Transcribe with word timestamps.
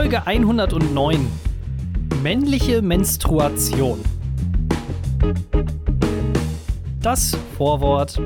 Folge 0.00 0.26
109. 0.26 1.26
Männliche 2.22 2.80
Menstruation. 2.80 4.00
Das 7.02 7.36
Vorwort. 7.58 8.18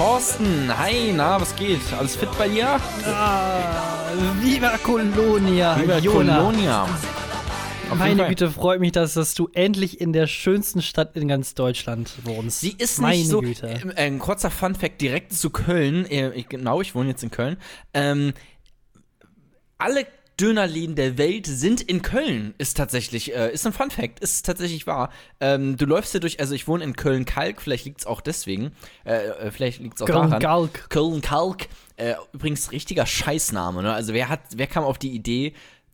Thorsten. 0.00 0.72
Hi, 0.78 1.12
na, 1.14 1.38
was 1.38 1.54
geht? 1.56 1.78
Alles 1.98 2.16
fit 2.16 2.30
bei 2.38 2.48
dir? 2.48 2.80
Ah, 3.04 4.08
Viva 4.40 4.78
Colonia, 4.78 5.76
Lieber 5.76 5.98
Jona. 5.98 6.38
Kolonia. 6.38 6.84
Auf 7.90 7.98
Meine. 7.98 8.26
Güte, 8.28 8.50
freut 8.50 8.80
mich, 8.80 8.92
dass, 8.92 9.12
dass 9.12 9.34
du 9.34 9.50
endlich 9.52 10.00
in 10.00 10.14
der 10.14 10.26
schönsten 10.26 10.80
Stadt 10.80 11.18
in 11.18 11.28
ganz 11.28 11.52
Deutschland 11.52 12.12
wohnst. 12.24 12.60
Sie 12.60 12.74
ist 12.78 12.98
Meine 12.98 13.18
nicht 13.18 13.28
so. 13.28 13.42
Güte. 13.42 13.66
Ähm, 13.66 13.92
ein 13.94 14.18
kurzer 14.18 14.50
Fun-Fact 14.50 15.02
direkt 15.02 15.34
zu 15.34 15.50
Köln. 15.50 16.06
Äh, 16.06 16.30
ich, 16.30 16.48
genau, 16.48 16.80
ich 16.80 16.94
wohne 16.94 17.10
jetzt 17.10 17.22
in 17.22 17.30
Köln. 17.30 17.58
Ähm, 17.92 18.32
alle 19.76 20.06
Dönerläden 20.40 20.94
der 20.94 21.18
Welt 21.18 21.46
sind 21.46 21.80
in 21.82 22.02
Köln, 22.02 22.54
ist 22.58 22.76
tatsächlich, 22.76 23.34
äh, 23.34 23.52
ist 23.52 23.66
ein 23.66 23.72
Fun 23.72 23.90
Fact, 23.90 24.20
ist 24.20 24.46
tatsächlich 24.46 24.86
wahr. 24.86 25.10
Ähm, 25.40 25.76
du 25.76 25.84
läufst 25.86 26.12
hier 26.12 26.20
durch, 26.20 26.40
also 26.40 26.54
ich 26.54 26.66
wohne 26.66 26.82
in 26.84 26.94
Köln-Kalk, 26.96 27.60
vielleicht 27.60 27.84
liegt 27.84 28.00
es 28.00 28.06
auch 28.06 28.20
deswegen, 28.20 28.72
äh, 29.04 29.26
äh, 29.26 29.50
vielleicht 29.50 29.80
liegt 29.80 29.96
es 29.96 30.02
auch 30.02 30.06
daran. 30.06 30.30
Köln-Kalk. 30.30 30.90
Köln-Kalk, 30.90 31.68
äh, 31.96 32.14
übrigens 32.32 32.72
richtiger 32.72 33.06
Scheißname, 33.06 33.82
ne? 33.82 33.92
Also 33.92 34.14
wer 34.14 34.28
hat, 34.28 34.40
wer 34.54 34.66
kam 34.66 34.84
auf 34.84 34.98
die 34.98 35.10
Idee, 35.10 35.52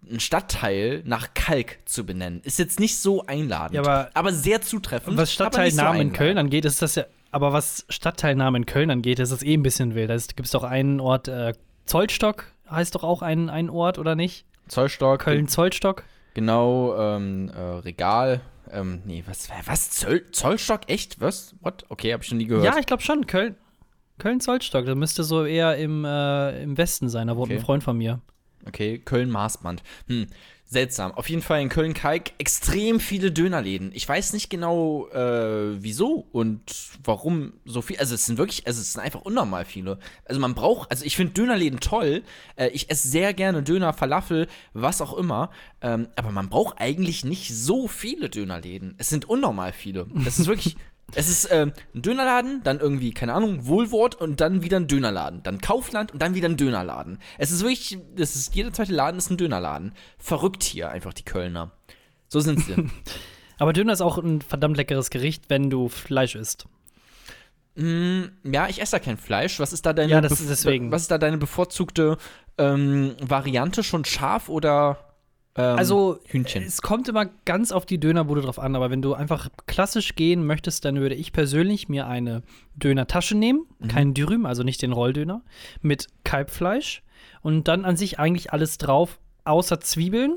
einen 0.08 0.20
Stadtteil 0.20 1.02
nach 1.05 1.34
Kalk 1.34 1.78
zu 1.84 2.06
benennen? 2.06 2.41
Ist 2.44 2.58
jetzt 2.61 2.78
nicht 2.78 2.98
so 2.98 3.27
einladend, 3.27 3.74
Ja, 3.84 4.08
aber- 4.14 4.33
sehr 4.33 4.61
zutreffend. 4.62 5.17
Was 5.17 5.17
aber 5.17 5.22
nicht 5.22 5.30
so 5.30 5.34
Stadtteilnamen 5.34 6.00
in. 6.02 6.12
Köln 6.12 6.39
angeht, 6.39 6.64
ist 6.64 6.80
das 6.83 6.94
ja. 6.94 7.05
Aber 7.33 7.52
was 7.52 7.84
Stadtteilnamen 7.89 8.62
in 8.62 8.67
Köln 8.67 8.91
angeht, 8.91 9.19
ist 9.19 9.33
das 9.33 9.42
eh 9.42 9.55
ein 9.55 9.62
bisschen 9.64 9.94
wild. 9.97 10.08
Da 10.11 10.17
gibt 10.17 10.47
es 10.47 10.52
doch 10.52 10.62
einen 10.62 11.00
Ort, 11.00 11.27
äh, 11.28 11.52
Zollstock 11.86 12.44
heißt 12.70 12.95
doch 12.95 13.05
auch 13.05 13.22
ein, 13.22 13.48
ein 13.50 13.70
Ort, 13.70 13.98
oder 13.98 14.14
nicht? 14.14 14.47
Zollstock, 14.69 15.20
Köln-Zollstock? 15.20 16.05
Genau, 16.34 16.97
ähm, 16.98 17.48
äh, 17.48 17.61
Regal. 17.61 18.41
Ähm, 18.70 19.00
nee, 19.05 19.23
was, 19.27 19.48
was? 19.64 19.91
Zoll, 19.91 20.25
Zollstock? 20.33 20.83
Echt? 20.89 21.20
Was? 21.20 21.55
What? 21.61 21.84
Okay, 21.89 22.12
hab 22.12 22.23
ich 22.23 22.28
schon 22.28 22.39
nie 22.39 22.47
gehört. 22.47 22.64
Ja, 22.64 22.78
ich 22.78 22.86
glaube 22.86 23.03
schon. 23.03 23.27
Köln. 23.27 23.55
Köln-Zollstock. 24.19 24.86
Das 24.86 24.97
müsste 24.97 25.25
so 25.25 25.45
eher 25.45 25.77
im, 25.77 26.05
äh, 26.05 26.62
im 26.62 26.77
Westen 26.77 27.08
sein. 27.08 27.28
Da 27.28 27.36
wohnt 27.36 27.50
Okay. 27.50 27.61
ein 27.61 27.64
Freund 27.64 27.84
von 27.84 27.97
mir. 27.97 28.20
Okay, 28.67 28.98
Köln-Maßband. 28.98 29.83
Hm, 30.08 30.27
seltsam. 30.67 31.12
Auf 31.12 31.28
jeden 31.31 31.42
Fall 31.42 31.62
in 31.62 31.69
Köln-Kalk 31.69 32.33
extrem 32.39 32.98
viele 32.98 33.31
Dönerläden. 33.31 33.92
Ich 33.95 34.09
weiß 34.09 34.33
nicht 34.33 34.50
genau, 34.50 35.08
äh, 35.08 35.83
wieso 35.83 36.27
und 36.33 36.61
warum 37.05 37.55
so 37.64 37.83
viel. 37.83 37.98
Also, 37.98 38.14
es 38.14 38.27
sind 38.27 38.36
wirklich, 38.36 38.67
also, 38.67 38.81
es 38.81 38.92
sind 38.92 39.03
einfach 39.03 39.23
unnormal 39.23 39.64
viele. 39.64 39.98
Also, 40.25 40.41
man 40.41 40.55
braucht, 40.55 40.91
also, 40.91 41.05
ich 41.05 41.17
finde 41.17 41.34
Dönerläden 41.34 41.81
toll. 41.81 42.23
Äh, 42.57 42.68
ich 42.68 42.90
esse 42.90 43.08
sehr 43.08 43.33
gerne 43.33 43.63
Döner, 43.63 43.92
Falafel, 43.92 44.48
was 44.73 45.01
auch 45.01 45.17
immer. 45.17 45.51
Ähm, 45.80 46.08
aber 46.17 46.33
man 46.33 46.48
braucht 46.48 46.80
eigentlich 46.80 47.24
nicht 47.24 47.55
so 47.55 47.86
viele 47.86 48.29
Dönerläden. 48.29 48.96
Es 48.98 49.08
sind 49.08 49.24
unnormal 49.29 49.73
viele. 49.73 50.07
Das 50.24 50.39
ist 50.39 50.46
wirklich. 50.46 50.77
Es 51.14 51.28
ist 51.28 51.48
ähm, 51.52 51.72
ein 51.94 52.02
Dönerladen, 52.02 52.62
dann 52.64 52.80
irgendwie, 52.80 53.12
keine 53.12 53.33
Ahnung, 53.34 53.67
Wohlwort 53.67 54.17
und 54.17 54.40
dann 54.40 54.62
wieder 54.62 54.78
ein 54.78 54.89
Dönerladen. 54.89 55.42
Dann 55.42 55.61
Kaufland 55.61 56.12
und 56.12 56.20
dann 56.20 56.34
wieder 56.34 56.48
ein 56.48 56.56
Dönerladen. 56.56 57.18
Es 57.39 57.52
ist 57.52 57.62
wirklich, 57.62 57.98
das 58.17 58.34
ist, 58.34 58.55
jeder 58.55 58.72
zweite 58.72 58.92
Laden 58.92 59.16
ist 59.16 59.30
ein 59.30 59.36
Dönerladen. 59.36 59.92
Verrückt 60.18 60.64
hier 60.64 60.90
einfach 60.90 61.14
die 61.14 61.24
Kölner. 61.24 61.70
So 62.28 62.40
sind 62.40 62.61
sie. 62.61 62.74
Aber 63.58 63.72
Döner 63.72 63.92
ist 63.92 64.00
auch 64.00 64.18
ein 64.18 64.42
verdammt 64.42 64.77
leckeres 64.77 65.11
Gericht, 65.11 65.45
wenn 65.48 65.70
du 65.70 65.89
Fleisch 65.89 66.34
isst. 66.34 66.66
mm, 67.77 68.22
ja, 68.45 68.68
ich 68.68 68.83
esse 68.83 68.92
da 68.92 68.98
kein 68.98 69.16
Fleisch. 69.16 69.61
Was 69.61 69.72
ist 69.72 69.86
da 69.86 69.92
deine, 69.92 70.11
Ja, 70.11 70.20
das 70.20 70.40
ist 70.40 70.50
deswegen. 70.50 70.90
Was 70.90 71.02
ist 71.02 71.11
da 71.11 71.18
deine 71.18 71.39
bevorzugte 71.39 72.18
ähm, 72.58 73.14
Variante? 73.20 73.83
Schon 73.84 74.05
scharf 74.05 74.48
oder 74.48 74.98
ähm, 75.56 75.78
Also, 75.78 76.18
Hühnchen? 76.27 76.62
es 76.62 76.83
kommt 76.83 77.08
immer 77.08 77.27
ganz 77.44 77.72
auf 77.72 77.86
die 77.86 77.98
Dönerbude 77.98 78.40
drauf 78.42 78.58
an, 78.58 78.77
aber 78.77 78.90
wenn 78.90 79.02
du 79.02 79.14
einfach 79.14 79.48
klassisch 79.67 80.14
gehen 80.14 80.46
möchtest, 80.46 80.84
dann 80.84 80.96
würde 81.00 81.14
ich 81.14 81.33
persönlich 81.33 81.89
mir 81.89 82.06
eine 82.06 82.42
Dönertasche 82.74 83.36
nehmen, 83.36 83.66
Mhm. 83.78 83.89
keinen 83.89 84.14
Dürüm, 84.14 84.46
also 84.46 84.62
nicht 84.62 84.83
den 84.83 84.92
Rolldöner, 84.92 85.42
mit 85.83 86.06
Kalbfleisch 86.24 87.02
und 87.42 87.68
dann 87.68 87.84
an 87.84 87.96
sich 87.96 88.18
eigentlich 88.18 88.52
alles 88.52 88.78
drauf, 88.78 89.18
außer 89.45 89.80
Zwiebeln, 89.80 90.36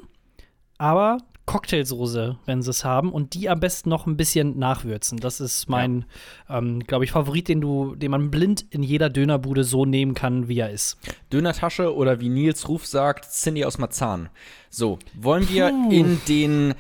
aber 0.78 1.18
Cocktailsoße, 1.50 2.38
wenn 2.46 2.62
sie 2.62 2.70
es 2.70 2.86
haben, 2.86 3.12
und 3.12 3.34
die 3.34 3.50
am 3.50 3.60
besten 3.60 3.90
noch 3.90 4.06
ein 4.06 4.18
bisschen 4.18 4.60
nachwürzen. 4.60 5.18
Das 5.18 5.42
ist 5.42 5.68
mein, 5.68 6.06
ähm, 6.48 6.82
glaube 6.82 7.06
ich, 7.06 7.12
Favorit, 7.12 7.48
den 7.48 7.60
du, 7.60 7.96
den 7.96 8.12
man 8.12 8.30
blind 8.30 8.66
in 8.70 8.84
jeder 8.84 9.10
Dönerbude 9.10 9.64
so 9.64 9.84
nehmen 9.84 10.14
kann, 10.14 10.48
wie 10.48 10.60
er 10.60 10.70
ist. 10.70 11.00
Dönertasche 11.34 11.96
oder 11.96 12.20
wie 12.20 12.30
Nils 12.30 12.70
Ruf 12.70 12.86
sagt, 12.86 13.32
Cindy 13.32 13.66
aus 13.66 13.80
Marzahn. 13.80 14.30
So, 14.70 15.00
wollen 15.20 15.50
wir 15.50 15.70
Puh. 15.70 15.92
in 15.92 16.22
den 16.28 16.76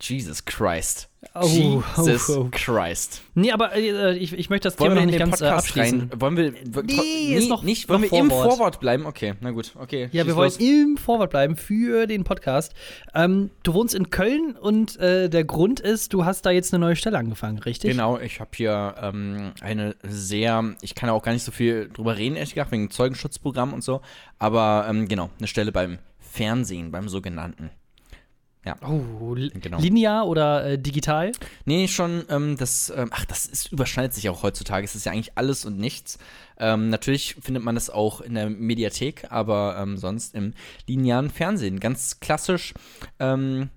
Jesus 0.00 0.44
Christ. 0.44 1.08
Oh, 1.34 1.44
Jesus 1.44 2.30
oh, 2.30 2.44
oh. 2.44 2.48
Christ. 2.50 3.20
Nee, 3.34 3.52
aber 3.52 3.74
äh, 3.76 4.16
ich, 4.16 4.32
ich 4.32 4.48
möchte 4.48 4.68
das 4.68 4.80
Wollen 4.80 4.92
Thema 4.92 5.00
noch 5.02 5.06
nicht 5.06 5.18
ganz 5.18 5.40
äh, 5.40 5.44
Podcast 5.44 5.68
abschließen. 5.68 6.00
rein? 6.00 6.10
Wollen 6.20 6.36
wir 6.38 6.52
Nee, 6.84 7.34
ist 7.34 7.48
noch- 7.50 7.62
nicht? 7.62 7.88
Wollen 7.90 8.00
noch 8.02 8.10
wir 8.10 8.18
im 8.18 8.30
Vorwort. 8.30 8.50
Vorwort 8.56 8.80
bleiben? 8.80 9.04
Okay, 9.04 9.34
na 9.40 9.50
gut, 9.50 9.72
okay. 9.78 10.08
Ja, 10.12 10.26
wir 10.26 10.34
wollen 10.36 10.48
los. 10.50 10.56
im 10.58 10.96
Vorwort 10.96 11.30
bleiben 11.30 11.56
für 11.56 12.06
den 12.06 12.24
Podcast. 12.24 12.72
Ähm, 13.14 13.50
du 13.62 13.74
wohnst 13.74 13.94
in 13.94 14.08
Köln 14.08 14.56
und 14.58 14.98
äh, 14.98 15.28
der 15.28 15.44
Grund 15.44 15.80
ist, 15.80 16.14
du 16.14 16.24
hast 16.24 16.46
da 16.46 16.50
jetzt 16.50 16.72
eine 16.72 16.80
neue 16.84 16.96
Stelle 16.96 17.18
angefangen, 17.18 17.58
richtig? 17.58 17.90
Genau, 17.90 18.18
ich 18.18 18.40
habe 18.40 18.50
hier 18.56 18.94
ähm, 19.02 19.52
eine 19.60 19.94
sehr, 20.02 20.74
ich 20.80 20.94
kann 20.94 21.10
auch 21.10 21.22
gar 21.22 21.32
nicht 21.32 21.44
so 21.44 21.52
viel 21.52 21.90
drüber 21.92 22.16
reden, 22.16 22.36
ehrlich 22.36 22.54
gesagt, 22.54 22.72
wegen 22.72 22.90
Zeugenschutzprogramm 22.90 23.74
und 23.74 23.84
so, 23.84 24.00
aber 24.38 24.86
ähm, 24.88 25.06
genau, 25.06 25.28
eine 25.38 25.46
Stelle 25.48 25.70
beim 25.70 25.98
Fernsehen, 26.18 26.90
beim 26.90 27.08
sogenannten. 27.10 27.70
Oh, 28.82 29.34
li 29.34 29.50
Genau. 29.50 29.78
linear 29.80 30.26
oder 30.26 30.64
äh, 30.64 30.78
digital? 30.78 31.32
Nee, 31.64 31.88
schon, 31.88 32.24
ähm, 32.28 32.56
das, 32.58 32.92
ähm, 32.94 33.08
ach, 33.12 33.24
das 33.24 33.46
ist, 33.46 33.72
überschneidet 33.72 34.12
sich 34.12 34.28
auch 34.28 34.42
heutzutage. 34.42 34.84
Es 34.84 34.94
ist 34.94 35.06
ja 35.06 35.12
eigentlich 35.12 35.36
alles 35.36 35.64
und 35.64 35.78
nichts. 35.78 36.18
Ähm, 36.58 36.90
natürlich 36.90 37.36
findet 37.40 37.64
man 37.64 37.74
das 37.74 37.88
auch 37.88 38.20
in 38.20 38.34
der 38.34 38.50
Mediathek, 38.50 39.30
aber 39.30 39.76
ähm, 39.80 39.96
sonst 39.96 40.34
im 40.34 40.52
linearen 40.86 41.30
Fernsehen. 41.30 41.80
Ganz 41.80 42.20
klassisch. 42.20 42.74
Ähm, 43.18 43.70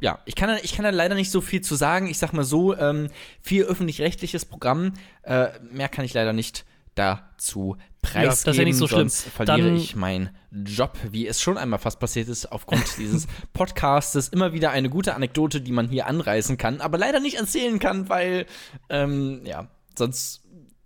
ja, 0.00 0.18
ich 0.24 0.34
kann, 0.34 0.48
da, 0.48 0.56
ich 0.62 0.72
kann 0.74 0.84
da 0.84 0.90
leider 0.90 1.14
nicht 1.14 1.30
so 1.30 1.42
viel 1.42 1.60
zu 1.60 1.74
sagen. 1.74 2.06
Ich 2.06 2.18
sag 2.18 2.32
mal 2.32 2.44
so, 2.44 2.74
ähm, 2.74 3.08
viel 3.42 3.64
öffentlich-rechtliches 3.64 4.46
Programm. 4.46 4.94
Äh, 5.22 5.48
mehr 5.70 5.90
kann 5.90 6.06
ich 6.06 6.14
leider 6.14 6.32
nicht 6.32 6.64
dazu 6.94 7.76
preisgeben. 8.02 8.28
das 8.28 8.44
ist 8.46 8.56
ja 8.56 8.64
nicht 8.64 8.76
so 8.76 8.86
schlimm. 8.88 9.08
Sonst 9.08 9.22
verliere 9.28 9.68
Dann- 9.68 9.76
ich 9.76 9.96
meinen 9.96 10.30
Job, 10.52 10.96
wie 11.10 11.26
es 11.26 11.40
schon 11.40 11.56
einmal 11.58 11.78
fast 11.78 12.00
passiert 12.00 12.28
ist, 12.28 12.50
aufgrund 12.50 12.84
dieses 12.98 13.26
Podcastes. 13.52 14.28
Immer 14.28 14.52
wieder 14.52 14.70
eine 14.70 14.88
gute 14.90 15.14
Anekdote, 15.14 15.60
die 15.60 15.72
man 15.72 15.88
hier 15.88 16.06
anreißen 16.06 16.56
kann, 16.56 16.80
aber 16.80 16.98
leider 16.98 17.20
nicht 17.20 17.36
erzählen 17.36 17.78
kann, 17.78 18.08
weil, 18.08 18.46
ähm, 18.88 19.42
ja, 19.44 19.68
sonst. 19.96 20.42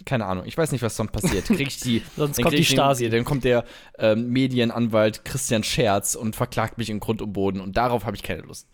Keine 0.06 0.26
Ahnung, 0.26 0.44
ich 0.44 0.58
weiß 0.58 0.70
nicht, 0.72 0.82
was 0.82 0.96
sonst 0.96 1.12
passiert. 1.12 1.46
Krieg 1.46 1.66
ich 1.66 1.81
die. 1.81 2.02
Sonst 2.16 2.43
kommt 2.43 2.52
die 2.52 2.58
ich 2.58 2.69
den- 2.69 2.75
Stasi. 2.75 3.08
Dann 3.08 3.25
kommt 3.25 3.43
der 3.44 3.64
ähm, 3.99 4.28
Medienanwalt 4.28 5.25
Christian 5.25 5.64
Scherz 5.64 6.14
und 6.14 6.37
verklagt 6.37 6.76
mich 6.76 6.90
in 6.90 7.00
Grund 7.00 7.22
und 7.22 7.32
Boden 7.32 7.58
und 7.62 7.78
darauf 7.78 8.05
habe 8.05 8.14
ich 8.14 8.22
keine 8.22 8.43
Lust. 8.43 8.69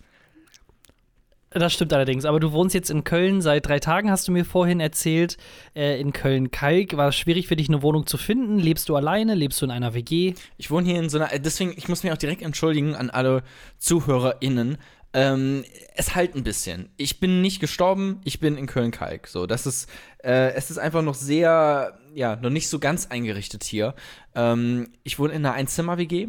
Das 1.53 1.73
stimmt 1.73 1.93
allerdings. 1.93 2.25
Aber 2.25 2.39
du 2.39 2.53
wohnst 2.53 2.75
jetzt 2.77 2.91
in 2.91 3.03
Köln 3.03 3.41
seit 3.41 3.67
drei 3.67 3.81
Tagen, 3.81 4.09
hast 4.09 4.29
du 4.29 4.33
mir 4.33 4.45
vorhin 4.45 4.79
erzählt. 4.79 5.37
Äh, 5.75 6.01
in 6.01 6.13
Köln-Kalk 6.13 6.97
war 6.97 7.09
es 7.09 7.17
schwierig 7.17 7.49
für 7.49 7.57
dich, 7.57 7.69
eine 7.69 7.83
Wohnung 7.83 8.07
zu 8.07 8.19
finden. 8.19 8.61
Lebst 8.61 8.89
du 8.89 8.95
alleine? 8.95 9.35
Lebst 9.35 9.61
du 9.61 9.65
in 9.65 9.73
einer 9.73 9.93
WG? 9.93 10.35
Ich 10.59 10.71
wohne 10.71 10.87
hier 10.87 11.01
in 11.01 11.09
so 11.09 11.19
einer, 11.19 11.33
äh, 11.33 11.41
deswegen, 11.41 11.75
ich 11.77 11.89
muss 11.89 12.05
mich 12.05 12.13
auch 12.13 12.19
direkt 12.19 12.43
entschuldigen 12.43 12.95
an 12.95 13.11
alle 13.11 13.43
ZuhörerInnen. 13.79 14.79
Ähm, 15.13 15.65
es 15.97 16.15
halt 16.15 16.37
ein 16.37 16.45
bisschen. 16.45 16.89
Ich 16.97 17.19
bin 17.19 17.41
nicht 17.41 17.59
gestorben, 17.59 18.21
ich 18.23 18.39
bin 18.39 18.57
in 18.57 18.67
Köln-Kalk. 18.67 19.27
So, 19.27 19.47
das 19.47 19.67
ist, 19.67 19.91
äh, 20.23 20.53
es 20.53 20.71
ist 20.71 20.79
einfach 20.79 21.03
noch 21.03 21.17
sehr, 21.17 21.99
ja, 22.15 22.37
noch 22.37 22.51
nicht 22.51 22.69
so 22.69 22.79
ganz 22.79 23.07
eingerichtet 23.07 23.65
hier. 23.65 23.97
Ähm, 24.37 24.93
ich 25.03 25.19
wohne 25.19 25.33
in 25.33 25.45
einer 25.45 25.55
Einzimmer-WG. 25.55 26.29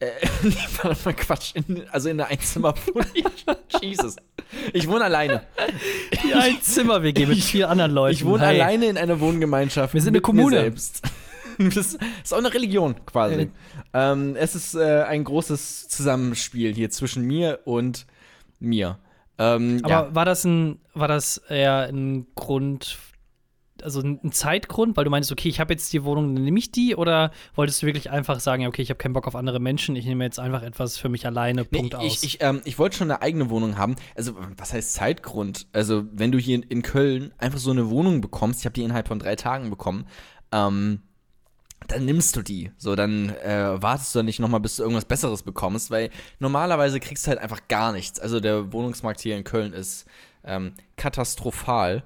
Äh, 0.00 0.10
nee, 0.42 1.12
Quatsch. 1.14 1.54
In, 1.54 1.88
also 1.90 2.08
in 2.08 2.20
einer 2.20 2.30
Einzimmerwohnung. 2.30 3.06
Jesus. 3.82 4.16
Ich 4.72 4.88
wohne 4.88 5.04
alleine. 5.04 5.42
Die 6.24 6.34
Ein-Zimmer-WG 6.34 7.26
mit 7.26 7.38
vier 7.42 7.68
anderen 7.68 7.90
Leuten. 7.92 8.14
Ich 8.14 8.24
wohne 8.24 8.46
Hey. 8.46 8.60
alleine 8.60 8.86
in 8.86 8.96
einer 8.96 9.20
Wohngemeinschaft. 9.20 9.94
Wir 9.94 10.00
sind 10.00 10.12
eine 10.14 10.20
Kommune. 10.20 10.56
selbst. 10.60 11.02
Das 11.58 11.76
ist 12.22 12.32
auch 12.32 12.38
eine 12.38 12.54
Religion 12.54 12.94
quasi. 13.04 13.50
Ähm, 13.92 14.36
es 14.36 14.54
ist 14.54 14.76
äh, 14.76 15.02
ein 15.02 15.24
großes 15.24 15.88
Zusammenspiel 15.88 16.72
hier 16.72 16.88
zwischen 16.90 17.24
mir 17.24 17.58
und 17.64 18.06
mir. 18.60 19.00
Ähm, 19.38 19.80
Aber 19.82 19.90
ja. 19.90 20.14
war 20.14 20.24
das 20.24 20.44
ein, 20.44 20.78
war 20.94 21.08
das 21.08 21.38
eher 21.48 21.88
ein 21.88 22.28
Grund, 22.36 22.96
also 23.82 24.00
ein 24.00 24.32
Zeitgrund, 24.32 24.96
weil 24.96 25.04
du 25.04 25.10
meinst, 25.10 25.30
okay, 25.32 25.48
ich 25.48 25.60
habe 25.60 25.72
jetzt 25.72 25.92
die 25.92 26.04
Wohnung, 26.04 26.34
dann 26.34 26.44
nehme 26.44 26.58
ich 26.58 26.70
die, 26.70 26.96
oder 26.96 27.30
wolltest 27.54 27.82
du 27.82 27.86
wirklich 27.86 28.10
einfach 28.10 28.40
sagen, 28.40 28.66
okay, 28.66 28.82
ich 28.82 28.90
habe 28.90 28.98
keinen 28.98 29.12
Bock 29.12 29.26
auf 29.26 29.36
andere 29.36 29.60
Menschen, 29.60 29.96
ich 29.96 30.06
nehme 30.06 30.24
jetzt 30.24 30.38
einfach 30.38 30.62
etwas 30.62 30.96
für 30.96 31.08
mich 31.08 31.26
alleine, 31.26 31.66
Nee, 31.70 31.78
Punkt 31.78 31.94
aus. 31.94 32.04
ich, 32.04 32.22
ich, 32.22 32.42
ähm, 32.42 32.60
ich 32.64 32.78
wollte 32.78 32.96
schon 32.96 33.10
eine 33.10 33.22
eigene 33.22 33.50
Wohnung 33.50 33.78
haben. 33.78 33.96
Also, 34.16 34.34
was 34.56 34.72
heißt 34.72 34.94
Zeitgrund? 34.94 35.66
Also, 35.72 36.04
wenn 36.12 36.32
du 36.32 36.38
hier 36.38 36.62
in, 36.68 36.82
Köln 36.82 37.32
einfach 37.38 37.58
so 37.58 37.70
eine 37.70 37.90
Wohnung 37.90 38.20
bekommst, 38.20 38.60
ich 38.60 38.66
habe 38.66 38.74
die 38.74 38.82
innerhalb 38.82 39.08
von 39.08 39.18
drei 39.18 39.36
Tagen 39.36 39.70
bekommen, 39.70 40.06
ähm, 40.52 41.02
dann 41.86 42.04
nimmst 42.04 42.36
du 42.36 42.42
die. 42.42 42.70
So, 42.76 42.96
dann 42.96 43.30
äh, 43.30 43.80
wartest 43.80 44.14
du 44.14 44.20
dann 44.20 44.26
nicht 44.26 44.40
nochmal, 44.40 44.60
bis 44.60 44.76
du 44.76 44.82
irgendwas 44.82 45.04
Besseres 45.04 45.42
bekommst, 45.42 45.90
weil 45.90 46.10
normalerweise 46.38 47.00
kriegst 47.00 47.26
du 47.26 47.30
halt 47.30 47.40
einfach 47.40 47.68
gar 47.68 47.92
nichts. 47.92 48.20
Also, 48.20 48.40
der 48.40 48.72
Wohnungsmarkt 48.72 49.20
hier 49.20 49.36
in 49.36 49.44
Köln 49.44 49.72
ist 49.72 50.06
ähm, 50.44 50.72
katastrophal. 50.96 52.02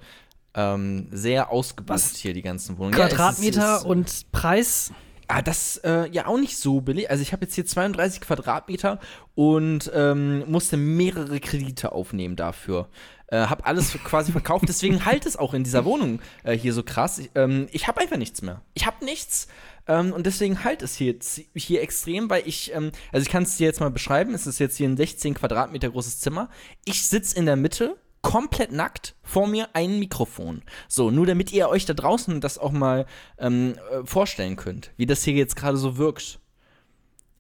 Ähm, 0.55 1.09
sehr 1.11 1.51
ausgebucht 1.51 1.89
Was? 1.95 2.17
hier, 2.17 2.35
die 2.35 2.43
ganzen 2.43 2.77
Wohnungen. 2.79 2.99
Ja, 2.99 3.07
es 3.07 3.13
ist- 3.13 3.17
Quadratmeter 3.17 3.77
es- 3.79 3.85
und 3.85 4.33
Preis? 4.33 4.93
Ah, 5.29 5.41
das 5.41 5.79
äh, 5.79 6.11
ja 6.11 6.27
auch 6.27 6.39
nicht 6.39 6.59
so 6.59 6.83
billig. 6.83 7.09
Also 7.09 7.23
ich 7.23 7.33
habe 7.33 7.45
jetzt 7.47 7.55
hier 7.55 7.65
32 7.65 8.21
Quadratmeter 8.21 8.99
und 9.35 9.91
ähm, 9.95 10.45
musste 10.51 10.77
mehrere 10.77 11.41
Kredite 11.41 11.93
aufnehmen 11.93 12.37
dafür. 12.37 12.89
Äh, 13.29 13.47
hab 13.47 13.67
alles 13.67 13.93
quasi 14.05 14.31
verkauft, 14.31 14.67
deswegen 14.69 15.05
halt 15.07 15.25
es 15.25 15.37
auch 15.39 15.55
in 15.55 15.65
dieser 15.65 15.87
Wohnung 15.87 16.21
äh, 16.43 16.55
hier 16.55 16.75
so 16.75 16.83
krass. 16.83 17.19
Ich, 17.19 17.31
ähm, 17.35 17.67
ich 17.73 17.89
habe 17.89 18.01
einfach 18.03 18.19
nichts 18.19 18.43
mehr. 18.43 18.61
Ich 18.75 18.85
habe 18.85 19.03
nichts 19.07 19.47
ähm, 19.89 20.13
und 20.13 20.27
deswegen 20.27 20.65
halt 20.65 20.83
es 20.83 20.97
hier, 20.97 21.15
hier 21.55 21.81
extrem, 21.81 22.29
weil 22.29 22.43
ich, 22.47 22.75
ähm, 22.75 22.93
also 23.11 23.23
ich 23.25 23.31
kann 23.31 23.45
es 23.45 23.57
dir 23.57 23.67
jetzt 23.67 23.81
mal 23.81 23.91
beschreiben. 23.91 24.35
Es 24.35 24.47
ist 24.47 24.59
jetzt 24.59 24.77
hier 24.77 24.89
ein 24.89 24.99
16 24.99 25.33
Quadratmeter 25.33 25.89
großes 25.89 26.21
Zimmer. 26.21 26.51
Ich 26.85 27.07
sitze 27.09 27.37
in 27.39 27.47
der 27.47 27.57
Mitte 27.57 27.97
komplett 28.23 28.73
nackt, 28.73 29.15
vor 29.23 29.47
mir 29.47 29.69
ein 29.75 29.99
Mikrofon. 29.99 30.63
So, 30.89 31.11
nur 31.11 31.27
damit 31.27 31.53
ihr 31.53 31.69
euch 31.69 31.85
da 31.85 31.93
draußen 31.93 32.41
das 32.41 32.59
auch 32.59 32.73
mal 32.73 33.07
ähm, 33.39 33.75
äh, 33.91 34.07
vorstellen 34.07 34.57
könnt, 34.57 34.93
wie 34.97 35.07
das 35.07 35.23
hier 35.25 35.35
jetzt 35.35 35.57
gerade 35.57 35.77
so 35.77 35.99
wirkt. 35.99 36.39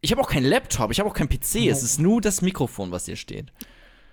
Ich 0.00 0.10
habe 0.10 0.20
auch 0.20 0.28
keinen 0.28 0.44
Laptop, 0.44 0.90
ich 0.90 0.98
habe 0.98 1.08
auch 1.08 1.14
keinen 1.14 1.28
PC, 1.28 1.68
es 1.68 1.82
ist 1.84 2.00
nur 2.00 2.20
das 2.20 2.42
Mikrofon, 2.42 2.90
was 2.90 3.06
hier 3.06 3.16
steht. 3.16 3.52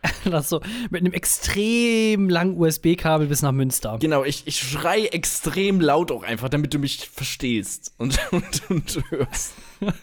Das 0.23 0.47
so 0.47 0.61
mit 0.89 1.01
einem 1.01 1.11
extrem 1.11 2.29
langen 2.29 2.57
USB-Kabel 2.57 3.27
bis 3.27 3.41
nach 3.41 3.51
Münster. 3.51 3.97
Genau, 3.99 4.23
ich, 4.23 4.43
ich 4.45 4.57
schrei 4.59 5.05
extrem 5.07 5.81
laut 5.81 6.11
auch 6.11 6.23
einfach, 6.23 6.47
damit 6.47 6.73
du 6.73 6.79
mich 6.79 7.09
verstehst 7.09 7.93
und, 7.97 8.17
und, 8.31 8.69
und 8.69 9.03
hörst. 9.09 9.53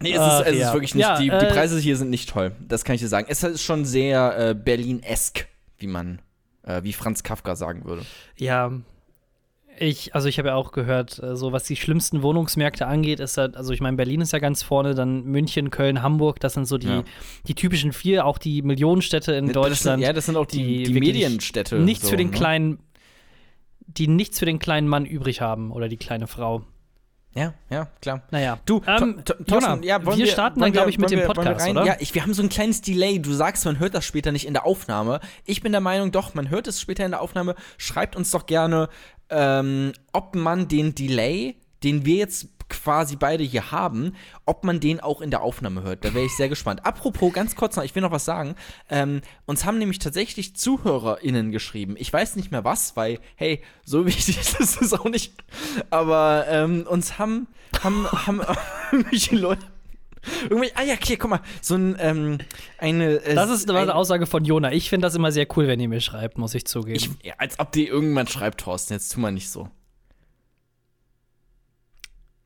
nee, 0.00 0.12
es, 0.12 0.18
Ach, 0.18 0.40
ist, 0.40 0.48
es 0.52 0.58
ja. 0.58 0.66
ist 0.68 0.72
wirklich 0.74 0.94
nicht, 0.94 1.02
Ja, 1.02 1.18
die, 1.18 1.24
die 1.24 1.30
äh, 1.30 1.52
Preise 1.52 1.78
hier 1.78 1.96
sind 1.96 2.10
nicht 2.10 2.28
toll, 2.28 2.52
das 2.66 2.84
kann 2.84 2.94
ich 2.94 3.00
dir 3.00 3.08
sagen. 3.08 3.26
Es 3.28 3.42
ist 3.42 3.62
schon 3.62 3.84
sehr 3.84 4.50
äh, 4.50 4.54
Berlin-esk, 4.54 5.46
wie 5.78 5.86
man, 5.86 6.20
äh, 6.64 6.82
wie 6.82 6.92
Franz 6.92 7.22
Kafka 7.22 7.56
sagen 7.56 7.84
würde. 7.84 8.02
Ja. 8.36 8.72
Ich, 9.80 10.12
also 10.12 10.28
ich 10.28 10.38
habe 10.38 10.48
ja 10.48 10.54
auch 10.56 10.72
gehört, 10.72 11.22
äh, 11.22 11.36
so 11.36 11.52
was 11.52 11.62
die 11.62 11.76
schlimmsten 11.76 12.22
Wohnungsmärkte 12.22 12.86
angeht, 12.88 13.20
ist 13.20 13.38
halt, 13.38 13.56
also 13.56 13.72
ich 13.72 13.80
meine, 13.80 13.96
Berlin 13.96 14.20
ist 14.20 14.32
ja 14.32 14.40
ganz 14.40 14.64
vorne, 14.64 14.96
dann 14.96 15.22
München, 15.24 15.70
Köln, 15.70 16.02
Hamburg, 16.02 16.40
das 16.40 16.54
sind 16.54 16.66
so 16.66 16.78
die, 16.78 16.88
Ja. 16.88 17.04
die 17.46 17.54
typischen 17.54 17.92
vier, 17.92 18.26
auch 18.26 18.38
die 18.38 18.62
Millionenstädte 18.62 19.32
in 19.34 19.46
Das 19.46 19.54
sind, 19.54 19.56
Deutschland. 19.64 20.02
ja, 20.02 20.12
das 20.12 20.26
sind 20.26 20.36
auch 20.36 20.46
die, 20.46 20.82
die, 20.84 20.94
wirklich 20.94 21.14
Medienstädte. 21.14 21.76
Nichts 21.78 22.04
so, 22.06 22.10
für 22.10 22.16
den 22.16 22.30
ne? 22.30 22.36
kleinen, 22.36 22.78
die 23.86 24.08
nichts 24.08 24.40
für 24.40 24.46
den 24.46 24.58
kleinen 24.58 24.88
Mann 24.88 25.06
übrig 25.06 25.40
haben 25.40 25.70
oder 25.70 25.88
die 25.88 25.96
kleine 25.96 26.26
Frau. 26.26 26.64
Ja, 27.38 27.54
ja, 27.70 27.88
klar. 28.02 28.22
Naja. 28.30 28.58
Du, 28.64 28.82
ähm, 28.86 29.22
Jona, 29.46 29.78
ja, 29.82 30.04
wollen 30.04 30.18
wir 30.18 30.26
starten 30.26 30.60
dann, 30.60 30.72
glaube 30.72 30.90
ich, 30.90 30.98
mit 30.98 31.10
dem 31.10 31.20
wir- 31.20 31.28
wir 31.28 31.34
Podcast, 31.34 31.66
rein? 31.66 31.76
oder? 31.76 31.86
Ja, 31.86 31.96
ich, 32.00 32.14
wir 32.14 32.22
haben 32.22 32.34
so 32.34 32.42
ein 32.42 32.48
kleines 32.48 32.80
Delay. 32.82 33.18
Du 33.20 33.32
sagst, 33.32 33.64
man 33.64 33.78
hört 33.78 33.94
das 33.94 34.04
später 34.04 34.32
nicht 34.32 34.46
in 34.46 34.54
der 34.54 34.66
Aufnahme. 34.66 35.20
Ich 35.44 35.62
bin 35.62 35.72
der 35.72 35.80
Meinung, 35.80 36.10
doch, 36.10 36.34
man 36.34 36.50
hört 36.50 36.66
es 36.66 36.80
später 36.80 37.04
in 37.04 37.12
der 37.12 37.20
Aufnahme. 37.20 37.54
Schreibt 37.76 38.16
uns 38.16 38.30
doch 38.32 38.46
gerne, 38.46 38.88
ähm, 39.30 39.92
ob 40.12 40.34
man 40.34 40.68
den 40.68 40.94
Delay, 40.94 41.56
den 41.84 42.04
wir 42.04 42.16
jetzt 42.16 42.48
quasi 42.68 43.16
beide 43.16 43.42
hier 43.44 43.70
haben, 43.70 44.14
ob 44.44 44.64
man 44.64 44.80
den 44.80 45.00
auch 45.00 45.20
in 45.20 45.30
der 45.30 45.42
Aufnahme 45.42 45.82
hört. 45.82 46.04
Da 46.04 46.14
wäre 46.14 46.26
ich 46.26 46.36
sehr 46.36 46.48
gespannt. 46.48 46.84
Apropos, 46.84 47.32
ganz 47.32 47.56
kurz 47.56 47.76
noch, 47.76 47.84
ich 47.84 47.94
will 47.94 48.02
noch 48.02 48.10
was 48.10 48.24
sagen. 48.24 48.54
Ähm, 48.90 49.20
uns 49.46 49.64
haben 49.64 49.78
nämlich 49.78 49.98
tatsächlich 49.98 50.54
ZuhörerInnen 50.56 51.50
geschrieben. 51.52 51.96
Ich 51.98 52.12
weiß 52.12 52.36
nicht 52.36 52.50
mehr 52.50 52.64
was, 52.64 52.96
weil, 52.96 53.20
hey, 53.36 53.62
so 53.84 54.06
wichtig 54.06 54.38
ist 54.58 54.60
es 54.82 54.92
auch 54.94 55.04
nicht. 55.06 55.32
Aber 55.90 56.46
ähm, 56.48 56.86
uns 56.88 57.18
haben, 57.18 57.48
haben, 57.82 58.06
haben 58.10 58.40
irgendwelche 58.92 59.36
Leute. 59.36 59.66
Irgendwie, 60.50 60.70
ah 60.74 60.82
ja, 60.82 60.94
okay, 60.94 61.16
guck 61.16 61.30
mal, 61.30 61.40
so 61.62 61.74
ein, 61.76 61.96
ähm, 62.00 62.38
eine. 62.78 63.18
äh, 63.24 63.34
Das 63.34 63.50
ist 63.50 63.70
ein, 63.70 63.76
eine 63.76 63.94
Aussage 63.94 64.26
von 64.26 64.44
Jona. 64.44 64.72
Ich 64.72 64.90
finde 64.90 65.06
das 65.06 65.14
immer 65.14 65.32
sehr 65.32 65.46
cool, 65.56 65.68
wenn 65.68 65.80
ihr 65.80 65.88
mir 65.88 66.00
schreibt, 66.00 66.38
muss 66.38 66.54
ich 66.54 66.66
zugeben. 66.66 67.16
ich, 67.22 67.32
Als 67.40 67.58
ob 67.58 67.72
die 67.72 67.86
irgendwann 67.86 68.26
schreibt, 68.26 68.60
Thorsten, 68.60 68.94
jetzt 68.94 69.10
tu 69.12 69.20
mal 69.20 69.30
nicht 69.32 69.48
so. 69.48 69.68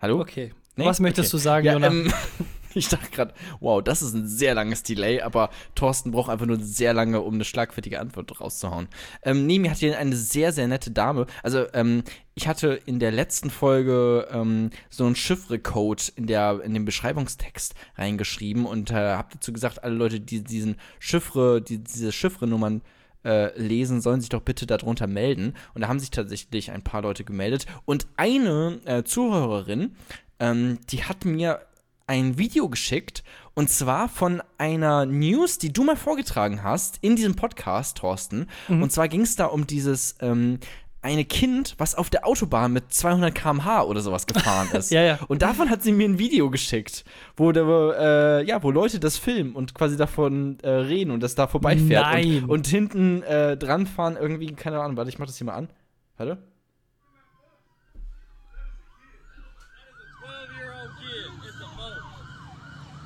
Hallo? 0.03 0.21
okay. 0.21 0.53
Nee? 0.77 0.85
Was 0.87 1.01
möchtest 1.01 1.29
Okay. 1.33 1.39
du 1.39 1.43
sagen, 1.43 1.67
Ja, 1.67 1.73
Jona? 1.75 1.87
ähm, 1.89 2.13
ich 2.75 2.89
dachte 2.89 3.11
gerade, 3.11 3.35
wow, 3.61 3.83
das 3.83 4.01
ist 4.03 4.15
ein 4.15 4.27
sehr 4.27 4.55
langes 4.55 4.83
Delay, 4.83 5.21
aber 5.21 5.51
Thorsten 5.75 6.11
braucht 6.11 6.31
einfach 6.31 6.47
nur 6.47 6.59
sehr 6.59 6.95
lange, 6.95 7.21
um 7.21 7.35
eine 7.35 7.45
schlagfertige 7.45 8.01
Antwort 8.01 8.41
rauszuhauen. 8.41 8.89
Ähm, 9.23 9.47
nee, 9.47 9.59
mir 9.59 9.71
hat 9.71 9.79
hier 9.79 9.99
eine 9.99 10.17
sehr, 10.17 10.51
sehr 10.53 10.67
nette 10.69 10.91
Dame. 10.91 11.27
Also, 11.43 11.67
ähm, 11.75 12.03
ich 12.35 12.49
hatte 12.49 12.81
in 12.87 12.99
der 12.99 13.13
letzten 13.13 13.51
Folge 13.51 14.27
ähm, 14.33 14.71
so 14.89 15.05
einen 15.05 15.15
Chiffre-Code 15.15 16.03
in, 16.17 16.27
der- 16.27 16.63
in 16.65 16.73
den 16.73 16.87
Beschreibungstext 16.87 17.75
reingeschrieben 17.97 18.65
und 18.65 18.91
äh, 18.91 18.95
habe 18.95 19.29
dazu 19.35 19.53
gesagt, 19.53 19.85
alle 19.85 19.95
Leute, 19.95 20.21
die 20.21 20.43
diesen 20.43 20.77
Chiffre, 20.99 21.61
die 21.61 21.79
diese 21.79 22.11
Chiffre-Nummern 22.11 22.81
äh, 23.25 23.59
lesen, 23.59 24.01
sollen 24.01 24.21
sich 24.21 24.31
doch 24.31 24.43
bitte 24.43 24.67
darunter 24.67 25.07
melden. 25.07 25.55
Und 25.75 25.83
da 25.83 25.89
haben 25.89 26.01
sich 26.01 26.11
tatsächlich 26.11 26.71
ein 26.71 26.83
paar 26.83 27.03
Leute 27.03 27.25
gemeldet. 27.25 27.67
Und 27.85 28.07
eine 28.17 28.81
äh, 28.85 29.05
Zuhörerin, 29.05 29.97
ähm, 30.41 30.79
die 30.91 31.05
hat 31.05 31.25
mir 31.25 31.61
ein 32.07 32.37
Video 32.37 32.69
geschickt 32.69 33.23
und 33.55 33.69
zwar 33.69 34.09
von 34.09 34.43
einer 34.59 35.07
News, 35.07 35.59
die 35.59 35.73
du 35.73 35.85
mal 35.85 35.97
vorgetragen 35.97 36.63
hast 36.63 36.99
in 37.03 37.17
diesem 37.17 37.37
Podcast, 37.37 37.99
Thorsten. 37.99 38.49
Und 38.69 38.93
zwar 38.93 39.09
ging 39.09 39.21
es 39.23 39.37
da 39.37 39.47
um 39.47 39.67
dieses 39.67 40.17
ähm, 40.21 40.59
eine 41.03 41.25
Kind, 41.25 41.75
was 41.79 41.97
auf 41.97 42.11
der 42.11 42.27
Autobahn 42.27 42.73
mit 42.73 42.95
200 42.95 43.35
km/h 43.35 43.83
oder 43.83 44.01
sowas 44.01 44.27
gefahren 44.27 44.71
ist. 44.73 44.93
Ja, 44.93 45.03
ja. 45.03 45.19
Und 45.27 45.43
davon 45.43 45.69
hat 45.69 45.83
sie 45.83 45.91
mir 45.91 46.09
ein 46.09 46.19
Video 46.19 46.49
geschickt, 46.49 47.05
wo, 47.37 47.51
da, 47.51 48.39
äh, 48.39 48.45
ja, 48.45 48.63
wo 48.63 48.71
Leute 48.71 49.01
das 49.01 49.19
filmen 49.19 49.55
und 49.55 49.75
quasi 49.75 49.97
davon 49.97 50.59
äh, 50.63 50.71
reden 50.71 51.11
und 51.11 51.21
das 51.21 51.35
da 51.35 51.49
vorbeifährt. 51.49 52.07
Nein. 52.07 52.45
Und, 52.45 52.51
und 52.51 52.67
hinten 52.69 53.23
äh, 53.25 53.57
dran 53.57 53.87
fahren 53.87 54.17
irgendwie, 54.19 54.55
keine 54.55 54.81
Ahnung, 54.81 54.97
warte, 54.97 55.11
ich 55.11 55.19
mach 55.19 55.27
das 55.27 55.37
hier 55.37 55.47
mal 55.47 55.55
an. 55.55 55.69
Warte. 56.17 56.39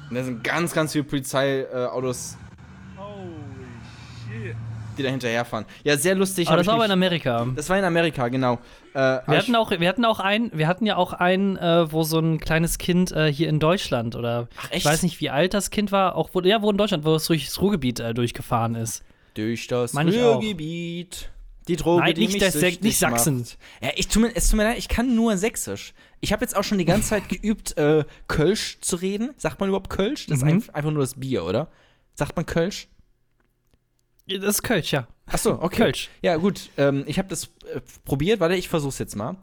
Und 0.09 0.15
da 0.15 0.23
sind 0.23 0.45
ganz, 0.45 0.73
ganz 0.73 0.93
viele 0.93 1.05
Polizeiautos, 1.05 2.37
die 4.97 5.03
da 5.03 5.09
hinterherfahren. 5.11 5.67
Ja, 5.85 5.97
sehr 5.97 6.15
lustig. 6.15 6.49
Aber 6.49 6.57
das 6.57 6.65
ich 6.65 6.69
war 6.69 6.75
aber 6.75 6.85
in 6.87 6.91
Amerika. 6.91 7.47
das 7.55 7.69
war 7.69 7.79
in 7.79 7.85
Amerika, 7.85 8.29
genau. 8.29 8.55
Äh, 8.95 8.99
Wir 8.99 9.39
hatten, 9.39 9.55
auch, 9.57 9.71
wir 9.71 9.89
hatten 9.89 10.05
auch 10.05 10.21
einen, 10.21 10.51
wir 10.55 10.67
hatten 10.69 10.87
ja 10.87 10.97
auch 10.97 11.13
einen, 11.13 11.57
äh, 11.57 11.91
wo 11.93 12.03
so 12.03 12.19
ein 12.19 12.39
kleines 12.41 12.79
Kind 12.79 13.13
äh, 13.13 13.33
hier 13.33 13.49
in 13.49 13.61
Deutschland 13.61 14.17
oder 14.17 14.49
Ach, 14.57 14.69
ich 14.71 14.77
echt? 14.79 14.87
weiß 14.87 15.03
nicht, 15.03 15.21
wie 15.21 15.31
alt 15.31 15.55
das 15.55 15.71
Kind 15.71 15.93
war, 15.93 16.17
auch 16.17 16.31
wo, 16.33 16.41
ja, 16.41 16.63
wo 16.63 16.71
in 16.71 16.77
Deutschland, 16.79 17.05
wo 17.05 17.15
es 17.15 17.27
durch 17.27 17.45
das 17.47 17.61
Ruhrgebiet 17.61 18.01
äh, 18.01 18.15
durchgefahren 18.15 18.75
ist. 18.75 19.03
Durch 19.35 19.67
das 19.67 19.93
Meine 19.93 20.11
ich. 20.11 20.21
Ruhrgebiet. 20.23 21.31
Die 21.69 21.75
Droge, 21.75 22.01
Nein, 22.03 22.15
die 22.15 22.21
nicht 22.23 22.35
mich 22.35 22.43
das- 22.43 22.53
süchtig 22.55 22.81
nicht 22.83 22.99
Sachsen. 22.99 23.41
Macht. 23.41 23.59
Ja, 23.83 23.91
ich 23.97 24.07
tu 24.07 24.21
mir, 24.21 24.31
es 24.35 24.49
tut 24.49 24.57
mir 24.57 24.63
leid, 24.65 24.79
ich 24.79 24.89
kann 24.89 25.17
nur 25.17 25.37
Sächsisch. 25.37 25.95
Ich 26.21 26.33
habe 26.33 26.43
jetzt 26.45 26.57
auch 26.57 26.63
schon 26.63 26.79
die 26.79 26.85
ganze 26.85 27.09
Zeit 27.09 27.29
geübt, 27.29 27.77
äh, 27.77 28.05
Kölsch 28.29 28.79
zu 28.81 28.95
reden. 28.97 29.31
Sagt 29.37 29.59
man 29.59 29.69
überhaupt 29.69 29.91
Kölsch? 29.91 30.27
Das 30.27 30.43
Mhm. 30.43 30.49
ist 30.61 30.69
ein, 30.71 30.75
einfach 30.77 30.91
nur 30.93 31.01
das 31.03 31.15
Bier, 31.19 31.45
oder? 31.45 31.67
Sagt 32.15 32.37
man 32.37 32.47
Kölsch? 32.47 32.87
Das 34.29 34.45
ist 34.57 34.63
Kölsch, 34.63 34.93
ja. 34.93 35.07
Ach 35.27 35.39
so, 35.39 35.61
okay. 35.61 35.77
Kölsch. 35.85 36.11
Ja, 36.23 36.37
gut. 36.37 36.71
Ähm, 36.77 37.05
ich 37.07 37.19
habe 37.19 37.29
das 37.29 37.45
äh, 37.73 37.81
probiert. 38.05 38.41
Warte, 38.41 38.55
ich 38.57 38.69
versuch's 38.69 38.99
jetzt 38.99 39.17
mal. 39.17 39.37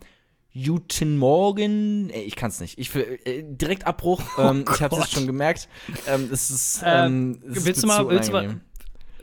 Guten 0.53 1.17
Morgen. 1.17 2.09
Äh, 2.09 2.21
ich 2.21 2.35
kann's 2.35 2.59
nicht. 2.59 2.77
Ich 2.77 2.93
will 2.93 3.19
äh, 3.25 3.43
direkt 3.43 3.87
Abbruch. 3.87 4.21
Ähm, 4.37 4.65
ich 4.73 4.81
habe 4.81 4.95
Oh 4.95 4.99
es 4.99 5.11
schon 5.11 5.25
gemerkt. 5.25 5.67
Ähm, 6.07 6.29
es 6.31 6.49
ist, 6.51 6.81
Ähm, 6.85 7.39
ähm, 7.43 7.51
es 7.53 7.65
willst 7.65 7.83
du 7.83 7.87
mal- 7.87 8.03
zu 8.03 8.09
willst 8.09 8.29
du 8.29 8.33
mal-. 8.33 8.59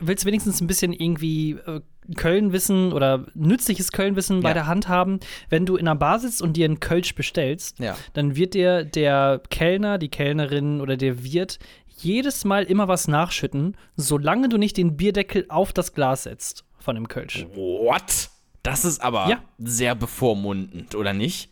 Willst 0.02 0.24
du 0.24 0.28
wenigstens 0.28 0.62
ein 0.62 0.66
bisschen 0.66 0.94
irgendwie 0.94 1.52
äh, 1.66 1.80
Kölnwissen 2.16 2.92
oder 2.94 3.26
nützliches 3.34 3.92
Kölnwissen 3.92 4.40
bei 4.40 4.48
Ja. 4.50 4.54
der 4.54 4.66
Hand 4.66 4.88
haben. 4.88 5.20
Wenn 5.50 5.66
du 5.66 5.76
in 5.76 5.86
einer 5.86 5.94
Bar 5.98 6.18
sitzt 6.20 6.40
und 6.40 6.54
dir 6.54 6.64
einen 6.64 6.80
Kölsch 6.80 7.14
bestellst, 7.14 7.78
Ja. 7.80 7.96
dann 8.14 8.34
wird 8.34 8.54
dir 8.54 8.84
der 8.84 9.42
Kellner, 9.50 9.98
die 9.98 10.08
Kellnerin 10.08 10.80
oder 10.80 10.96
der 10.96 11.22
Wirt 11.22 11.58
jedes 12.02 12.44
Mal 12.44 12.64
immer 12.64 12.88
was 12.88 13.08
nachschütten, 13.08 13.76
solange 13.96 14.48
du 14.48 14.56
nicht 14.56 14.76
den 14.76 14.96
Bierdeckel 14.96 15.46
auf 15.48 15.72
das 15.72 15.92
Glas 15.94 16.24
setzt 16.24 16.64
von 16.78 16.94
dem 16.94 17.08
Kölsch. 17.08 17.46
What? 17.54 18.30
Das 18.62 18.84
ist 18.84 19.00
aber 19.00 19.28
Ja. 19.28 19.42
sehr 19.58 19.94
bevormundend, 19.94 20.94
oder 20.94 21.12
nicht? 21.12 21.50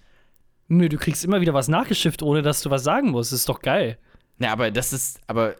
Nö, 0.68 0.88
du 0.88 0.98
kriegst 0.98 1.24
immer 1.24 1.40
wieder 1.40 1.54
was 1.54 1.68
nachgeschifft, 1.68 2.22
ohne 2.22 2.42
dass 2.42 2.60
du 2.60 2.70
was 2.70 2.84
sagen 2.84 3.10
musst. 3.10 3.32
Das 3.32 3.40
ist 3.40 3.48
doch 3.48 3.60
geil. 3.62 3.98
Na, 4.36 4.52
aber 4.52 4.70
das 4.70 4.92
ist, 4.92 5.18
aber, 5.26 5.56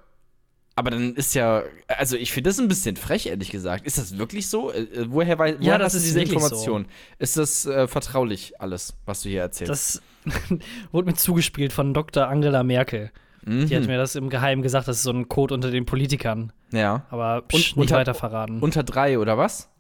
aber 0.77 0.91
dann 0.91 1.15
ist 1.15 1.35
ja, 1.35 1.63
also 1.87 2.17
ich 2.17 2.33
finde 2.33 2.51
das 2.51 2.59
ein 2.61 2.69
bisschen 2.69 2.97
frech, 2.97 3.27
ehrlich 3.27 3.51
gesagt. 3.51 3.87
Ist 3.87 3.97
das 3.99 4.19
wirklich 4.19 4.49
so? 4.49 4.71
Äh, 4.71 4.83
äh, 4.83 5.07
woher 5.09 5.39
weiß, 5.39 5.57
woher 5.61 5.79
das 5.79 5.87
hast 5.87 5.93
du 5.95 5.99
ist 5.99 6.05
diese 6.09 6.21
wirklich 6.21 6.39
so. 6.39 6.45
Information? 6.47 6.87
Ist 7.19 7.37
das 7.39 7.65
äh, 7.65 7.89
vertraulich 7.89 8.61
alles, 8.61 8.95
was 9.07 9.23
du 9.23 9.31
hier 9.31 9.41
erzählst? 9.41 9.71
Das 9.71 10.03
wurde 10.93 11.07
mir 11.11 11.15
zugespielt 11.17 11.73
von 11.73 11.95
Dr. 11.95 12.29
Angela 12.29 12.63
Merkel. 12.63 13.11
Die 13.49 13.75
hat 13.75 13.83
Mhm. 13.83 13.89
mir 13.89 13.97
das 13.97 14.15
im 14.15 14.29
Geheimen 14.29 14.63
gesagt, 14.63 14.89
das 14.89 14.99
ist 14.99 15.03
so 15.05 15.11
ein 15.11 15.29
Code 15.29 15.55
unter 15.55 15.71
den 15.71 15.87
Politikern. 15.87 16.53
ja. 16.71 17.07
Aber 17.11 17.43
psch, 17.43 17.55
nicht 17.57 17.77
unter- 17.77 17.97
weiter 17.97 18.15
verraten. 18.15 18.61
Unter 18.61 18.83
drei 18.83 19.19
oder 19.19 19.39
was? 19.39 19.71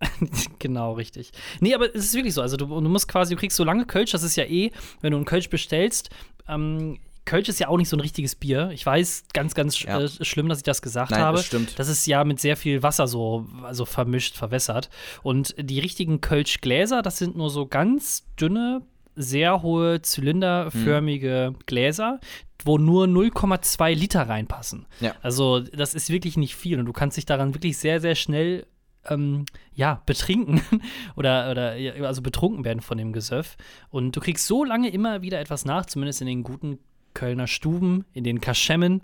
genau, 0.58 0.92
richtig. 0.92 1.30
Nee, 1.60 1.74
aber 1.74 1.86
es 1.94 2.04
ist 2.04 2.14
wirklich 2.14 2.34
so. 2.34 2.42
Also 2.42 2.56
du, 2.56 2.66
du 2.66 2.80
musst 2.88 3.08
quasi, 3.08 3.34
du 3.34 3.40
kriegst 3.40 3.56
so 3.56 3.64
lange 3.64 3.86
Kölsch, 3.86 4.10
das 4.12 4.22
ist 4.22 4.36
ja 4.36 4.44
eh, 4.44 4.70
wenn 5.00 5.12
du 5.12 5.16
einen 5.16 5.24
Kölsch 5.26 5.48
bestellst, 5.48 6.10
ähm, 6.48 6.98
Kölsch 7.24 7.48
ist 7.48 7.58
ja 7.58 7.66
auch 7.68 7.76
nicht 7.76 7.88
so 7.88 7.96
ein 7.96 8.00
richtiges 8.00 8.36
Bier. 8.36 8.70
Ich 8.72 8.86
weiß, 8.86 9.24
ganz, 9.32 9.54
ganz 9.54 9.76
sch 9.76 9.84
Ja. 9.86 10.00
äh, 10.00 10.08
schlimm, 10.24 10.48
dass 10.48 10.58
ich 10.58 10.64
das 10.64 10.80
gesagt 10.80 11.10
Nein, 11.10 11.20
habe. 11.22 11.38
das 11.38 11.46
stimmt. 11.46 11.76
Das 11.78 11.88
ist 11.88 12.06
ja 12.06 12.22
mit 12.24 12.38
sehr 12.40 12.56
viel 12.56 12.82
Wasser 12.84 13.08
so 13.08 13.46
also 13.64 13.84
vermischt, 13.84 14.36
verwässert. 14.36 14.90
Und 15.24 15.54
die 15.58 15.80
richtigen 15.80 16.20
Kölschgläser, 16.20 17.02
das 17.02 17.16
sind 17.18 17.36
nur 17.36 17.50
so 17.50 17.66
ganz 17.66 18.24
dünne, 18.40 18.82
sehr 19.16 19.62
hohe, 19.62 20.02
zylinderförmige 20.02 21.46
Hm. 21.48 21.56
Gläser, 21.66 22.20
wo 22.64 22.78
nur 22.78 23.06
0,2 23.06 23.94
Liter 23.94 24.28
reinpassen. 24.28 24.86
Ja. 25.00 25.14
Also, 25.22 25.60
das 25.60 25.94
ist 25.94 26.10
wirklich 26.10 26.36
nicht 26.36 26.54
viel. 26.56 26.78
Und 26.78 26.86
du 26.86 26.92
kannst 26.92 27.16
dich 27.16 27.26
daran 27.26 27.54
wirklich 27.54 27.78
sehr, 27.78 28.00
sehr 28.00 28.14
schnell 28.14 28.66
ähm, 29.08 29.44
ja, 29.74 30.02
betrinken 30.06 30.60
oder, 31.16 31.50
oder 31.50 31.76
also 32.06 32.22
betrunken 32.22 32.64
werden 32.64 32.80
von 32.80 32.98
dem 32.98 33.12
Gesöff. 33.12 33.56
Und 33.90 34.16
du 34.16 34.20
kriegst 34.20 34.46
so 34.46 34.64
lange 34.64 34.88
immer 34.88 35.22
wieder 35.22 35.40
etwas 35.40 35.64
nach, 35.64 35.86
zumindest 35.86 36.20
in 36.20 36.26
den 36.26 36.42
guten 36.42 36.78
Kölner 37.14 37.46
Stuben, 37.46 38.04
in 38.12 38.24
den 38.24 38.40
Kaschemmen, 38.40 39.02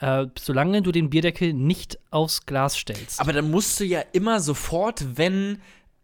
äh, 0.00 0.26
solange 0.38 0.82
du 0.82 0.92
den 0.92 1.10
Bierdeckel 1.10 1.52
nicht 1.52 1.98
aufs 2.10 2.46
Glas 2.46 2.76
stellst. 2.76 3.20
Aber 3.20 3.32
dann 3.32 3.50
musst 3.50 3.80
du 3.80 3.84
ja 3.84 4.00
immer 4.12 4.40
sofort, 4.40 5.16
wenn, 5.16 5.60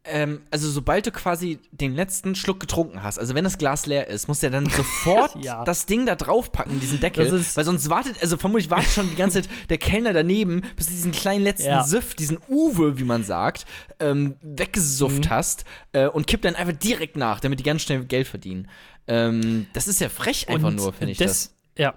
ähm, 0.06 0.42
also 0.50 0.70
sobald 0.70 1.06
du 1.06 1.10
quasi 1.10 1.58
den 1.72 1.94
letzten 1.94 2.34
Schluck 2.34 2.60
getrunken 2.60 3.02
hast, 3.02 3.18
also 3.18 3.34
wenn 3.34 3.44
das 3.44 3.56
Glas 3.58 3.86
leer 3.86 4.06
ist, 4.08 4.28
musst 4.28 4.42
du 4.42 4.46
ja 4.46 4.50
dann 4.50 4.66
sofort 4.68 5.34
Ja. 5.42 5.64
das 5.64 5.86
Ding 5.86 6.04
da 6.06 6.14
draufpacken, 6.14 6.78
diesen 6.80 7.00
Deckel. 7.00 7.30
Weil 7.32 7.64
sonst 7.64 7.88
wartet, 7.90 8.20
also 8.20 8.36
vermutlich 8.36 8.70
wartet 8.70 8.90
schon 8.92 9.08
die 9.08 9.16
ganze 9.16 9.42
Zeit 9.42 9.50
der 9.70 9.78
Kellner 9.78 10.12
daneben, 10.12 10.62
bis 10.76 10.86
du 10.86 10.92
diesen 10.92 11.12
kleinen 11.12 11.42
letzten 11.44 11.68
Ja. 11.68 11.82
Siff, 11.84 12.14
diesen 12.14 12.38
Uwe, 12.48 12.98
wie 12.98 13.04
man 13.04 13.24
sagt, 13.24 13.64
ähm, 13.98 14.36
weggesufft 14.42 15.24
Mhm. 15.26 15.30
hast 15.30 15.64
äh, 15.92 16.06
und 16.06 16.26
kippt 16.26 16.44
dann 16.44 16.54
einfach 16.54 16.76
direkt 16.76 17.16
nach, 17.16 17.40
damit 17.40 17.58
die 17.60 17.64
ganz 17.64 17.82
schnell 17.82 18.04
Geld 18.04 18.26
verdienen. 18.28 18.68
Ähm, 19.06 19.66
das 19.72 19.88
ist 19.88 20.00
ja 20.00 20.08
frech 20.08 20.48
einfach 20.48 20.68
Und 20.68 20.76
nur, 20.76 20.92
finde 20.92 21.12
ich 21.12 21.18
das. 21.18 21.54
Ja. 21.78 21.94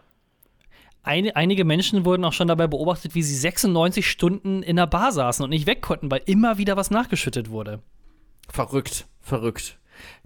Eine, 1.04 1.36
einige 1.38 1.64
Menschen 1.64 2.04
wurden 2.04 2.26
auch 2.26 2.34
schon 2.34 2.50
dabei 2.50 2.68
beobachtet, 2.68 3.16
wie 3.16 3.24
sie 3.24 3.36
96 3.36 4.10
Stunden 4.10 4.62
in 4.62 4.76
der 4.76 4.88
Bar 4.88 5.14
saßen 5.14 5.42
und 5.44 5.50
nicht 5.52 5.66
weg 5.66 5.82
konnten, 5.82 6.12
weil 6.12 6.22
immer 6.26 6.58
wieder 6.58 6.76
was 6.76 6.92
nachgeschüttet 6.92 7.50
wurde. 7.50 7.80
Verrückt, 8.50 9.06
verrückt. 9.22 9.78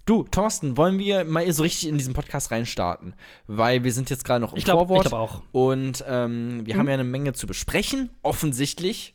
Du, 0.06 0.24
Thorsten, 0.24 0.78
wollen 0.78 0.98
wir 1.00 1.24
mal 1.26 1.52
so 1.54 1.62
richtig 1.64 1.88
in 1.88 1.98
diesen 1.98 2.14
Podcast 2.14 2.52
reinstarten? 2.52 3.14
Weil 3.48 3.84
wir 3.84 3.94
sind 3.94 4.10
jetzt 4.10 4.26
gerade 4.26 4.40
noch 4.42 4.52
im 4.54 4.58
Ich 4.58 4.66
glaub- 4.66 4.80
Vorwort. 4.88 5.06
ich 5.06 5.10
glaub 5.12 5.30
auch. 5.30 5.42
Und 5.52 6.04
ähm, 6.08 6.62
wir 6.66 6.76
haben 6.78 6.88
ja 6.88 6.96
eine 6.96 7.04
Menge 7.04 7.34
zu 7.34 7.46
besprechen, 7.48 8.10
offensichtlich. 8.24 9.14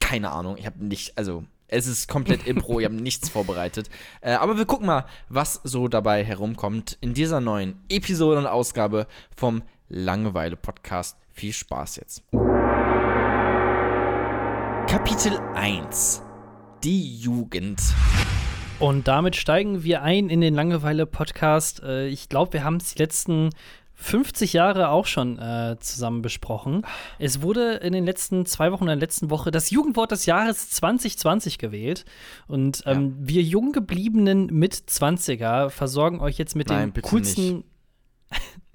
Keine 0.00 0.30
Ahnung, 0.32 0.56
ich 0.58 0.66
habe 0.66 0.84
nicht, 0.84 1.16
also 1.16 1.44
es 1.68 1.86
ist 1.86 2.08
komplett 2.08 2.46
Impro, 2.46 2.80
ich 2.80 2.84
habe 2.84 2.94
nichts 2.96 3.28
vorbereitet. 3.28 3.88
Äh, 4.22 4.32
aber 4.32 4.56
wir 4.58 4.64
gucken 4.66 4.86
mal, 4.86 5.04
was 5.28 5.60
so 5.62 5.88
dabei 5.88 6.24
herumkommt 6.24 6.98
in 7.00 7.14
dieser 7.14 7.40
neuen 7.40 7.80
Episode 7.88 8.38
und 8.40 8.46
Ausgabe 8.46 9.06
vom 9.36 9.62
Langeweile-Podcast. 9.88 11.16
Viel 11.32 11.52
Spaß 11.52 11.96
jetzt. 11.96 12.22
Kapitel 14.88 15.38
1. 15.54 16.22
Die 16.82 17.16
Jugend. 17.18 17.80
Und 18.80 19.08
damit 19.08 19.36
steigen 19.36 19.82
wir 19.84 20.02
ein 20.02 20.28
in 20.28 20.40
den 20.40 20.54
Langeweile-Podcast. 20.54 21.82
Äh, 21.82 22.08
ich 22.08 22.28
glaube, 22.28 22.52
wir 22.54 22.64
haben 22.64 22.76
es 22.76 22.94
die 22.94 22.98
letzten 23.02 23.50
50 23.94 24.52
Jahre 24.52 24.88
auch 24.88 25.06
schon 25.06 25.38
äh, 25.38 25.76
zusammen 25.78 26.20
besprochen. 26.20 26.82
Es 27.18 27.40
wurde 27.40 27.74
in 27.74 27.92
den 27.92 28.04
letzten 28.04 28.44
zwei 28.44 28.72
Wochen, 28.72 28.82
in 28.84 28.88
der 28.88 28.96
letzten 28.96 29.30
Woche, 29.30 29.50
das 29.52 29.70
Jugendwort 29.70 30.10
des 30.10 30.26
Jahres 30.26 30.70
2020 30.70 31.58
gewählt. 31.58 32.04
Und 32.48 32.82
ähm, 32.86 33.14
wir 33.20 33.42
jung 33.42 33.72
gebliebenen 33.72 34.46
Mit-20er 34.46 35.70
versorgen 35.70 36.20
euch 36.20 36.36
jetzt 36.38 36.56
mit 36.56 36.68
Nein, 36.68 36.92
den 36.92 37.02
coolsten 37.02 37.64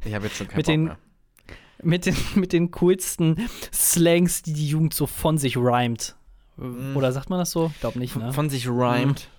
Ich 0.05 0.13
habe 0.13 0.25
jetzt 0.27 0.37
schon 0.37 0.47
keinen 0.49 0.57
Mit 0.57 0.65
Bock 0.65 0.73
den- 0.73 0.83
mehr. 0.85 0.97
mit 1.83 2.05
den, 2.05 2.15
mit 2.35 2.53
den 2.53 2.71
coolsten 2.71 3.49
Slangs, 3.73 4.41
die 4.43 4.53
die 4.53 4.69
Jugend 4.69 4.93
so 4.93 5.05
von 5.05 5.37
sich 5.37 5.57
rhymt. 5.57 6.15
Oder 6.95 7.11
sagt 7.13 7.29
man 7.29 7.39
das 7.39 7.51
so? 7.51 7.71
Ich 7.73 7.79
glaube 7.79 7.99
nicht, 7.99 8.15
ne? 8.17 8.33
von 8.33 8.49
sich 8.49 8.67
rhymt. 8.67 9.29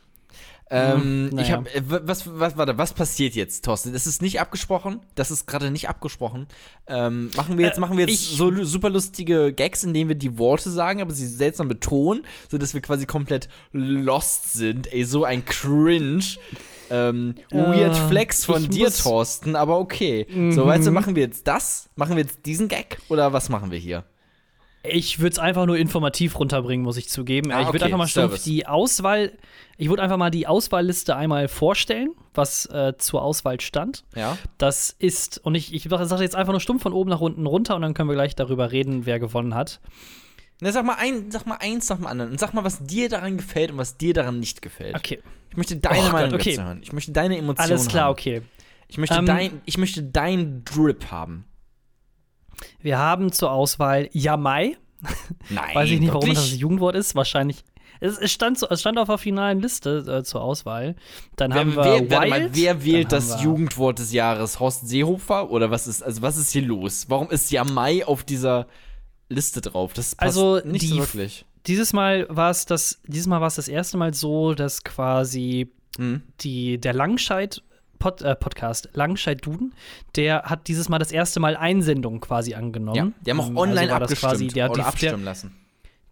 Ähm, 0.73 1.25
Mhm, 1.25 1.27
Ich 1.31 1.35
naja. 1.35 1.57
habe, 1.57 1.75
äh, 1.75 1.83
was, 1.85 2.25
was, 2.39 2.57
warte, 2.57 2.79
was 2.79 2.93
passiert 2.93 3.35
jetzt, 3.35 3.65
Thorsten? 3.65 3.93
Das 3.93 4.07
ist 4.07 4.23
nicht 4.23 4.41
abgesprochen. 4.41 5.00
Das 5.17 5.31
ist 5.33 5.47
gerade 5.47 5.71
nicht 5.73 5.89
abgesprochen. 5.89 6.47
Ähm, 6.87 7.31
machen 7.37 7.59
wir 7.59 7.67
jetzt, 7.67 7.79
Äh, 7.79 7.81
machen 7.81 7.97
wir 7.99 8.07
jetzt 8.07 8.15
ich- 8.21 8.37
so 8.37 8.65
super 8.65 8.89
lustige 8.89 9.53
Gags, 9.53 9.83
indem 9.83 10.07
wir 10.09 10.15
die 10.15 10.39
Worte 10.39 10.71
sagen, 10.71 11.00
aber 11.03 11.12
sie 11.12 11.27
seltsam 11.27 11.67
betonen, 11.67 12.25
sodass 12.49 12.73
wir 12.73 12.81
quasi 12.81 13.05
komplett 13.07 13.49
lost 13.73 14.53
sind. 14.53 14.93
Ey, 14.93 15.05
so 15.05 15.25
ein 15.25 15.45
Cringe. 15.45 16.23
Ähm, 16.93 17.35
weird 17.53 17.97
Äh, 17.97 18.09
Flex 18.09 18.45
von 18.45 18.62
ich 18.62 18.69
dir, 18.69 18.91
Thorsten, 18.93 19.55
aber 19.57 19.79
okay. 19.79 20.27
So, 20.50 20.65
Mhm. 20.65 20.67
weißt 20.69 20.87
du, 20.87 20.91
machen 20.91 21.15
wir 21.17 21.23
jetzt 21.23 21.47
das? 21.47 21.89
Machen 21.97 22.17
wir 22.17 22.23
jetzt 22.25 22.47
diesen 22.47 22.67
Gag 22.69 22.99
oder 23.09 23.33
was 23.33 23.49
machen 23.49 23.71
wir 23.71 23.79
hier? 23.79 24.05
Ich 24.83 25.19
würde 25.19 25.33
es 25.33 25.39
einfach 25.39 25.67
nur 25.67 25.77
informativ 25.77 26.39
runterbringen, 26.39 26.85
muss 26.85 26.97
ich 26.97 27.09
zugeben. 27.09 27.51
Ah, 27.53 27.61
ich 27.61 27.67
würde 27.67 27.79
okay, 27.79 27.85
einfach 27.85 27.99
mal 27.99 28.09
stumpf 28.09 28.43
die 28.45 28.67
Auswahl, 28.67 29.33
ich 29.77 29.89
würde 29.91 30.03
einfach 30.03 30.17
mal 30.17 30.31
die 30.31 30.47
Auswahlliste 30.47 31.15
einmal 31.17 31.49
vorstellen, 31.49 32.13
was 32.33 32.65
äh, 32.67 32.95
zur 32.97 33.23
Auswahl 33.23 33.61
stand. 33.61 34.05
Ja? 34.17 34.39
Das 34.57 34.95
ist, 34.99 35.39
und 35.45 35.55
ich, 35.55 35.75
ich 35.75 35.83
sage 35.91 36.23
jetzt 36.23 36.35
einfach 36.35 36.53
nur 36.55 36.61
stumpf 36.61 36.83
von 36.83 36.95
oben 36.95 37.11
nach 37.11 37.21
unten 37.21 37.45
runter 37.47 37.77
und 37.77 37.83
dann 37.83 37.93
können 37.93 38.09
wir 38.09 38.15
gleich 38.17 38.35
darüber 38.35 38.73
reden, 38.73 39.05
wer 39.05 39.19
gewonnen 39.21 39.55
hat. 39.55 39.81
Na, 40.63 40.73
sag 40.73 40.85
mal, 40.85 40.97
ein, 40.99 41.31
sag 41.31 41.47
mal 41.47 41.57
eins 41.61 41.89
nach 41.91 41.97
dem 41.97 42.07
anderen 42.07 42.31
und 42.33 42.41
sag 42.41 42.55
mal, 42.55 42.65
was 42.65 42.85
dir 42.85 43.09
daran 43.11 43.37
gefällt 43.37 43.73
und 43.73 43.79
was 43.79 43.97
dir 43.99 44.15
daran 44.15 44.41
nicht 44.41 44.63
gefällt. 44.63 44.95
Okay, 44.95 45.21
Ich 45.51 45.57
möchte 45.57 45.77
deine 45.77 46.09
Oh 46.09 46.13
Meinung 46.13 46.31
Gott, 46.33 46.41
okay. 46.41 46.59
hören. 46.59 46.81
Ich 46.83 46.93
möchte 46.93 47.13
deine 47.13 47.37
Emotionen 47.37 47.71
alles 47.71 47.89
klar, 47.89 48.05
haben. 48.05 48.13
okay. 48.13 48.43
Ich 48.89 48.99
möchte, 48.99 49.17
Ähm, 49.17 49.27
dein, 49.27 49.61
ich 49.67 49.79
möchte 49.79 50.03
dein 50.03 50.65
Drip 50.65 51.11
haben. 51.11 51.45
Wir 52.81 52.99
haben 52.99 53.33
zur 53.33 53.50
Auswahl 53.50 54.09
Jamai. 54.12 54.76
Nein, 55.49 55.75
Weiß 55.75 55.88
ich 55.90 56.00
nicht, 56.00 56.09
warum 56.11 56.23
wirklich? 56.23 56.38
das 56.38 56.50
das 56.50 56.59
Jugendwort 56.61 56.95
ist. 56.95 57.14
Wahrscheinlich. 57.14 57.64
Es, 58.02 58.17
es, 58.17 58.33
stand, 58.33 58.59
so, 58.59 58.67
es 58.69 58.81
stand 58.81 58.99
auf 58.99 59.09
der 59.09 59.19
finalen 59.19 59.61
Liste 59.61 59.99
äh, 60.09 60.23
zur 60.25 60.40
Auswahl. 60.43 60.97
Dann 61.37 61.52
Wer, 61.52 61.61
haben 61.61 61.76
wir 61.76 61.85
wer, 61.85 62.00
Wild. 62.23 62.31
mal, 62.31 62.49
wer 62.52 62.85
wählt 62.85 63.12
das 63.12 63.37
wir- 63.38 63.45
Jugendwort 63.45 63.99
des 63.99 64.12
Jahres? 64.12 64.59
Horst 64.59 64.88
Seehofer? 64.88 65.50
Oder 65.50 65.71
was 65.71 65.87
ist, 65.87 66.02
also 66.02 66.23
was 66.23 66.37
ist 66.38 66.50
hier 66.52 66.62
los? 66.62 67.07
Warum 67.09 67.31
ist 67.31 67.50
Jamai 67.50 68.05
auf 68.07 68.25
dieser 68.25 68.67
Liste 69.29 69.61
drauf? 69.61 69.93
Das 69.93 70.14
passt 70.14 70.23
Also, 70.38 70.61
nicht 70.64 70.88
so 70.88 70.95
die- 70.95 71.00
wirklich. 71.00 71.45
Dieses 71.67 71.93
Mal 71.93 72.26
war 72.31 72.50
es 72.50 72.64
das, 72.64 73.00
dieses 73.07 73.26
Mal 73.26 73.40
war 73.43 73.49
es 73.49 73.57
das 73.57 73.69
erste 73.69 73.99
Mal 73.99 74.14
so, 74.14 74.55
dass 74.55 74.83
quasi 74.83 75.71
Hm? 75.99 76.23
die, 76.40 76.79
der 76.81 76.95
Langscheid 76.95 77.62
Pod, 78.00 78.23
äh, 78.23 78.35
Podcast, 78.35 78.88
Langscheid 78.95 79.47
Duden, 79.47 79.75
der 80.16 80.42
hat 80.42 80.66
dieses 80.66 80.88
Mal 80.88 80.99
das 80.99 81.12
erste 81.12 81.38
Mal 81.38 81.57
Einsendungen 81.57 82.21
quasi 82.21 82.54
angenommen. 82.54 82.97
Ja, 82.97 83.25
die 83.25 83.30
haben 83.30 83.40
auch 83.40 83.49
Ähm, 83.49 83.57
online 83.57 83.80
also 83.92 83.95
abgestimmt 83.95 84.33
quasi 84.33 84.49
der, 84.49 84.64
oder 84.66 84.75
die, 84.75 84.80
der, 84.80 84.88
abstimmen 84.88 85.25
lassen. 85.25 85.57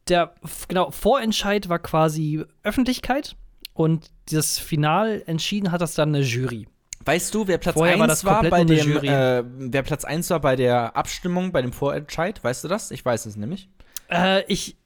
der 0.09 0.35
genau, 0.68 0.92
Vorentscheid 0.92 1.68
war 1.68 1.80
quasi 1.80 2.45
Öffentlichkeit 2.62 3.35
und 3.73 4.11
das 4.30 4.59
Final 4.59 5.23
entschieden 5.26 5.73
hat 5.73 5.80
das 5.80 5.95
dann 5.95 6.14
eine 6.14 6.25
Jury. 6.25 6.68
Weißt 7.04 7.35
du, 7.35 7.47
wer 7.49 7.59
Platz 7.59 7.75
Vorher 7.75 8.00
1 8.00 8.25
war 8.25 8.42
war, 8.42 8.50
bei 8.50 8.64
dem, 8.64 9.02
äh, 9.02 9.42
wer 9.45 9.83
Platz 9.83 10.04
1 10.04 10.28
war 10.30 10.40
bei 10.40 10.57
der 10.57 10.95
Abstimmung, 10.95 11.52
bei 11.52 11.62
dem 11.62 11.73
Vorentscheid? 11.73 12.42
Weißt 12.45 12.64
du 12.64 12.68
das? 12.68 12.90
Ich 12.90 13.04
weiß 13.04 13.25
es 13.26 13.37
nämlich. 13.37 13.71
Äh, 14.11 14.45
ich, 14.47 14.76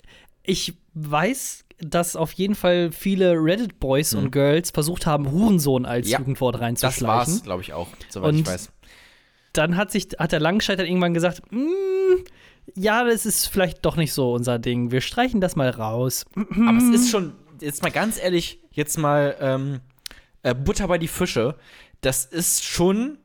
ich 0.44 0.74
weiß, 0.94 1.61
dass 1.84 2.16
auf 2.16 2.32
jeden 2.32 2.54
Fall 2.54 2.92
viele 2.92 3.32
Reddit-Boys 3.34 4.14
und 4.14 4.30
Girls 4.30 4.70
versucht 4.70 5.04
haben, 5.06 5.30
Hurensohn 5.30 5.84
als 5.84 6.06
Mhm. 6.06 6.12
Ja, 6.12 6.18
Jugendwort 6.20 6.54
Das 6.54 6.62
reinzuschleichen. 6.62 7.06
war's, 7.06 7.42
glaube 7.42 7.62
ich, 7.62 7.72
auch, 7.72 7.88
soweit 8.08 8.32
ich 8.34 8.38
Und 8.40 8.46
weiß. 8.46 8.70
dann 9.52 9.76
hat 9.76 9.90
sich 9.90 10.08
hat 10.18 10.32
der 10.32 10.40
Langscheid 10.40 10.78
dann 10.78 10.86
irgendwann 10.86 11.12
gesagt, 11.14 11.42
"Mm, 11.50 12.22
ja, 12.76 13.04
das 13.04 13.26
ist 13.26 13.46
vielleicht 13.48 13.84
doch 13.84 13.96
nicht 13.96 14.12
so 14.12 14.32
unser 14.32 14.58
Ding. 14.58 14.90
Wir 14.92 15.00
streichen 15.00 15.40
das 15.40 15.56
mal 15.56 15.68
raus. 15.70 16.24
Aber 16.36 16.78
es 16.78 16.84
ist 17.00 17.10
schon, 17.10 17.32
jetzt 17.60 17.82
mal 17.82 17.90
ganz 17.90 18.22
ehrlich, 18.22 18.60
jetzt 18.70 18.96
mal 18.98 19.36
ähm, 19.40 19.80
äh, 20.44 20.54
Butter 20.54 20.86
bei 20.88 20.98
die 20.98 21.08
Fische. 21.08 21.56
Das 22.00 22.24
ist 22.24 22.64
schon 22.64 23.18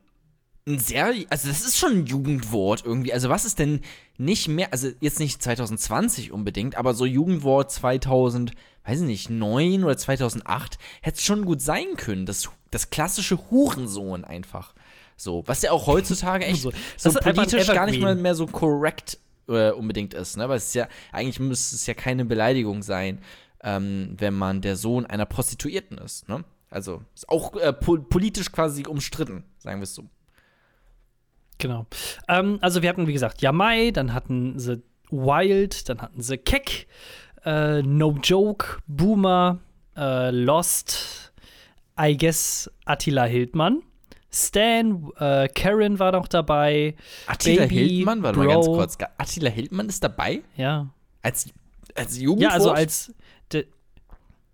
ein 0.68 0.78
sehr, 0.78 1.14
also 1.30 1.48
das 1.48 1.62
ist 1.62 1.78
schon 1.78 1.92
ein 1.92 2.06
Jugendwort 2.06 2.84
irgendwie. 2.84 3.12
Also 3.12 3.28
was 3.28 3.44
ist 3.44 3.58
denn 3.58 3.80
nicht 4.16 4.48
mehr, 4.48 4.72
also 4.72 4.88
jetzt 5.00 5.18
nicht 5.18 5.42
2020 5.42 6.32
unbedingt, 6.32 6.76
aber 6.76 6.94
so 6.94 7.06
Jugendwort 7.06 7.72
2000, 7.72 8.52
weiß 8.84 9.00
ich 9.00 9.06
nicht, 9.06 9.30
9 9.30 9.84
oder 9.84 9.96
2008 9.96 10.78
hätte 11.02 11.16
es 11.16 11.24
schon 11.24 11.44
gut 11.44 11.60
sein 11.60 11.96
können. 11.96 12.26
Das, 12.26 12.48
das 12.70 12.90
klassische 12.90 13.50
Hurensohn 13.50 14.24
einfach. 14.24 14.74
So, 15.16 15.42
was 15.46 15.62
ja 15.62 15.72
auch 15.72 15.86
heutzutage 15.86 16.44
echt 16.44 16.62
So, 16.96 17.10
so, 17.10 17.18
politisch 17.18 17.66
gar 17.66 17.86
nicht 17.86 18.00
mal 18.00 18.14
mehr 18.14 18.34
so 18.34 18.46
korrekt 18.46 19.18
äh, 19.48 19.70
unbedingt 19.70 20.14
ist, 20.14 20.36
ne? 20.36 20.48
Weil 20.48 20.58
es 20.58 20.66
ist 20.66 20.74
ja, 20.74 20.88
eigentlich 21.10 21.40
müsste 21.40 21.74
es 21.74 21.86
ja 21.86 21.94
keine 21.94 22.24
Beleidigung 22.24 22.82
sein, 22.82 23.18
ähm, 23.64 24.14
wenn 24.16 24.34
man 24.34 24.60
der 24.60 24.76
Sohn 24.76 25.06
einer 25.06 25.26
Prostituierten 25.26 25.98
ist, 25.98 26.28
ne? 26.28 26.44
Also, 26.70 27.02
ist 27.14 27.28
auch 27.28 27.56
äh, 27.56 27.72
po 27.72 27.96
politisch 27.96 28.52
quasi 28.52 28.86
umstritten, 28.86 29.42
sagen 29.58 29.80
wir 29.80 29.84
es 29.84 29.94
so. 29.94 30.04
Genau. 31.58 31.86
Ähm, 32.28 32.58
also 32.60 32.82
wir 32.82 32.88
hatten, 32.88 33.06
wie 33.06 33.12
gesagt, 33.12 33.42
Yamai, 33.42 33.90
dann 33.90 34.14
hatten 34.14 34.58
sie 34.58 34.82
Wild, 35.10 35.88
dann 35.88 36.00
hatten 36.00 36.20
sie 36.22 36.38
Keck, 36.38 36.86
äh, 37.44 37.82
No 37.82 38.16
Joke, 38.22 38.78
Boomer, 38.86 39.58
äh, 39.96 40.30
Lost, 40.30 41.32
I 42.00 42.16
guess 42.16 42.70
Attila 42.84 43.24
Hildmann, 43.24 43.82
Stan, 44.30 45.10
äh, 45.18 45.48
Karen 45.48 45.98
war 45.98 46.12
noch 46.12 46.28
dabei. 46.28 46.94
Attila 47.26 47.62
Baby, 47.62 47.88
Hildmann, 47.88 48.22
warte 48.22 48.38
mal 48.38 48.44
Bro. 48.46 48.52
ganz 48.54 48.66
kurz. 48.66 48.98
Attila 49.16 49.50
Hildmann 49.50 49.88
ist 49.88 50.04
dabei? 50.04 50.42
Ja. 50.56 50.88
Als, 51.22 51.48
als 51.94 52.18
Jugendwort? 52.18 52.52
Ja, 52.52 52.56
also 52.56 52.70
als. 52.70 53.12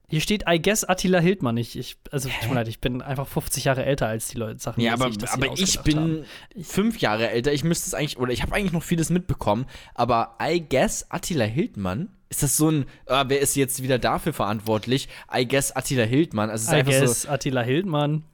Hier 0.08 0.20
steht 0.20 0.44
I 0.48 0.60
guess 0.60 0.84
Attila 0.84 1.18
Hildmann. 1.18 1.56
Ich, 1.56 1.78
ich, 1.78 1.96
also, 2.10 2.28
tut 2.28 2.48
mir 2.50 2.56
leid, 2.56 2.68
ich 2.68 2.80
bin 2.80 3.00
einfach 3.00 3.26
50 3.26 3.64
Jahre 3.64 3.84
älter 3.84 4.06
als 4.06 4.28
die 4.28 4.36
Leute. 4.36 4.60
Sachen, 4.60 4.80
Ja, 4.80 4.92
aber, 4.92 5.08
hier 5.08 5.32
aber 5.32 5.58
ich 5.58 5.80
bin 5.80 5.98
haben. 5.98 6.24
fünf 6.62 7.00
Jahre 7.00 7.30
älter. 7.30 7.52
Ich 7.52 7.64
müsste 7.64 7.86
es 7.88 7.94
eigentlich, 7.94 8.18
oder 8.18 8.32
ich 8.32 8.42
habe 8.42 8.54
eigentlich 8.54 8.72
noch 8.72 8.82
vieles 8.82 9.10
mitbekommen. 9.10 9.66
Aber 9.94 10.36
I 10.40 10.62
guess 10.66 11.10
Attila 11.10 11.46
Hildmann, 11.46 12.10
ist 12.28 12.42
das 12.42 12.56
so 12.56 12.70
ein, 12.70 12.86
ah, 13.06 13.24
wer 13.28 13.40
ist 13.40 13.56
jetzt 13.56 13.82
wieder 13.82 13.98
dafür 13.98 14.32
verantwortlich? 14.32 15.08
I 15.34 15.48
guess 15.48 15.72
Attila 15.72 16.04
Hildmann. 16.04 16.50
Also 16.50 16.64
es 16.64 16.68
ist 16.68 16.72
I 16.72 16.76
einfach 16.76 16.92
guess 16.92 17.22
so, 17.22 17.28
Attila 17.28 17.62
Hildmann. 17.62 18.24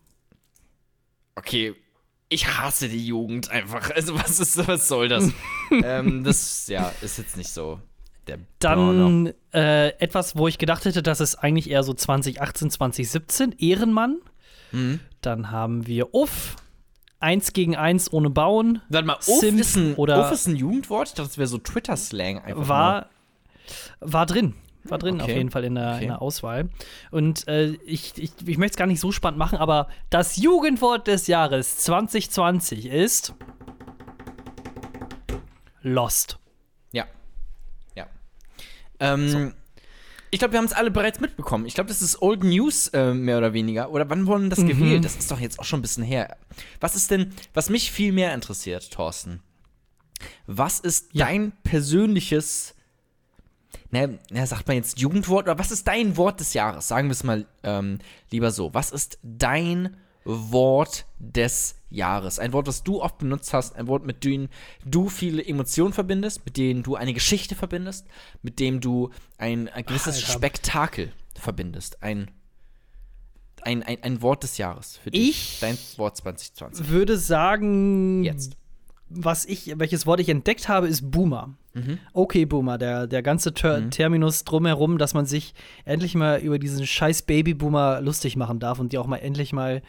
okay, 1.36 1.74
ich 2.28 2.46
hasse 2.46 2.88
die 2.88 3.06
Jugend 3.06 3.50
einfach. 3.50 3.90
Also 3.90 4.14
was 4.14 4.40
ist, 4.40 4.66
was 4.66 4.88
soll 4.88 5.08
das? 5.08 5.30
ähm, 5.84 6.24
das, 6.24 6.66
ja, 6.68 6.92
ist 7.00 7.18
jetzt 7.18 7.36
nicht 7.36 7.50
so 7.50 7.80
der. 8.36 8.38
Dann 8.60 9.32
äh, 9.52 9.88
etwas, 9.98 10.36
wo 10.36 10.48
ich 10.48 10.58
gedacht 10.58 10.84
hätte, 10.84 11.02
dass 11.02 11.20
es 11.20 11.34
eigentlich 11.36 11.70
eher 11.70 11.82
so 11.82 11.92
2018, 11.94 12.70
2017, 12.70 13.52
Ehrenmann. 13.58 14.18
Mhm. 14.72 15.00
Dann 15.20 15.50
haben 15.50 15.86
wir 15.86 16.14
Uff, 16.14 16.56
eins 17.18 17.52
gegen 17.52 17.76
eins 17.76 18.12
ohne 18.12 18.30
Bauen. 18.30 18.80
Warte 18.88 19.06
mal, 19.06 19.16
Uff 19.16 19.22
Simp 19.40 19.60
ist, 19.60 19.76
ein, 19.76 19.94
oder- 19.96 20.20
Uff 20.26 20.32
ist 20.32 20.46
ein 20.46 20.56
Jugendwort? 20.56 21.08
Ich 21.08 21.14
dachte, 21.14 21.28
das 21.28 21.38
wäre 21.38 21.48
so 21.48 21.58
Twitter-Slang 21.58 22.38
einfach. 22.38 22.56
nur. 22.56 22.68
War, 22.68 23.06
war 24.00 24.26
drin. 24.26 24.54
War 24.84 24.96
drin 24.98 25.16
Okay. 25.20 25.24
auf 25.32 25.36
jeden 25.36 25.50
Fall 25.50 25.64
in 25.64 25.74
der, 25.74 25.94
Okay. 25.96 26.02
in 26.04 26.08
der 26.08 26.22
Auswahl. 26.22 26.70
Und 27.10 27.46
äh, 27.48 27.72
ich, 27.84 28.14
ich, 28.16 28.30
ich 28.46 28.56
möchte 28.56 28.72
es 28.74 28.76
gar 28.78 28.86
nicht 28.86 29.00
so 29.00 29.12
spannend 29.12 29.38
machen, 29.38 29.58
aber 29.58 29.88
das 30.08 30.36
Jugendwort 30.36 31.06
des 31.06 31.26
Jahres 31.26 31.76
2020 31.78 32.86
ist 32.86 33.34
Lost. 35.82 36.38
Ähm, 39.00 39.54
Ich 40.32 40.38
glaube, 40.38 40.52
wir 40.52 40.58
haben 40.58 40.66
es 40.66 40.72
alle 40.72 40.92
bereits 40.92 41.18
mitbekommen. 41.18 41.66
Ich 41.66 41.74
glaube, 41.74 41.88
das 41.88 42.02
ist 42.02 42.22
Old 42.22 42.44
News, 42.44 42.86
äh, 42.88 43.12
mehr 43.14 43.38
oder 43.38 43.52
weniger. 43.52 43.90
Oder 43.90 44.08
wann 44.10 44.26
wurden 44.28 44.48
das 44.48 44.60
gewählt? 44.64 45.04
Das 45.04 45.16
ist 45.16 45.28
doch 45.30 45.40
jetzt 45.40 45.58
auch 45.58 45.64
schon 45.64 45.80
ein 45.80 45.82
bisschen 45.82 46.04
her. 46.04 46.36
Was 46.78 46.94
ist 46.94 47.10
denn, 47.10 47.32
was 47.52 47.68
mich 47.68 47.90
viel 47.90 48.12
mehr 48.12 48.32
interessiert, 48.32 48.92
Thorsten? 48.92 49.40
Was 50.46 50.78
ist 50.78 51.08
Ja. 51.14 51.24
dein 51.26 51.52
persönliches, 51.64 52.74
na, 53.90 54.08
na, 54.30 54.46
sagt 54.46 54.68
man 54.68 54.76
jetzt 54.76 55.00
Jugendwort, 55.00 55.46
oder 55.46 55.58
was 55.58 55.72
ist 55.72 55.88
dein 55.88 56.16
Wort 56.16 56.38
des 56.38 56.54
Jahres? 56.54 56.86
Sagen 56.86 57.08
wir 57.08 57.12
es 57.12 57.24
mal 57.24 57.44
ähm, 57.64 57.98
lieber 58.30 58.52
so. 58.52 58.72
Was 58.72 58.92
ist 58.92 59.18
dein 59.24 59.84
Wort 59.84 59.94
des 61.18 61.76
Jahres? 61.90 62.38
Ein 62.38 62.52
Wort, 62.52 62.68
das 62.68 62.82
du 62.82 63.02
oft 63.02 63.18
benutzt 63.18 63.52
hast, 63.52 63.74
ein 63.76 63.86
Wort, 63.88 64.04
mit 64.04 64.24
dem 64.24 64.48
du 64.84 65.08
viele 65.08 65.44
Emotionen 65.44 65.92
verbindest, 65.92 66.44
mit 66.44 66.56
dem 66.56 66.82
du 66.82 66.94
eine 66.96 67.12
Geschichte 67.14 67.54
verbindest, 67.54 68.06
mit 68.42 68.60
dem 68.60 68.80
du 68.80 69.10
ein, 69.38 69.68
ein 69.68 69.84
gewisses 69.84 70.16
Alter. 70.16 70.32
Spektakel 70.32 71.12
verbindest. 71.38 72.02
Ein, 72.02 72.30
ein, 73.62 73.82
ein, 73.82 74.02
ein 74.02 74.22
Wort 74.22 74.42
des 74.42 74.58
Jahres 74.58 74.96
für 74.98 75.10
dich. 75.10 75.28
Ich- 75.30 75.60
Dein 75.60 75.76
Wort 75.96 76.16
2020. 76.16 76.88
Würde 76.88 77.18
sagen, 77.18 78.24
Jetzt. 78.24 78.56
was 79.08 79.44
ich, 79.46 79.72
welches 79.78 80.06
Wort 80.06 80.20
ich 80.20 80.28
entdeckt 80.28 80.68
habe, 80.68 80.88
ist 80.88 81.10
Boomer. 81.10 81.56
Okay, 82.12 82.44
Boomer, 82.46 82.78
der, 82.78 83.06
der 83.06 83.22
ganze 83.22 83.54
Ter 83.54 83.90
Terminus 83.90 84.44
drumherum, 84.44 84.98
dass 84.98 85.14
man 85.14 85.26
sich 85.26 85.54
endlich 85.84 86.14
mal 86.14 86.40
über 86.40 86.58
diesen 86.58 86.84
scheiß 86.86 87.22
Babyboomer 87.22 88.00
lustig 88.00 88.36
machen 88.36 88.58
darf 88.58 88.80
und 88.80 88.92
die 88.92 88.98
auch 88.98 89.06
mal 89.06 89.18
endlich 89.18 89.52
mal, 89.52 89.82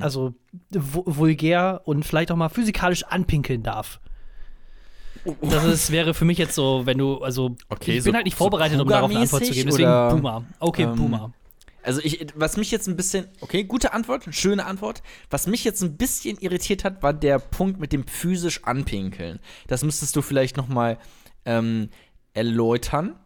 also 0.00 0.34
vu- 0.70 1.02
vulgär 1.06 1.82
und 1.84 2.04
vielleicht 2.04 2.30
auch 2.30 2.36
mal 2.36 2.48
physikalisch 2.50 3.02
anpinkeln 3.04 3.62
darf. 3.62 4.00
Das 5.40 5.64
ist, 5.64 5.90
wäre 5.90 6.12
für 6.12 6.24
mich 6.24 6.38
jetzt 6.38 6.54
so, 6.54 6.82
wenn 6.84 6.98
du, 6.98 7.18
also 7.18 7.56
Okay, 7.68 7.96
ich 7.96 8.02
so- 8.02 8.08
bin 8.08 8.14
halt 8.16 8.24
nicht 8.26 8.34
so 8.36 8.44
vorbereitet, 8.44 8.80
um 8.80 8.88
darauf 8.88 9.10
eine 9.10 9.20
Antwort 9.20 9.44
zu 9.44 9.52
geben. 9.52 9.70
Deswegen 9.70 9.88
oder, 9.88 10.10
Boomer. 10.10 10.44
Okay, 10.60 10.82
ähm, 10.82 10.96
Boomer. 10.96 11.32
Also 11.82 12.00
ich, 12.02 12.26
was 12.34 12.56
mich 12.56 12.70
jetzt 12.70 12.88
ein 12.88 12.96
bisschen, 12.96 13.26
okay, 13.40 13.64
gute 13.64 13.92
Antwort, 13.92 14.24
schöne 14.30 14.64
Antwort. 14.64 15.02
Was 15.30 15.46
mich 15.46 15.64
jetzt 15.64 15.82
ein 15.82 15.96
bisschen 15.96 16.38
irritiert 16.38 16.82
hat, 16.84 17.02
war 17.02 17.12
der 17.12 17.38
Punkt 17.38 17.78
mit 17.78 17.92
dem 17.92 18.06
physisch 18.06 18.64
anpinkeln. 18.64 19.38
Das 19.66 19.82
müsstest 19.84 20.16
du 20.16 20.22
vielleicht 20.22 20.56
noch 20.56 20.68
mal 20.68 20.98
ähm, 21.44 21.90
erläutern. 22.32 23.16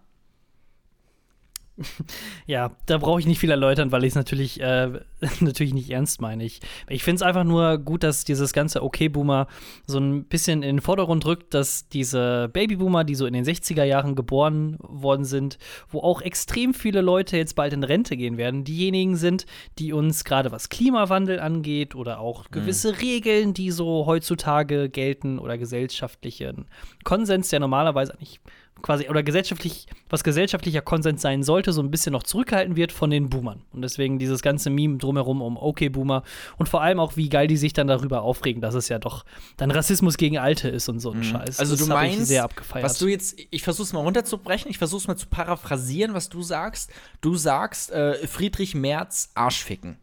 Ja, 2.46 2.72
da 2.86 2.98
brauche 2.98 3.20
ich 3.20 3.26
nicht 3.26 3.38
viel 3.38 3.50
erläutern, 3.50 3.92
weil 3.92 4.04
ich 4.04 4.10
es 4.10 4.14
natürlich, 4.14 4.60
äh, 4.60 5.00
natürlich 5.40 5.74
nicht 5.74 5.90
ernst 5.90 6.20
meine. 6.20 6.44
Ich, 6.44 6.60
ich 6.88 7.04
finde 7.04 7.16
es 7.16 7.22
einfach 7.22 7.44
nur 7.44 7.78
gut, 7.78 8.02
dass 8.02 8.24
dieses 8.24 8.52
ganze 8.52 8.82
Okay-Boomer 8.82 9.46
so 9.86 9.98
ein 9.98 10.24
bisschen 10.24 10.62
in 10.62 10.76
den 10.76 10.80
Vordergrund 10.80 11.26
rückt, 11.26 11.54
dass 11.54 11.88
diese 11.88 12.48
Babyboomer, 12.52 13.04
die 13.04 13.14
so 13.14 13.26
in 13.26 13.34
den 13.34 13.44
60er 13.44 13.84
Jahren 13.84 14.14
geboren 14.14 14.76
worden 14.80 15.24
sind, 15.24 15.58
wo 15.88 16.00
auch 16.00 16.22
extrem 16.22 16.74
viele 16.74 17.00
Leute 17.00 17.36
jetzt 17.36 17.54
bald 17.54 17.72
in 17.72 17.84
Rente 17.84 18.16
gehen 18.16 18.38
werden, 18.38 18.64
diejenigen 18.64 19.16
sind, 19.16 19.46
die 19.78 19.92
uns 19.92 20.24
gerade 20.24 20.50
was 20.50 20.68
Klimawandel 20.68 21.40
angeht 21.40 21.94
oder 21.94 22.20
auch 22.20 22.50
gewisse 22.50 23.00
Regeln, 23.00 23.54
die 23.54 23.70
so 23.70 24.06
heutzutage 24.06 24.88
gelten 24.88 25.38
oder 25.38 25.58
gesellschaftlichen 25.58 26.66
Konsens, 27.04 27.48
der 27.50 27.60
normalerweise 27.60 28.14
eigentlich 28.14 28.40
quasi 28.82 29.08
oder 29.08 29.22
gesellschaftlich, 29.22 29.86
was 30.08 30.24
gesellschaftlicher 30.24 30.80
Konsens 30.80 31.22
sein 31.22 31.42
sollte, 31.42 31.72
so 31.72 31.82
ein 31.82 31.90
bisschen 31.90 32.12
noch 32.12 32.22
zurückgehalten 32.22 32.76
wird 32.76 32.92
von 32.92 33.10
den 33.10 33.28
Boomern. 33.28 33.62
Und 33.72 33.82
deswegen 33.82 34.18
dieses 34.18 34.42
ganze 34.42 34.70
Meme 34.70 34.98
drumherum 34.98 35.42
um 35.42 35.56
Okay 35.56 35.88
Boomer 35.88 36.22
und 36.56 36.68
vor 36.68 36.82
allem 36.82 37.00
auch, 37.00 37.16
wie 37.16 37.28
geil 37.28 37.46
die 37.46 37.56
sich 37.56 37.72
dann 37.72 37.86
darüber 37.86 38.22
aufregen, 38.22 38.60
dass 38.60 38.74
es 38.74 38.88
ja 38.88 38.98
doch 38.98 39.24
dann 39.56 39.70
Rassismus 39.70 40.16
gegen 40.16 40.38
Alte 40.38 40.68
ist 40.68 40.88
und 40.88 41.00
so 41.00 41.10
ein 41.10 41.22
Scheiß. 41.24 41.58
Also 41.58 41.76
das 41.76 41.86
du 41.86 41.92
hab 41.92 42.04
ich 42.04 42.10
meinst, 42.10 42.28
sehr 42.28 42.44
abgefeiert. 42.44 42.84
was 42.84 42.98
du 42.98 43.06
jetzt, 43.06 43.38
ich 43.50 43.62
versuch's 43.62 43.92
mal 43.92 44.00
runterzubrechen, 44.00 44.70
ich 44.70 44.78
versuch's 44.78 45.06
mal 45.06 45.16
zu 45.16 45.26
paraphrasieren, 45.26 46.14
was 46.14 46.28
du 46.28 46.42
sagst. 46.42 46.90
Du 47.20 47.36
sagst 47.36 47.90
äh, 47.90 48.26
Friedrich 48.26 48.74
Merz 48.74 49.30
Arschficken. 49.34 49.98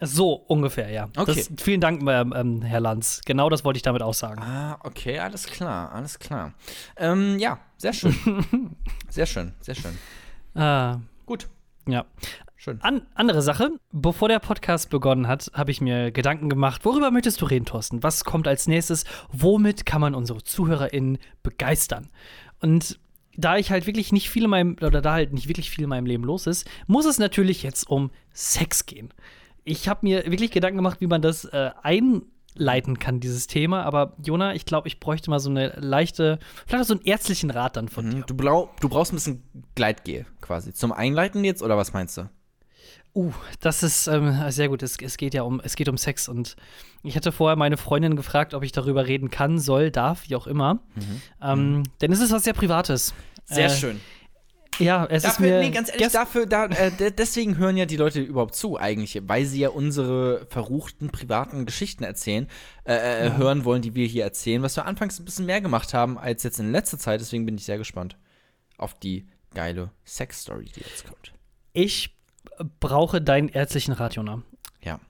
So 0.00 0.32
ungefähr, 0.32 0.90
ja. 0.90 1.08
Okay. 1.16 1.34
Das, 1.34 1.50
vielen 1.62 1.80
Dank, 1.80 2.02
ähm, 2.08 2.32
ähm, 2.36 2.62
Herr 2.62 2.80
Lanz. 2.80 3.20
Genau 3.24 3.48
das 3.48 3.64
wollte 3.64 3.78
ich 3.78 3.82
damit 3.82 4.02
auch 4.02 4.14
sagen. 4.14 4.40
Ah, 4.42 4.78
okay, 4.84 5.18
alles 5.18 5.46
klar, 5.46 5.92
alles 5.92 6.18
klar. 6.18 6.54
Ähm, 6.96 7.38
ja, 7.38 7.58
sehr 7.76 7.92
schön. 7.92 8.14
sehr 9.08 9.26
schön, 9.26 9.54
sehr 9.60 9.74
schön. 9.74 9.98
Ah, 10.54 10.98
Gut, 11.28 11.46
ja. 11.86 12.06
schön. 12.56 12.80
An, 12.80 13.02
andere 13.14 13.42
Sache, 13.42 13.72
bevor 13.92 14.28
der 14.28 14.38
Podcast 14.38 14.88
begonnen 14.88 15.28
hat, 15.28 15.50
habe 15.52 15.70
ich 15.70 15.82
mir 15.82 16.10
Gedanken 16.10 16.48
gemacht, 16.48 16.86
worüber 16.86 17.10
möchtest 17.10 17.42
du 17.42 17.44
reden, 17.44 17.66
Thorsten? 17.66 18.02
Was 18.02 18.24
kommt 18.24 18.48
als 18.48 18.66
nächstes? 18.66 19.04
Womit 19.30 19.84
kann 19.84 20.00
man 20.00 20.14
unsere 20.14 20.42
ZuhörerInnen 20.42 21.18
begeistern? 21.42 22.08
Und 22.60 22.98
da 23.36 23.58
ich 23.58 23.70
halt 23.70 23.86
wirklich 23.86 24.10
nicht 24.10 24.30
viel 24.30 24.44
in 24.44 24.50
meinem, 24.50 24.76
oder 24.80 25.02
da 25.02 25.12
halt 25.12 25.34
nicht 25.34 25.48
wirklich 25.48 25.68
viel 25.70 25.84
in 25.84 25.90
meinem 25.90 26.06
Leben 26.06 26.24
los 26.24 26.46
ist, 26.46 26.66
muss 26.86 27.04
es 27.04 27.18
natürlich 27.18 27.62
jetzt 27.62 27.86
um 27.86 28.10
Sex 28.32 28.86
gehen. 28.86 29.12
Ich 29.64 29.88
habe 29.88 30.00
mir 30.02 30.24
wirklich 30.26 30.50
Gedanken 30.50 30.76
gemacht, 30.78 31.00
wie 31.00 31.06
man 31.06 31.22
das 31.22 31.44
äh, 31.44 31.70
einleiten 31.82 32.98
kann, 32.98 33.20
dieses 33.20 33.46
Thema. 33.46 33.82
Aber 33.84 34.14
Jona, 34.22 34.54
ich 34.54 34.64
glaube, 34.64 34.88
ich 34.88 35.00
bräuchte 35.00 35.30
mal 35.30 35.38
so 35.40 35.50
eine 35.50 35.74
leichte, 35.78 36.38
vielleicht 36.66 36.84
auch 36.84 36.88
so 36.88 36.94
einen 36.94 37.04
ärztlichen 37.04 37.50
Rat 37.50 37.76
dann 37.76 37.88
von 37.88 38.10
dir. 38.10 38.22
Du, 38.26 38.34
blau, 38.34 38.70
du 38.80 38.88
brauchst 38.88 39.12
ein 39.12 39.16
bisschen 39.16 39.42
Gleitgel 39.74 40.26
quasi. 40.40 40.72
Zum 40.72 40.92
Einleiten 40.92 41.44
jetzt 41.44 41.62
oder 41.62 41.76
was 41.76 41.92
meinst 41.92 42.16
du? 42.16 42.28
Uh, 43.14 43.32
das 43.60 43.82
ist 43.82 44.06
ähm, 44.06 44.36
sehr 44.50 44.68
gut. 44.68 44.82
Es, 44.82 44.96
es 45.00 45.16
geht 45.16 45.34
ja 45.34 45.42
um, 45.42 45.60
es 45.64 45.76
geht 45.76 45.88
um 45.88 45.96
Sex 45.96 46.28
und 46.28 46.56
ich 47.02 47.16
hatte 47.16 47.32
vorher 47.32 47.56
meine 47.56 47.76
Freundin 47.76 48.16
gefragt, 48.16 48.54
ob 48.54 48.62
ich 48.62 48.70
darüber 48.70 49.06
reden 49.06 49.30
kann, 49.30 49.58
soll, 49.58 49.90
darf, 49.90 50.28
wie 50.28 50.36
auch 50.36 50.46
immer. 50.46 50.80
Ähm, 51.42 51.84
Denn 52.00 52.12
es 52.12 52.20
ist 52.20 52.32
was 52.32 52.44
sehr 52.44 52.52
Privates. 52.52 53.14
Sehr 53.46 53.66
Äh, 53.66 53.70
schön. 53.70 54.00
Ja, 54.78 55.06
es 55.06 55.24
ist 55.24 55.32
Dafür, 55.38 55.46
mir. 55.48 55.60
nee, 55.60 55.70
ganz 55.70 55.88
ehrlich, 55.90 56.08
dafür, 56.12 56.46
da, 56.46 56.66
äh, 56.66 56.90
de- 56.92 57.10
deswegen 57.10 57.56
hören 57.58 57.76
ja 57.76 57.84
die 57.86 57.96
Leute 57.96 58.20
überhaupt 58.20 58.54
zu, 58.54 58.78
eigentlich, 58.78 59.20
weil 59.26 59.44
sie 59.44 59.60
ja 59.60 59.70
unsere 59.70 60.46
verruchten 60.50 61.10
privaten 61.10 61.66
Geschichten 61.66 62.04
erzählen, 62.04 62.46
äh, 62.84 63.26
äh, 63.26 63.36
hören 63.36 63.64
wollen, 63.64 63.82
die 63.82 63.94
wir 63.94 64.06
hier 64.06 64.24
erzählen, 64.24 64.62
was 64.62 64.76
wir 64.76 64.86
anfangs 64.86 65.18
ein 65.18 65.24
bisschen 65.24 65.46
mehr 65.46 65.60
gemacht 65.60 65.94
haben 65.94 66.16
als 66.18 66.42
jetzt 66.42 66.60
in 66.60 66.70
letzter 66.72 66.98
Zeit. 66.98 67.20
Deswegen 67.20 67.44
bin 67.46 67.56
ich 67.56 67.64
sehr 67.64 67.78
gespannt 67.78 68.16
auf 68.76 68.94
die 68.94 69.26
geile 69.54 69.90
Sex-Story, 70.04 70.66
die 70.66 70.80
jetzt 70.80 71.06
kommt. 71.06 71.32
ich 71.72 72.14
brauche 72.80 73.20
deinen 73.20 73.48
ärztlichen 73.48 73.92
Rat, 73.92 74.14
Jona. 74.16 74.42
Ja. 74.80 75.00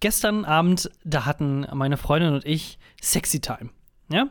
Gestern 0.00 0.44
Abend, 0.44 0.90
da 1.04 1.24
hatten 1.24 1.66
meine 1.72 1.96
Freundin 1.96 2.34
und 2.34 2.44
ich 2.46 2.78
Sexy 3.02 3.40
Time. 3.40 3.70
Ja? 4.10 4.28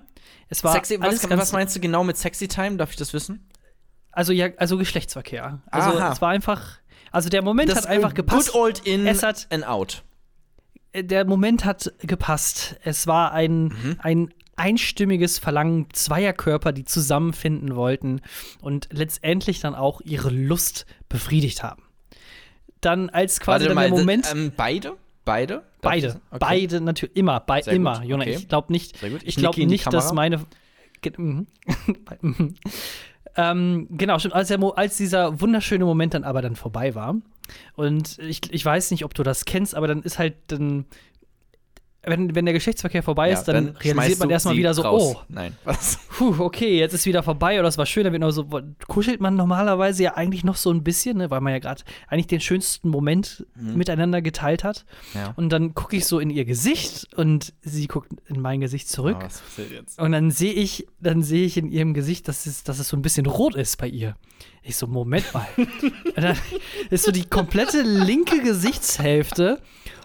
Es 0.49 0.63
war 0.63 0.73
Sexy, 0.73 0.97
alles 1.01 1.23
was, 1.23 1.29
ganz, 1.29 1.41
was 1.41 1.51
meinst 1.51 1.75
du 1.75 1.79
genau 1.79 2.03
mit 2.03 2.17
Sexy 2.17 2.47
Time? 2.47 2.77
Darf 2.77 2.91
ich 2.91 2.95
das 2.97 3.13
wissen? 3.13 3.47
Also 4.13 4.31
ja, 4.31 4.47
also 4.57 4.77
Geschlechtsverkehr. 4.77 5.59
Also 5.69 5.97
Aha. 5.97 6.13
es 6.13 6.21
war 6.21 6.29
einfach, 6.29 6.77
also 7.11 7.29
der 7.29 7.41
Moment 7.41 7.75
hat 7.75 7.85
einfach 7.87 8.13
gepasst. 8.13 8.51
Good 8.53 8.55
old 8.61 8.79
in 8.87 9.05
Es 9.07 9.23
hat- 9.23 9.47
and 9.51 9.65
out. 9.67 10.03
der 10.95 11.25
Moment 11.25 11.65
hat 11.65 11.91
gepasst. 12.01 12.77
Es 12.83 13.07
war 13.07 13.31
ein, 13.33 13.63
Mhm. 13.65 13.95
ein 13.99 14.33
einstimmiges 14.55 15.39
Verlangen 15.39 15.87
zweier 15.93 16.31
Körper, 16.33 16.71
die 16.73 16.85
zusammenfinden 16.85 17.75
wollten 17.75 18.21
und 18.61 18.87
letztendlich 18.91 19.59
dann 19.59 19.73
auch 19.73 19.99
ihre 20.01 20.29
Lust 20.29 20.85
befriedigt 21.09 21.63
haben. 21.63 21.81
Dann 22.81 23.09
als 23.09 23.39
quasi 23.39 23.65
dann 23.65 23.75
der 23.77 23.85
d- 23.89 23.91
Moment. 23.91 24.31
Ähm, 24.31 24.51
beide? 24.55 24.95
Beide? 25.25 25.63
Beide, 25.81 26.07
das- 26.07 26.15
okay. 26.29 26.37
beide 26.39 26.81
natürlich 26.81 27.15
immer, 27.15 27.39
bei, 27.39 27.61
Sehr 27.63 27.73
immer, 27.73 27.99
gut, 28.01 28.09
Jona. 28.09 28.23
okay. 28.23 28.35
Ich 28.35 28.47
glaube 28.47 28.71
nicht. 28.71 29.01
Ich 29.01 29.23
ich 29.23 29.35
glaube 29.37 29.65
nicht, 29.65 29.91
dass 29.91 30.13
meine. 30.13 30.45
Ähm, 33.35 33.87
genau, 33.91 34.19
stimmt. 34.19 34.35
Als, 34.35 34.51
als 34.51 34.97
dieser 34.97 35.41
wunderschöne 35.41 35.85
Moment 35.85 36.13
dann 36.13 36.23
aber 36.23 36.41
dann 36.41 36.55
vorbei 36.55 36.95
war 36.95 37.15
und 37.75 38.19
ich, 38.19 38.41
ich 38.51 38.63
weiß 38.63 38.91
nicht, 38.91 39.03
ob 39.03 39.13
du 39.13 39.23
das 39.23 39.45
kennst, 39.45 39.75
aber 39.75 39.87
dann 39.87 40.03
ist 40.03 40.19
halt 40.19 40.35
dann 40.47 40.85
wenn, 42.05 42.35
wenn 42.35 42.45
der 42.45 42.53
Geschlechtsverkehr 42.53 43.01
vorbei 43.03 43.29
Ja, 43.29 43.33
ist, 43.35 43.45
dann, 43.45 43.75
schmeißt 43.79 43.85
realisiert 43.85 44.19
man 44.19 44.29
erstmal 44.29 44.55
wieder 44.55 44.73
so, 44.73 44.81
raus. 44.81 45.15
oh, 45.15 45.21
Nein, 45.29 45.55
was? 45.63 45.99
puh, 46.09 46.35
okay, 46.39 46.77
jetzt 46.77 46.93
ist 46.93 47.05
wieder 47.05 47.23
vorbei 47.23 47.59
oder 47.59 47.67
es 47.67 47.77
war 47.77 47.85
schön, 47.85 48.03
dann 48.03 48.13
wird 48.13 48.21
noch 48.21 48.31
so, 48.31 48.47
kuschelt 48.87 49.21
man 49.21 49.35
normalerweise 49.35 50.03
ja 50.03 50.15
eigentlich 50.15 50.43
noch 50.43 50.55
so 50.55 50.71
ein 50.71 50.83
bisschen, 50.83 51.17
ne, 51.17 51.29
weil 51.31 51.41
man 51.41 51.53
ja 51.53 51.59
gerade 51.59 51.83
eigentlich 52.07 52.27
den 52.27 52.41
schönsten 52.41 52.89
Moment 52.89 53.45
miteinander 53.55 54.21
geteilt 54.21 54.63
hat. 54.63 54.85
Mhm. 55.13 55.19
Ja. 55.19 55.33
Und 55.35 55.49
dann 55.49 55.73
gucke 55.73 55.95
ich 55.95 56.05
so 56.05 56.19
in 56.19 56.29
ihr 56.29 56.45
Gesicht 56.45 57.07
und 57.15 57.53
sie 57.61 57.87
guckt 57.87 58.11
in 58.27 58.41
mein 58.41 58.59
Gesicht 58.59 58.89
zurück. 58.89 59.17
Ah, 59.19 59.25
was 59.25 59.39
passiert 59.39 59.71
jetzt? 59.71 59.99
Und 59.99 60.11
dann 60.11 60.31
sehe 60.31 60.53
ich, 60.53 60.87
dann 60.99 61.23
sehe 61.23 61.45
ich 61.45 61.57
in 61.57 61.71
ihrem 61.71 61.93
Gesicht, 61.93 62.27
dass 62.27 62.45
es, 62.45 62.63
dass 62.63 62.79
es 62.79 62.89
so 62.89 62.97
ein 62.97 63.01
bisschen 63.01 63.25
rot 63.25 63.55
ist 63.55 63.77
bei 63.77 63.87
ihr. 63.87 64.15
Ich 64.61 64.77
so, 64.77 64.87
Moment 64.87 65.33
mal. 65.33 65.47
und 65.57 66.17
dann 66.17 66.37
ist 66.89 67.05
so 67.05 67.11
die 67.11 67.25
komplette 67.25 67.81
linke 67.81 68.41
Gesichtshälfte 68.41 69.61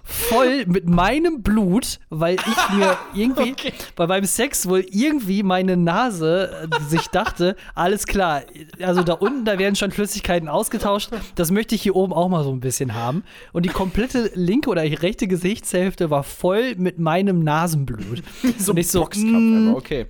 voll 0.09 0.65
mit 0.67 0.89
meinem 0.89 1.43
Blut, 1.43 2.01
weil 2.09 2.37
ich 2.37 2.77
mir 2.77 2.97
irgendwie 3.15 3.55
bei 3.95 4.07
beim 4.07 4.25
Sex 4.25 4.67
wohl 4.67 4.85
irgendwie 4.91 5.43
meine 5.43 5.77
Nase 5.77 6.69
äh, 6.71 6.83
sich 6.89 7.09
dachte, 7.09 7.57
alles 7.75 8.07
klar, 8.07 8.43
also 8.81 9.03
da 9.03 9.13
unten, 9.13 9.45
da 9.45 9.59
werden 9.59 9.77
schon 9.77 9.91
Flüssigkeiten 9.91 10.49
ausgetauscht, 10.49 11.11
das 11.35 11.51
möchte 11.51 11.75
ich 11.75 11.83
hier 11.83 11.95
oben 11.95 12.15
auch 12.15 12.29
mal 12.31 12.43
so 12.43 12.51
ein 12.51 12.61
bisschen 12.61 12.95
haben. 12.95 13.23
Und 13.53 13.67
die 13.67 13.71
komplette 13.71 14.31
linke 14.35 14.71
oder 14.71 14.83
rechte 14.83 15.29
Gesichtshälfte 15.29 16.09
war 16.09 16.23
voll 16.23 16.75
mit 16.77 16.99
meinem 16.99 17.45
Nasenblut. 17.45 18.23
So 18.59 18.73
Und 18.73 18.79
ich 18.79 18.89
so, 18.89 19.05
mm, 19.05 19.75
okay. 19.75 20.07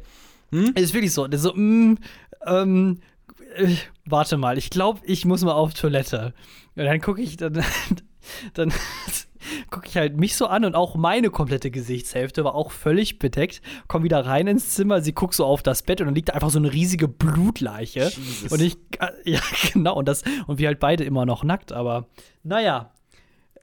es 0.74 0.82
ist 0.82 0.94
wirklich 0.94 1.12
so. 1.12 1.26
So, 1.32 1.52
mm, 1.54 1.98
ähm, 2.46 3.00
äh, 3.56 3.74
warte 4.04 4.37
mal, 4.37 4.58
ich 4.58 4.70
glaube, 4.70 5.00
ich 5.04 5.24
muss 5.24 5.44
mal 5.44 5.52
auf 5.52 5.74
Toilette. 5.74 6.34
Und 6.76 6.84
dann 6.84 7.00
gucke 7.00 7.20
ich, 7.20 7.37
dann, 7.37 7.62
dann 8.55 8.73
gucke 9.71 9.87
ich 9.87 9.97
halt 9.97 10.17
mich 10.17 10.37
so 10.37 10.47
an 10.47 10.64
und 10.64 10.75
auch 10.75 10.95
meine 10.97 11.31
komplette 11.31 11.71
Gesichtshälfte 11.71 12.45
war 12.45 12.55
auch 12.55 12.71
völlig 12.71 13.19
bedeckt. 13.19 13.62
Komm 13.87 14.03
wieder 14.03 14.25
rein 14.27 14.47
ins 14.47 14.71
Zimmer, 14.71 15.01
sie 15.01 15.12
guckt 15.12 15.35
so 15.35 15.45
auf 15.45 15.62
das 15.62 15.83
Bett 15.83 16.01
und 16.01 16.07
dann 16.09 16.14
liegt 16.14 16.29
da 16.31 16.35
einfach 16.35 16.51
so 16.51 16.59
eine 16.59 16.73
riesige 16.73 17.09
Blutleiche. 17.09 18.11
Jesus. 18.14 18.51
Und 18.53 18.61
ich, 18.61 18.77
äh, 19.01 19.31
ja, 19.31 19.41
genau, 19.73 19.97
und 19.97 20.07
das, 20.09 20.23
und 20.47 20.59
wir 20.59 20.69
halt 20.69 20.81
beide 20.81 21.05
immer 21.05 21.27
noch 21.27 21.45
nackt, 21.45 21.73
aber 21.73 22.07
naja. 22.43 22.93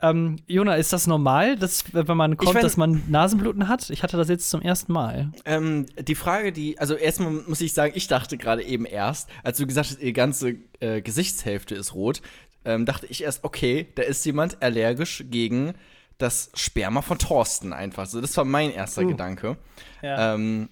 Ähm, 0.02 0.36
Jona, 0.46 0.76
ist 0.76 0.92
das 0.92 1.08
normal, 1.08 1.56
dass, 1.56 1.94
wenn 1.94 2.18
man 2.18 2.36
kommt, 2.36 2.54
mein- 2.56 2.64
dass 2.64 2.76
man 2.76 3.04
Nasenbluten 3.08 3.70
hat? 3.70 3.90
Ich 3.90 4.04
hatte 4.04 4.18
das 4.18 4.28
jetzt 4.28 4.50
zum 4.50 4.62
ersten 4.62 4.92
Mal. 4.92 5.32
Ähm, 5.46 5.86
die 5.98 6.16
Frage, 6.16 6.52
die, 6.52 6.78
also 6.78 6.96
erstmal 6.96 7.32
muss 7.32 7.62
ich 7.62 7.74
sagen, 7.74 7.94
ich 7.96 8.08
dachte 8.08 8.38
gerade 8.38 8.62
eben 8.62 8.86
erst, 8.86 9.30
als 9.42 9.58
du 9.58 9.66
gesagt 9.66 9.92
hast, 9.92 10.02
ihre 10.02 10.12
ganze 10.12 10.56
äh, 10.82 11.02
Gesichtshälfte 11.02 11.76
ist 11.76 11.94
rot, 11.96 12.22
ähm, 12.66 12.86
dachte 12.86 13.06
ich 13.08 13.24
erst, 13.24 13.44
okay, 13.44 13.88
da 13.96 14.04
ist 14.04 14.26
jemand 14.26 14.62
allergisch 14.62 15.24
gegen 15.30 15.74
das 16.18 16.50
Sperma 16.54 17.02
von 17.02 17.18
Thorsten 17.20 17.74
einfach. 17.74 18.06
So, 18.06 18.22
das 18.22 18.36
war 18.38 18.46
mein 18.46 18.72
erster 18.72 19.04
Uh. 19.04 19.08
Gedanke. 19.08 19.58
Ja. 20.02 20.34
Ähm, 20.36 20.70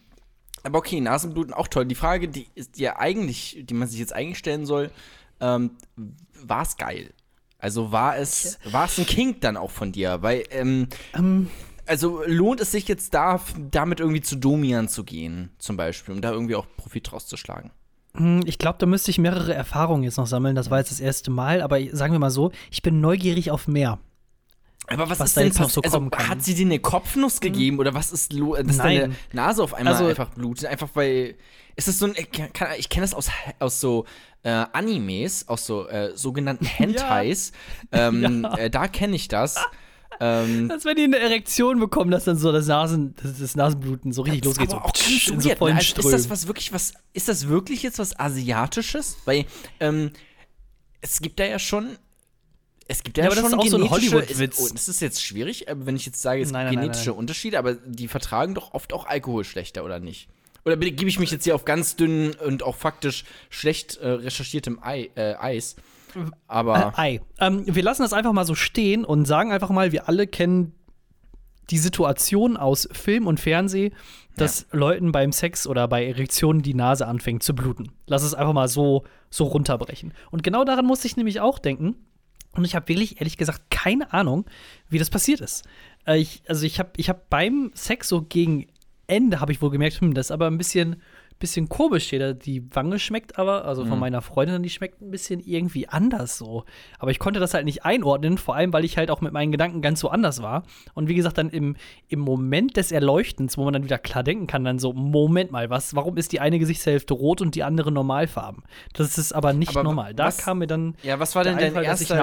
aber 0.64 0.80
okay, 0.80 1.02
Nasenbluten 1.02 1.54
auch 1.54 1.68
toll. 1.68 1.86
Die 1.86 1.96
Frage, 1.96 2.30
die 2.30 2.48
ist 2.56 2.80
ja 2.80 2.98
eigentlich, 2.98 3.64
die 3.64 3.74
man 3.74 3.88
sich 3.88 4.00
jetzt 4.00 4.14
eigentlich 4.14 4.38
stellen 4.38 4.66
soll, 4.66 4.92
ähm, 5.42 5.72
war 6.42 6.62
es 6.62 6.78
geil? 6.78 7.14
Also 7.60 7.92
war 7.92 8.18
es, 8.18 8.60
war 8.66 8.86
es 8.86 8.98
ein 8.98 9.06
Kink 9.06 9.42
dann 9.42 9.58
auch 9.58 9.72
von 9.72 9.92
dir? 9.92 10.22
Weil, 10.22 10.44
ähm, 10.52 10.88
Ähm, 11.14 11.50
also 11.86 12.24
lohnt 12.26 12.62
es 12.62 12.72
sich 12.72 12.88
jetzt 12.88 13.14
da, 13.14 13.42
damit 13.72 14.00
irgendwie 14.00 14.22
zu 14.22 14.38
Domian 14.38 14.88
zu 14.88 15.04
gehen, 15.04 15.52
zum 15.58 15.76
Beispiel, 15.76 16.14
um 16.16 16.22
da 16.22 16.32
irgendwie 16.32 16.56
auch 16.56 16.66
Profit 16.78 17.12
rauszuschlagen? 17.12 17.72
Ich 18.46 18.60
glaube, 18.60 18.78
da 18.78 18.86
müsste 18.86 19.10
ich 19.10 19.18
mehrere 19.18 19.56
Erfahrungen 19.56 20.04
jetzt 20.04 20.18
noch 20.18 20.28
sammeln. 20.28 20.56
Das 20.56 20.70
war 20.70 20.78
jetzt 20.78 20.92
das 20.92 21.00
erste 21.00 21.32
Mal, 21.32 21.62
aber 21.62 21.80
sagen 21.94 22.14
wir 22.14 22.20
mal 22.20 22.30
so, 22.30 22.52
ich 22.70 22.84
bin 22.84 23.02
neugierig 23.02 23.50
auf 23.50 23.68
mehr. 23.68 23.98
Aber 24.88 25.10
was, 25.10 25.20
Was 25.20 25.30
ist 25.30 25.38
da 25.38 25.42
denn 25.42 25.48
jetzt 25.48 25.60
noch 25.60 25.70
so 25.70 25.82
also, 25.82 25.98
kommen 25.98 26.12
kann. 26.12 26.28
Hat 26.28 26.44
sie 26.44 26.54
dir 26.54 26.66
eine 26.66 26.78
Kopfnuss 26.78 27.40
gegeben 27.40 27.80
oder 27.80 27.94
was 27.94 28.12
ist 28.12 28.34
lo 28.34 28.56
dass 28.56 28.78
Nein. 28.78 29.00
deine 29.00 29.16
Nase 29.32 29.64
auf 29.64 29.74
einmal 29.74 29.94
Also- 29.94 30.08
einfach 30.08 30.30
blutet? 30.30 30.66
Einfach 30.68 30.90
weil. 30.94 31.36
Ist 31.76 31.88
das 31.88 31.98
so 31.98 32.06
ein. 32.06 32.14
Ich, 32.18 32.30
kann- 32.32 32.68
ich 32.78 32.90
kenne 32.90 33.04
das 33.06 33.16
aus, 33.16 33.30
aus 33.60 33.80
so 33.80 34.06
äh, 34.44 34.50
Animes, 34.74 35.48
aus 35.48 35.66
so 35.66 35.88
äh, 35.88 36.12
sogenannten 36.16 36.66
Hentais. 36.68 37.52
Ähm, 37.92 38.44
Ja. 38.44 38.56
äh, 38.58 38.70
da 38.70 38.88
kenne 38.88 39.16
ich 39.16 39.28
das. 39.28 39.56
Ähm, 40.20 40.70
Als 40.72 40.86
wenn 40.86 40.96
die 40.96 41.04
eine 41.04 41.20
Erektion 41.20 41.80
bekommen, 41.80 42.12
dass 42.12 42.26
dann 42.26 42.38
so 42.38 42.52
das, 42.52 42.68
Nasen, 42.68 43.16
das, 43.22 43.40
das 43.40 43.56
Nasenbluten 43.56 44.12
so 44.12 44.22
richtig 44.24 44.46
losgeht. 44.46 44.72
aber 44.72 44.82
so 44.82 44.86
auch 44.86 45.32
in 45.32 45.42
so 45.42 45.50
weird, 45.50 45.58
vollen 45.58 45.76
ne? 45.76 45.80
also, 45.80 46.00
ist 46.02 46.12
das 46.12 46.30
was 46.30 46.48
wirklich 46.48 46.74
was 46.74 46.94
ist 47.14 47.28
das 47.28 47.48
wirklich 47.48 47.84
jetzt 47.84 48.00
was 48.00 48.20
asiatisches 48.20 49.18
weil 49.26 49.46
ähm, 49.80 50.12
es 51.02 51.20
gibt 51.20 51.40
da 51.40 51.46
ja 51.46 51.60
schon 51.60 51.98
es 52.88 53.04
gibt 53.04 53.18
ja, 53.18 53.24
Ja, 53.24 53.30
aber 53.32 53.42
das 53.42 53.50
schon 53.50 53.60
ist 53.60 53.66
auch 53.66 53.70
so 53.70 53.84
ein 53.84 53.90
Hollywood-Witz. 53.90 54.60
oh, 54.60 54.70
das 54.74 54.88
ist 54.88 55.02
jetzt 55.02 55.24
schwierig 55.24 55.68
äh, 55.68 55.76
wenn 55.78 55.96
ich 55.96 56.06
jetzt 56.06 56.22
sage 56.22 56.42
es 56.42 56.48
gibt 56.48 56.54
Nein, 56.54 56.66
nein, 56.66 56.76
nein, 56.76 56.84
genetische 56.84 57.12
nein. 57.12 57.20
Unterschiede 57.20 57.58
aber 57.60 57.74
die 57.74 58.08
vertragen 58.08 58.54
doch 58.54 58.74
oft 58.74 58.94
auch 58.94 59.06
Alkohol 59.06 59.44
schlechter 59.44 59.84
oder 59.84 60.00
nicht 60.00 60.30
oder 60.66 60.78
gebe 60.78 61.10
ich 61.10 61.20
mich 61.20 61.32
jetzt 61.32 61.44
hier 61.44 61.56
auf 61.56 61.66
ganz 61.66 61.96
dünn 61.96 62.34
und 62.36 62.64
auch 62.64 62.76
faktisch 62.76 63.26
schlecht 63.50 63.98
äh, 63.98 64.08
recherchiertem 64.08 64.80
Ei, 64.82 65.10
äh, 65.16 65.36
Eis 65.36 65.76
aber 66.48 66.94
Äh, 66.98 67.02
Ei. 67.02 67.22
Ähm, 67.40 67.64
wir 67.66 67.84
lassen 67.84 68.02
das 68.02 68.14
einfach 68.14 68.34
mal 68.34 68.46
so 68.46 68.56
stehen 68.56 69.06
und 69.06 69.26
sagen 69.26 69.52
einfach 69.52 69.70
mal, 69.70 69.92
wir 69.92 70.08
alle 70.08 70.28
kennen 70.28 70.74
die 71.70 71.78
Situation 71.78 72.58
aus 72.58 72.88
Film 72.92 73.28
und 73.28 73.40
Fernsehen, 73.40 73.94
dass 74.36 74.68
Leuten 74.72 75.12
beim 75.12 75.32
Sex 75.32 75.68
oder 75.68 75.88
bei 75.88 76.06
Erektionen 76.06 76.62
die 76.62 76.74
Nase 76.74 77.08
anfängt 77.08 77.44
zu 77.44 77.56
bluten. 77.56 77.92
Lass 78.08 78.24
es 78.24 78.34
einfach 78.34 78.54
mal 78.54 78.68
so, 78.68 79.04
so 79.30 79.46
runterbrechen. 79.46 80.14
Und 80.32 80.44
genau 80.44 80.64
daran 80.66 80.86
musste 80.86 81.08
ich 81.08 81.18
nämlich 81.18 81.40
auch 81.40 81.60
denken. 81.60 81.96
Und 82.56 82.66
ich 82.66 82.76
habe 82.76 82.88
wirklich, 82.88 83.20
ehrlich 83.20 83.38
gesagt, 83.38 83.70
keine 83.70 84.14
Ahnung, 84.14 84.46
wie 84.90 85.00
das 85.00 85.10
passiert 85.10 85.42
ist. 85.42 85.64
Äh, 86.06 86.20
ich, 86.20 86.44
also 86.48 86.66
ich 86.66 86.80
habe 86.80 86.92
ich 86.98 87.10
hab 87.10 87.30
beim 87.30 87.72
Sex 87.74 88.10
so 88.10 88.22
gegen 88.22 88.68
Ende, 89.08 89.40
habe 89.40 89.52
ich 89.52 89.62
wohl 89.62 89.72
gemerkt, 89.72 90.02
hm, 90.02 90.14
das 90.14 90.28
ist 90.28 90.32
aber 90.32 90.48
ein 90.48 90.58
bisschen, 90.58 91.02
bisschen 91.40 91.70
komisch 91.70 92.10
hier. 92.10 92.34
Die 92.34 92.64
Wange 92.76 93.00
schmeckt 93.00 93.38
aber, 93.38 93.66
also 93.66 93.86
von 93.86 94.00
meiner 94.00 94.22
Freundin, 94.22 94.64
die 94.64 94.70
schmeckt 94.70 95.02
ein 95.02 95.12
bisschen 95.12 95.40
irgendwie 95.40 95.88
anders 95.90 96.38
so. 96.38 96.64
Aber 97.00 97.12
ich 97.12 97.20
konnte 97.20 97.40
das 97.40 97.54
halt 97.54 97.66
nicht 97.66 97.84
einordnen, 97.86 98.38
vor 98.38 98.56
allem, 98.56 98.72
weil 98.74 98.86
ich 98.86 98.98
halt 98.98 99.12
auch 99.12 99.22
mit 99.22 99.34
meinen 99.34 99.52
Gedanken 99.52 99.82
ganz 99.82 100.00
so 100.00 100.10
anders 100.10 100.42
war. 100.42 100.64
Und 100.94 101.10
wie 101.10 101.16
gesagt, 101.16 101.38
dann 101.38 101.50
im, 101.50 101.76
im 102.08 102.20
Moment 102.20 102.78
des 102.78 102.92
Erleuchtens, 102.92 103.58
wo 103.58 103.64
man 103.66 103.74
dann 103.74 103.84
wieder 103.84 103.98
klar 103.98 104.24
denken 104.24 104.48
kann, 104.48 104.64
dann 104.64 104.80
so, 104.80 104.94
Moment 104.94 105.52
mal, 105.52 105.70
was, 105.70 105.96
warum 105.96 106.18
ist 106.18 106.32
die 106.32 106.40
eine 106.40 106.60
Gesichtshälfte 106.60 107.14
rot 107.14 107.42
und 107.42 107.56
die 107.56 107.64
andere 107.64 107.92
normalfarben? 107.92 108.64
Das 108.94 109.18
ist 109.18 109.34
aber 109.34 109.54
nicht 109.54 109.70
Aber 109.72 109.84
normal. 109.84 110.14
Da 110.14 110.26
was- 110.28 110.38
kam 110.38 110.60
mir 110.60 110.68
dann 110.68 110.96
Ja, 111.04 111.20
was 111.20 111.36
war 111.36 111.44
denn 111.44 111.58
dein 111.58 111.68
Einfall, 111.68 111.84
erster 111.84 112.16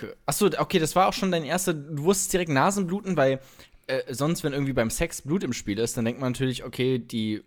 Gedanke? 0.00 0.16
Achso, 0.26 0.50
okay, 0.58 0.78
das 0.78 0.94
war 0.96 1.08
auch 1.08 1.12
schon 1.12 1.30
dein 1.30 1.44
erster. 1.44 1.74
Du 1.74 2.04
wusstest 2.04 2.32
direkt 2.32 2.50
Nasenbluten, 2.50 3.16
weil 3.16 3.40
äh, 3.86 4.02
sonst, 4.12 4.44
wenn 4.44 4.52
irgendwie 4.52 4.74
beim 4.74 4.90
Sex 4.90 5.22
Blut 5.22 5.42
im 5.42 5.52
Spiel 5.54 5.78
ist, 5.78 5.96
dann 5.96 6.04
denkt 6.04 6.20
man 6.20 6.32
natürlich, 6.32 6.64
okay, 6.64 6.98
die. 6.98 7.42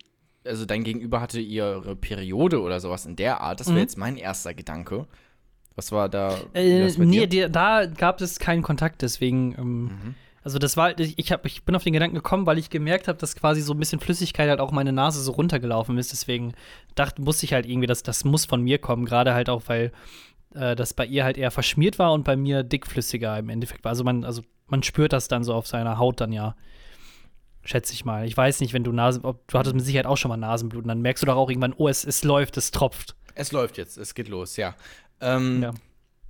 Also 0.46 0.66
dein 0.66 0.84
Gegenüber 0.84 1.22
hatte 1.22 1.40
ihre 1.40 1.96
Periode 1.96 2.62
oder 2.62 2.80
sowas 2.80 3.06
in 3.06 3.16
der 3.16 3.42
Art. 3.42 3.60
Das 3.60 3.68
wäre 3.68 3.76
Mhm. 3.78 3.82
jetzt 3.82 3.98
mein 3.98 4.18
erster 4.18 4.54
Gedanke. 4.54 5.06
Was 5.76 5.92
war 5.92 6.10
da? 6.10 6.38
Äh, 6.54 6.90
nee, 6.98 7.28
dir? 7.28 7.48
da 7.50 7.86
gab 7.86 8.20
es 8.22 8.40
keinen 8.40 8.62
Kontakt, 8.62 9.02
deswegen. 9.02 9.56
Ähm, 9.58 9.84
Mhm. 9.84 10.16
Also 10.44 10.58
das 10.58 10.76
war, 10.76 11.00
ich, 11.00 11.20
ich, 11.20 11.32
hab, 11.32 11.46
ich 11.46 11.66
bin 11.66 11.76
auf 11.76 11.84
den 11.84 11.94
Gedanken 11.94 12.16
gekommen, 12.16 12.48
weil 12.48 12.58
ich 12.58 12.72
gemerkt 12.72 13.08
habe, 13.08 13.20
dass 13.20 13.36
quasi 13.36 13.62
so 13.62 13.74
ein 13.74 13.78
bisschen 13.80 14.00
Flüssigkeit 14.00 14.50
halt 14.50 14.60
auch 14.60 14.72
meine 14.72 14.92
Nase 14.92 15.22
so 15.22 15.34
runtergelaufen 15.34 16.00
ist. 16.00 16.12
Deswegen 16.12 16.54
dachte, 16.96 17.22
musste 17.22 17.46
ich 17.46 17.54
halt 17.54 17.68
irgendwie, 17.68 17.86
dass 17.86 18.02
das 18.02 18.24
muss 18.26 18.46
von 18.48 18.64
mir 18.64 18.80
kommen. 18.80 19.06
Gerade 19.06 19.36
halt 19.36 19.50
auch, 19.52 19.62
weil 19.68 19.92
äh, 20.56 20.76
das 20.76 20.96
bei 20.96 21.06
ihr 21.06 21.24
halt 21.26 21.38
eher 21.38 21.52
verschmiert 21.52 22.00
war 22.00 22.12
und 22.12 22.24
bei 22.24 22.36
mir 22.36 22.64
dickflüssiger 22.64 23.38
im 23.38 23.50
Endeffekt 23.50 23.84
war. 23.84 23.92
Also 23.92 24.04
man, 24.04 24.24
also 24.26 24.42
man 24.66 24.82
spürt 24.82 25.14
das 25.14 25.28
dann 25.28 25.44
so 25.44 25.54
auf 25.54 25.68
seiner 25.68 26.00
Haut 26.00 26.20
dann 26.22 26.32
ja. 26.34 26.56
Schätze 27.64 27.94
ich 27.94 28.06
mal. 28.06 28.26
Ich 28.26 28.36
weiß 28.36 28.60
nicht, 28.62 28.74
wenn 28.74 28.84
du 28.84 28.92
Nase, 28.92 29.20
ob, 29.24 29.48
du 29.48 29.58
hattest 29.58 29.76
mit 29.76 29.86
Sicherheit 29.86 30.06
auch 30.08 30.18
schon 30.18 30.30
mal 30.30 30.38
Nasenbluten, 30.38 30.88
dann 30.88 31.02
merkst 31.02 31.22
du 31.22 31.28
doch 31.28 31.36
auch 31.36 31.50
irgendwann, 31.50 31.74
oh, 31.78 31.88
es, 31.88 32.04
es 32.06 32.24
läuft, 32.24 32.58
es 32.58 32.72
tropft. 32.72 33.16
Es 33.36 33.52
läuft 33.52 33.78
jetzt, 33.78 33.98
es 33.98 34.14
geht 34.16 34.28
los, 34.28 34.58
ja. 34.58 34.76
Ähm, 35.20 35.62
Ja. 35.64 35.74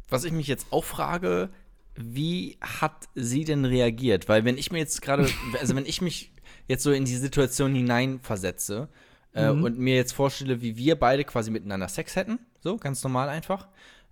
Was 0.09 0.25
ich 0.25 0.33
mich 0.33 0.47
jetzt 0.47 0.67
auch 0.71 0.83
frage, 0.83 1.49
wie 1.95 2.57
hat 2.59 3.07
sie 3.15 3.45
denn 3.45 3.63
reagiert? 3.63 4.27
Weil 4.27 4.43
wenn 4.43 4.57
ich 4.57 4.71
mir 4.71 4.79
jetzt 4.79 5.01
gerade, 5.01 5.27
also 5.59 5.75
wenn 5.75 5.85
ich 5.85 6.01
mich 6.01 6.31
jetzt 6.67 6.83
so 6.83 6.91
in 6.91 7.05
die 7.05 7.15
Situation 7.15 7.73
hineinversetze 7.73 8.89
äh, 9.33 9.51
Mhm. 9.53 9.63
und 9.63 9.79
mir 9.79 9.95
jetzt 9.95 10.11
vorstelle, 10.11 10.61
wie 10.61 10.75
wir 10.75 10.95
beide 10.99 11.23
quasi 11.23 11.49
miteinander 11.51 11.87
Sex 11.87 12.15
hätten, 12.17 12.39
so 12.59 12.75
ganz 12.77 13.03
normal 13.03 13.29
einfach, 13.29 13.67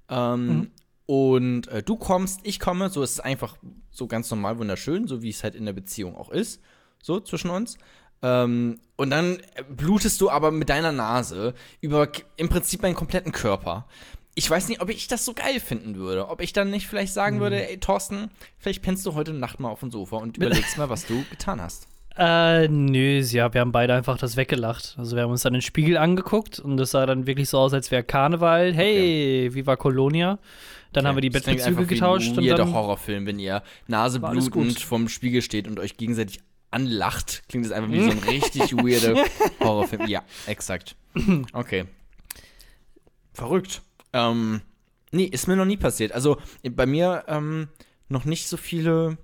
ähm, 0.09 0.71
und 1.05 1.67
äh, 1.69 1.81
du 1.83 1.95
kommst, 1.97 2.41
ich 2.43 2.59
komme, 2.59 2.89
so 2.89 3.01
ist 3.03 3.11
es 3.13 3.19
einfach 3.19 3.57
so 3.89 4.07
ganz 4.07 4.29
normal 4.29 4.57
wunderschön, 4.59 5.07
so 5.07 5.21
wie 5.21 5.29
es 5.29 5.43
halt 5.43 5.55
in 5.55 5.65
der 5.65 5.73
Beziehung 5.73 6.15
auch 6.15 6.29
ist, 6.29 6.61
so 7.01 7.19
zwischen 7.19 7.49
uns. 7.49 7.77
Ähm, 8.21 8.79
und 8.95 9.11
dann 9.11 9.37
blutest 9.69 10.19
du 10.21 10.29
aber 10.29 10.51
mit 10.51 10.69
deiner 10.69 10.91
Nase 10.91 11.53
über 11.81 12.09
im 12.37 12.49
Prinzip 12.49 12.81
meinen 12.81 12.95
kompletten 12.95 13.31
Körper. 13.31 13.85
Ich 14.35 14.49
weiß 14.49 14.69
nicht, 14.69 14.81
ob 14.81 14.89
ich 14.89 15.07
das 15.07 15.25
so 15.25 15.33
geil 15.33 15.59
finden 15.59 15.95
würde. 15.95 16.29
Ob 16.29 16.41
ich 16.41 16.53
dann 16.53 16.69
nicht 16.69 16.87
vielleicht 16.87 17.13
sagen 17.13 17.39
würde, 17.39 17.69
ey, 17.69 17.77
Thorsten, 17.77 18.29
vielleicht 18.57 18.81
pennst 18.81 19.05
du 19.05 19.13
heute 19.13 19.33
Nacht 19.33 19.59
mal 19.59 19.69
auf 19.69 19.81
dem 19.81 19.91
Sofa 19.91 20.17
und 20.17 20.37
überlegst 20.37 20.77
mal, 20.77 20.89
was 20.89 21.05
du 21.05 21.23
getan 21.29 21.61
hast. 21.61 21.87
Äh, 22.17 22.67
nö, 22.67 23.19
ja, 23.21 23.53
wir 23.53 23.61
haben 23.61 23.71
beide 23.71 23.93
einfach 23.93 24.17
das 24.17 24.35
weggelacht. 24.35 24.95
Also 24.97 25.15
wir 25.15 25.23
haben 25.23 25.31
uns 25.31 25.43
dann 25.43 25.53
den 25.53 25.61
Spiegel 25.61 25.95
angeguckt 25.95 26.59
und 26.59 26.75
das 26.75 26.91
sah 26.91 27.05
dann 27.05 27.27
wirklich 27.27 27.47
so 27.47 27.59
aus, 27.59 27.73
als 27.73 27.91
wäre 27.91 28.03
Karneval. 28.03 28.73
Hey, 28.73 29.49
Viva 29.53 29.77
Colonia. 29.77 30.37
Dann 30.91 31.07
haben 31.07 31.15
wir 31.15 31.21
die 31.21 31.29
Bettbezüge 31.29 31.63
einfach 31.63 31.83
wie 31.83 31.87
getauscht 31.95 32.31
ein 32.31 32.39
und 32.39 32.47
dann 32.47 32.73
Horrorfilm, 32.73 33.25
wenn 33.25 33.39
ihr 33.39 33.53
War 33.53 33.99
alles 33.99 34.19
naseblutend 34.19 34.81
vom 34.81 35.07
Spiegel 35.07 35.41
steht 35.41 35.65
und 35.65 35.79
euch 35.79 35.95
gegenseitig 35.95 36.41
anlacht. 36.71 37.43
Klingt 37.49 37.65
das 37.65 37.71
einfach 37.71 37.91
wie 37.91 38.03
so 38.03 38.11
ein 38.11 38.19
richtig 38.19 38.73
weirder 38.77 39.23
Horrorfilm. 39.59 40.07
Ja, 40.07 40.23
exakt. 40.47 40.95
Okay. 41.53 41.85
Verrückt. 43.33 43.81
Ähm, 44.13 44.61
nee, 45.11 45.25
ist 45.25 45.47
mir 45.47 45.55
noch 45.55 45.65
nie 45.65 45.77
passiert. 45.77 46.11
Also 46.11 46.37
bei 46.71 46.85
mir 46.85 47.23
ähm, 47.27 47.67
noch 48.09 48.25
nicht 48.25 48.47
so 48.47 48.57
viele, 48.57 49.17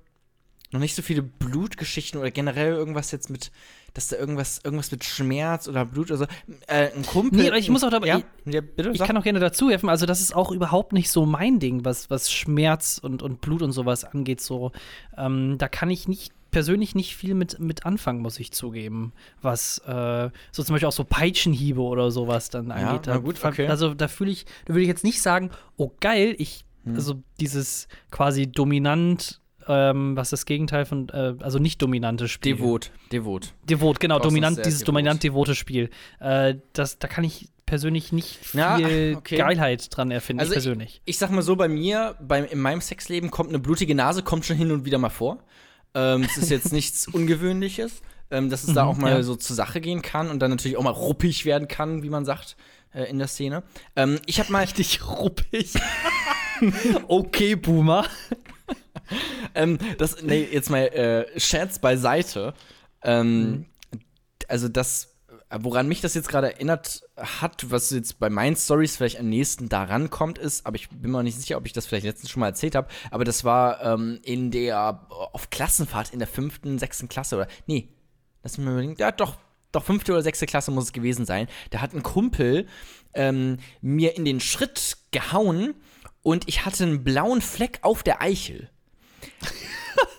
noch 0.72 0.80
nicht 0.80 0.96
so 0.96 1.02
viele 1.02 1.22
Blutgeschichten 1.22 2.20
oder 2.20 2.32
generell 2.32 2.74
irgendwas 2.74 3.12
jetzt 3.12 3.30
mit, 3.30 3.52
dass 3.94 4.08
da 4.10 4.18
irgendwas, 4.18 4.60
irgendwas 4.64 4.92
mit 4.92 5.04
Schmerz 5.04 5.68
oder 5.68 5.86
Blut 5.86 6.12
oder 6.12 6.18
so. 6.20 6.26
Äh, 6.68 6.92
ein 6.96 7.06
Kumpel. 7.06 7.42
Nee, 7.42 7.48
aber 7.48 7.58
ich 7.58 7.70
muss 7.70 7.84
auch 7.84 7.90
dabei- 7.90 8.08
Ja, 8.08 8.22
ja 8.46 8.62
bitte. 8.62 8.92
Ich 8.94 9.00
kann 9.04 9.18
auch 9.18 9.24
gerne 9.24 9.40
dazu 9.40 9.70
helfen. 9.70 9.90
Also, 9.90 10.06
das 10.06 10.22
ist 10.22 10.36
auch 10.36 10.52
überhaupt 10.52 10.94
nicht 10.94 11.10
so 11.10 11.26
mein 11.26 11.60
Ding, 11.60 11.84
was, 11.86 12.10
was 12.10 12.32
Schmerz 12.32 13.00
und, 13.02 13.22
und 13.24 13.42
Blut 13.42 13.62
und 13.62 13.72
sowas 13.72 14.04
angeht. 14.04 14.42
So, 14.42 14.72
ähm, 15.18 15.58
da 15.58 15.68
kann 15.68 15.90
ich 15.90 16.08
nicht 16.08 16.32
persönlich 16.56 16.96
nicht 16.96 17.18
viel 17.18 17.34
mit, 17.34 17.60
mit 17.60 17.86
anfangen, 17.86 18.22
muss 18.22 18.40
ich 18.40 18.54
zugeben. 18.54 19.12
Was 19.42 19.80
äh, 19.80 20.30
so 20.54 20.64
zum 20.64 20.74
Beispiel 20.74 20.88
auch 20.88 20.94
so 20.94 21.04
Peitschenhiebe 21.04 21.82
oder 21.82 22.12
sowas 22.12 22.50
dann 22.50 22.72
angeht. 22.72 23.08
na 23.08 23.18
gut, 23.18 23.44
okay. 23.44 23.68
Also 23.68 23.94
da 23.94 24.08
fühle 24.08 24.32
ich, 24.32 24.46
da 24.64 24.74
würde 24.74 24.84
ich 24.84 24.88
jetzt 24.88 25.04
nicht 25.04 25.22
sagen, 25.22 25.50
oh 25.76 25.92
geil, 26.00 26.34
ich, 26.38 26.64
Hm. 26.86 26.96
also 26.96 27.16
dieses 27.42 27.90
quasi 28.10 28.48
dominant, 28.48 29.42
ähm, 29.68 30.16
was 30.16 30.30
das 30.30 30.46
Gegenteil 30.46 30.86
von, 30.86 31.10
äh, 31.10 31.34
also 31.42 31.60
nicht 31.60 31.82
dominante 31.82 32.30
Spiel. 32.30 32.56
Devot, 32.56 32.92
devot. 33.12 33.54
Devot, 33.70 34.00
genau, 34.00 34.20
dominant, 34.20 34.58
dieses 34.66 34.80
devot. 34.80 34.88
dominant-devote 34.88 35.56
Spiel. 35.56 35.90
Äh, 36.22 36.56
das, 36.72 37.00
da 37.00 37.10
kann 37.10 37.26
ich 37.26 37.50
persönlich 37.66 38.14
nicht 38.14 38.38
viel 38.38 38.62
Ja, 38.62 38.78
okay. 39.18 39.36
Geilheit 39.36 39.90
dran 39.94 40.10
erfinden, 40.10 40.40
Also 40.40 40.54
ich 40.54 40.56
persönlich. 40.56 41.02
Ich, 41.04 41.16
ich 41.16 41.18
sag 41.18 41.32
mal 41.32 41.42
so, 41.42 41.58
bei 41.58 41.68
mir, 41.68 42.16
bei, 42.22 42.46
in 42.46 42.60
meinem 42.60 42.80
Sexleben 42.80 43.30
kommt 43.30 43.50
eine 43.50 43.60
blutige 43.60 43.94
Nase, 43.94 44.24
kommt 44.24 44.46
schon 44.46 44.56
hin 44.56 44.72
und 44.72 44.86
wieder 44.86 45.00
mal 45.00 45.10
vor. 45.10 45.44
Ähm, 45.96 46.24
es 46.24 46.38
ist 46.38 46.50
jetzt 46.52 46.72
nichts 46.74 47.08
Ungewöhnliches, 47.12 48.02
ähm, 48.30 48.50
dass 48.50 48.64
es 48.64 48.74
da 48.74 48.84
Mhm, 48.84 48.90
auch 48.90 48.98
mal 48.98 49.12
ja. 49.12 49.24
so 49.24 49.36
zur 49.36 49.56
Sache 49.56 49.82
gehen 49.82 50.02
kann 50.02 50.30
und 50.30 50.40
dann 50.40 50.52
natürlich 50.52 50.78
auch 50.78 50.84
mal 50.84 50.90
ruppig 50.92 51.46
werden 51.46 51.68
kann, 51.68 52.04
wie 52.04 52.10
man 52.10 52.26
sagt, 52.26 52.58
äh, 52.94 53.06
in 53.10 53.18
der 53.18 53.28
Szene. 53.28 53.64
Ähm, 53.96 54.20
ich 54.26 54.40
habe 54.40 54.52
mal, 54.52 54.60
Richtig 54.64 55.08
ruppig. 55.08 55.74
okay, 57.08 57.56
Boomer. 57.56 58.06
ähm, 59.54 59.78
das, 59.98 60.22
nee, 60.22 60.48
jetzt 60.52 60.70
mal 60.70 60.84
äh, 60.88 61.40
Scherz 61.40 61.80
beiseite. 61.80 62.54
Ähm, 63.04 63.66
Also 64.48 64.68
das, 64.68 65.15
woran 65.62 65.88
mich 65.88 66.02
das 66.02 66.14
jetzt 66.14 66.28
gerade 66.30 66.54
erinnert 66.54 67.04
hat, 67.18 67.70
was 67.70 67.90
jetzt 67.92 68.20
bei 68.20 68.30
meinen 68.30 68.56
Stories 68.56 68.98
vielleicht 68.98 69.20
am 69.20 69.30
nächsten 69.30 69.70
daran 69.70 70.10
kommt, 70.10 70.38
ist, 70.38 70.66
aber 70.66 70.76
ich 70.76 70.90
bin 70.90 71.12
mir 71.12 71.24
nicht 71.24 71.38
sicher, 71.40 71.58
ob 71.58 71.66
ich 71.66 71.74
das 71.74 71.86
vielleicht 71.86 72.06
letztens 72.06 72.30
schon 72.30 72.40
mal 72.42 72.48
erzählt 72.48 72.76
habe, 72.76 72.88
aber 73.12 73.24
das 73.26 73.44
war 73.44 73.82
ähm, 73.84 74.20
in 74.24 74.52
der, 74.52 75.06
auf 75.10 75.50
Klassenfahrt 75.50 76.12
in 76.14 76.20
der 76.20 76.28
fünften, 76.28 76.80
sechsten 76.80 77.08
Klasse 77.08 77.36
oder, 77.36 77.48
nee, 77.68 77.90
lass 78.44 78.58
mich 78.58 78.66
mal 78.66 78.74
überlegen, 78.74 78.96
ja 78.98 79.12
doch, 79.12 79.38
doch 79.72 79.84
fünfte 79.84 80.12
oder 80.14 80.22
sechste 80.22 80.46
Klasse 80.46 80.72
muss 80.72 80.86
es 80.86 80.94
gewesen 80.94 81.26
sein. 81.26 81.48
Da 81.70 81.82
hat 81.82 81.94
ein 81.94 82.02
Kumpel 82.04 82.66
ähm, 83.14 83.58
mir 83.82 84.16
in 84.16 84.24
den 84.26 84.40
Schritt 84.40 84.98
gehauen 85.12 85.74
und 86.22 86.48
ich 86.48 86.66
hatte 86.66 86.84
einen 86.84 87.04
blauen 87.04 87.42
Fleck 87.42 87.80
auf 87.82 88.02
der 88.04 88.22
Eichel. 88.22 88.70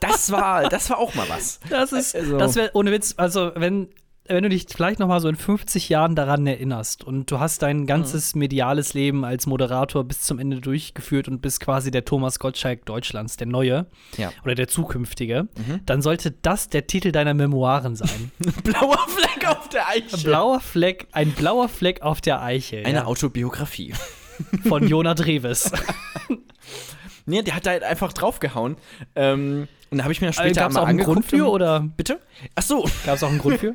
Das 0.01 0.31
war, 0.31 0.69
das 0.69 0.91
war 0.91 0.99
auch 0.99 1.15
mal 1.15 1.29
was. 1.29 1.61
Das 1.69 1.93
ist, 1.93 2.15
Also- 2.15 2.39
das 2.39 2.55
wäre 2.55 2.71
ohne 2.75 2.93
Witz, 2.93 3.15
also 3.17 3.53
wenn, 3.55 3.89
wenn 4.29 4.43
du 4.43 4.49
dich 4.49 4.67
vielleicht 4.69 4.99
noch 4.99 5.09
mal 5.09 5.21
so 5.21 5.29
in 5.29 5.37
50 5.37 5.89
Jahren 5.89 6.15
daran 6.15 6.47
erinnerst 6.47 7.05
und 7.05 7.31
du 7.31 7.39
hast 7.41 7.63
dein 7.63 7.87
ganzes 7.87 8.35
mediales 8.35 8.95
Leben 8.95 9.25
als 9.25 9.47
Moderator 9.47 10.05
bis 10.05 10.21
zum 10.23 10.39
Ende 10.39 10.61
durchgeführt 10.61 11.29
und 11.29 11.41
bist 11.43 11.61
quasi 11.61 11.91
der 11.91 12.05
Thomas 12.05 12.39
Gottschalk 12.39 12.85
Deutschlands, 12.87 13.37
der 13.37 13.47
neue 13.47 13.87
Ja. 14.17 14.33
oder 14.45 14.55
der 14.55 14.69
zukünftige, 14.69 15.49
dann 15.87 16.03
sollte 16.03 16.33
das 16.43 16.69
der 16.69 16.87
Titel 16.87 17.13
deiner 17.13 17.35
Memoiren 17.35 17.97
sein. 17.97 18.31
Blauer 18.65 18.99
Fleck 19.09 19.49
auf 19.49 19.69
der 19.69 19.89
Eichel. 19.89 20.19
blauer 20.25 20.61
Fleck, 20.61 21.09
ein 21.13 21.33
blauer 21.33 21.69
Fleck 21.69 22.03
auf 22.03 22.21
der 22.21 22.43
Eichel 22.43 22.85
Eine 22.85 22.99
ja, 22.99 23.05
Autobiografie. 23.05 23.95
von 24.69 24.87
Jona 24.87 25.15
Dreves. 25.15 25.71
Nee, 27.29 27.43
der 27.43 27.57
hat 27.57 27.67
da 27.67 27.71
halt 27.71 27.83
einfach 27.83 28.13
draufgehauen. 28.13 28.77
Ähm, 29.17 29.67
und 29.91 29.99
da 29.99 30.05
habe 30.05 30.13
ich 30.13 30.21
mir 30.21 30.29
Gab 30.29 30.35
später 30.35 30.67
es 30.67 30.75
mal 30.75 30.81
auch 30.81 30.87
einen. 30.87 30.99
Grund 30.99 31.25
für 31.25 31.49
oder 31.51 31.81
Bitte? 31.97 32.21
Ach 32.55 32.63
so. 32.63 32.89
gab 33.05 33.17
es 33.17 33.23
auch 33.23 33.29
einen 33.29 33.39
Grund 33.39 33.59
für? 33.61 33.75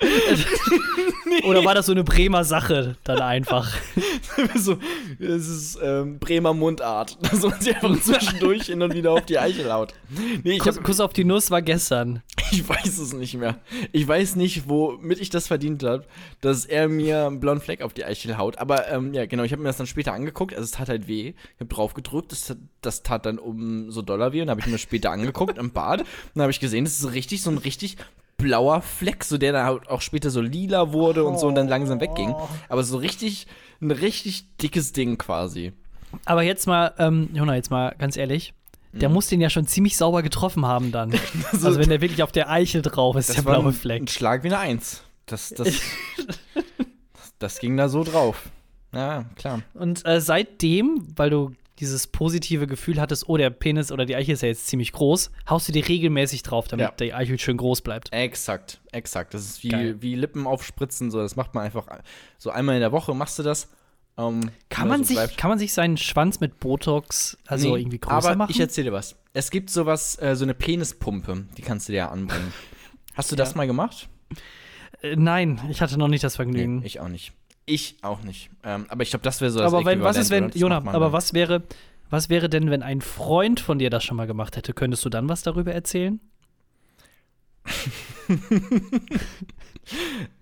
Oder 1.44 1.64
war 1.64 1.74
das 1.74 1.86
so 1.86 1.92
eine 1.92 2.04
Bremer 2.04 2.44
Sache 2.44 2.96
dann 3.04 3.20
einfach? 3.20 3.74
so, 4.54 4.78
es 5.18 5.48
ist 5.48 5.78
ähm, 5.82 6.18
Bremer 6.18 6.54
Mundart. 6.54 7.18
Dass 7.22 7.42
man 7.42 7.60
sich 7.60 7.74
einfach 7.74 8.00
zwischendurch 8.00 8.66
hin 8.66 8.82
und 8.82 8.94
wieder 8.94 9.12
auf 9.12 9.26
die 9.26 9.38
Eichel 9.38 9.72
haut. 9.72 9.94
Nee, 10.44 10.52
ich, 10.52 10.58
Kuss, 10.60 10.76
hab, 10.76 10.84
Kuss 10.84 11.00
auf 11.00 11.12
die 11.12 11.24
Nuss 11.24 11.50
war 11.50 11.62
gestern. 11.62 12.22
ich 12.52 12.68
weiß 12.68 12.98
es 12.98 13.12
nicht 13.12 13.34
mehr. 13.34 13.58
Ich 13.92 14.06
weiß 14.06 14.36
nicht, 14.36 14.68
womit 14.68 15.20
ich 15.20 15.30
das 15.30 15.48
verdient 15.48 15.82
habe, 15.82 16.04
dass 16.40 16.64
er 16.64 16.88
mir 16.88 17.26
einen 17.26 17.40
blauen 17.40 17.60
Fleck 17.60 17.82
auf 17.82 17.92
die 17.92 18.04
Eichel 18.04 18.38
haut. 18.38 18.58
Aber 18.58 18.88
ähm, 18.88 19.14
ja, 19.14 19.26
genau, 19.26 19.42
ich 19.42 19.52
habe 19.52 19.62
mir 19.62 19.68
das 19.68 19.78
dann 19.78 19.86
später 19.86 20.12
angeguckt. 20.12 20.54
Also 20.54 20.64
es 20.64 20.70
tat 20.72 20.88
halt 20.88 21.08
weh. 21.08 21.34
Ich 21.54 21.60
habe 21.60 21.74
drauf 21.74 21.94
gedrückt. 21.94 22.32
Das, 22.32 22.56
das 22.82 23.02
tat 23.02 23.26
dann 23.26 23.38
um 23.38 23.90
so 23.90 24.02
Dollar 24.02 24.32
weh. 24.32 24.42
Und 24.42 24.50
habe 24.50 24.60
ich 24.60 24.66
mir 24.66 24.78
später 24.78 25.10
angeguckt 25.10 25.58
im 25.58 25.72
Bad. 25.72 26.00
Und 26.00 26.06
dann 26.34 26.42
habe 26.42 26.52
ich 26.52 26.60
gesehen, 26.60 26.84
das 26.84 26.94
ist 26.94 27.00
so 27.00 27.08
richtig, 27.08 27.42
so 27.42 27.50
ein 27.50 27.58
richtig 27.58 27.96
blauer 28.38 28.80
Fleck, 28.80 29.24
so 29.24 29.36
der 29.36 29.52
dann 29.52 29.66
halt 29.66 29.90
auch 29.90 30.00
später 30.00 30.30
so 30.30 30.40
lila 30.40 30.92
wurde 30.92 31.24
und 31.24 31.38
so 31.38 31.48
und 31.48 31.56
dann 31.56 31.68
langsam 31.68 32.00
wegging. 32.00 32.34
Aber 32.68 32.82
so 32.84 32.96
richtig, 32.96 33.46
ein 33.82 33.90
richtig 33.90 34.56
dickes 34.56 34.92
Ding 34.92 35.18
quasi. 35.18 35.72
Aber 36.24 36.42
jetzt 36.42 36.66
mal, 36.66 36.94
ähm, 36.98 37.28
Jona, 37.34 37.56
jetzt 37.56 37.70
mal 37.70 37.94
ganz 37.98 38.16
ehrlich. 38.16 38.54
Mhm. 38.92 38.98
Der 39.00 39.08
muss 39.08 39.26
den 39.26 39.40
ja 39.40 39.50
schon 39.50 39.66
ziemlich 39.66 39.96
sauber 39.96 40.22
getroffen 40.22 40.64
haben 40.64 40.92
dann. 40.92 41.12
also 41.52 41.78
wenn 41.78 41.90
der 41.90 42.00
wirklich 42.00 42.22
auf 42.22 42.32
der 42.32 42.48
Eichel 42.48 42.80
drauf 42.80 43.16
ist, 43.16 43.36
der 43.36 43.42
blaue 43.42 43.66
ein, 43.66 43.72
Fleck. 43.72 44.02
ein 44.02 44.08
Schlag 44.08 44.44
wie 44.44 44.48
eine 44.48 44.58
Eins. 44.58 45.02
Das, 45.26 45.50
das, 45.56 45.80
das 47.38 47.58
ging 47.58 47.76
da 47.76 47.88
so 47.88 48.04
drauf. 48.04 48.48
Ja, 48.94 49.26
klar. 49.36 49.60
Und 49.74 50.06
äh, 50.06 50.20
seitdem, 50.20 51.08
weil 51.16 51.28
du 51.28 51.52
dieses 51.80 52.06
positive 52.06 52.66
Gefühl 52.66 53.00
hattest, 53.00 53.28
oh, 53.28 53.36
der 53.36 53.50
Penis 53.50 53.90
oder 53.92 54.04
die 54.06 54.16
Eichel 54.16 54.34
ist 54.34 54.42
ja 54.42 54.48
jetzt 54.48 54.66
ziemlich 54.66 54.92
groß, 54.92 55.30
haust 55.48 55.68
du 55.68 55.72
die 55.72 55.80
regelmäßig 55.80 56.42
drauf, 56.42 56.68
damit 56.68 56.84
Ja. 56.86 56.90
die 56.92 57.14
Eichel 57.14 57.38
schön 57.38 57.56
groß 57.56 57.82
bleibt. 57.82 58.12
Exakt, 58.12 58.80
exakt. 58.92 59.34
Das 59.34 59.42
ist 59.44 59.62
wie, 59.62 59.68
Geil. 59.68 59.96
wie 60.00 60.14
Lippen 60.14 60.46
aufspritzen. 60.46 61.10
So, 61.10 61.18
das 61.18 61.36
macht 61.36 61.54
man 61.54 61.64
einfach 61.64 61.86
so 62.38 62.50
einmal 62.50 62.74
in 62.74 62.80
der 62.80 62.92
Woche 62.92 63.14
machst 63.14 63.38
du 63.38 63.42
das. 63.42 63.68
Ähm, 64.16 64.50
Kann 64.68 64.88
man, 64.88 65.02
so 65.02 65.08
sich, 65.08 65.16
bleibt. 65.16 65.36
kann 65.36 65.48
man 65.50 65.58
sich 65.60 65.72
seinen 65.72 65.96
Schwanz 65.96 66.40
mit 66.40 66.58
Botox 66.58 67.38
also 67.46 67.74
Nee, 67.76 67.82
irgendwie 67.82 67.98
größer 68.00 68.16
aber 68.30 68.34
machen? 68.36 68.50
ich 68.50 68.58
erzähle 68.58 68.86
dir 68.90 68.92
was. 68.92 69.14
Es 69.32 69.50
gibt 69.52 69.70
sowas, 69.70 70.20
äh, 70.20 70.34
so 70.34 70.44
eine 70.44 70.54
Penispumpe, 70.54 71.44
die 71.56 71.62
kannst 71.62 71.88
du 71.88 71.92
dir 71.92 72.10
anbringen. 72.10 72.52
Hast 73.14 73.30
du 73.30 73.36
das 73.36 73.50
Ja. 73.52 73.56
mal 73.58 73.66
gemacht? 73.68 74.08
äh, 75.02 75.14
nein, 75.14 75.60
ich 75.70 75.80
hatte 75.80 75.96
noch 75.98 76.08
nicht 76.08 76.24
das 76.24 76.34
Vergnügen. 76.34 76.82
ich 76.84 76.98
auch 76.98 77.06
nicht. 77.08 77.32
Ich 77.68 77.96
auch 78.00 78.22
nicht. 78.22 78.48
Ähm, 78.64 78.86
aber 78.88 79.02
ich 79.02 79.10
glaube, 79.10 79.22
das 79.22 79.42
wäre 79.42 79.50
so 79.50 79.58
das 79.58 79.72
aber 79.72 79.84
wenn, 79.84 80.00
was 80.02 80.16
ist, 80.16 80.30
wenn, 80.30 80.50
Jonah, 80.50 80.78
aber 80.78 81.12
was 81.12 81.34
wäre, 81.34 81.62
was 82.08 82.30
wäre 82.30 82.48
denn, 82.48 82.70
wenn 82.70 82.82
ein 82.82 83.02
Freund 83.02 83.60
von 83.60 83.78
dir 83.78 83.90
das 83.90 84.04
schon 84.04 84.16
mal 84.16 84.26
gemacht 84.26 84.56
hätte? 84.56 84.72
Könntest 84.72 85.04
du 85.04 85.10
dann 85.10 85.28
was 85.28 85.42
darüber 85.42 85.72
erzählen? 85.72 86.18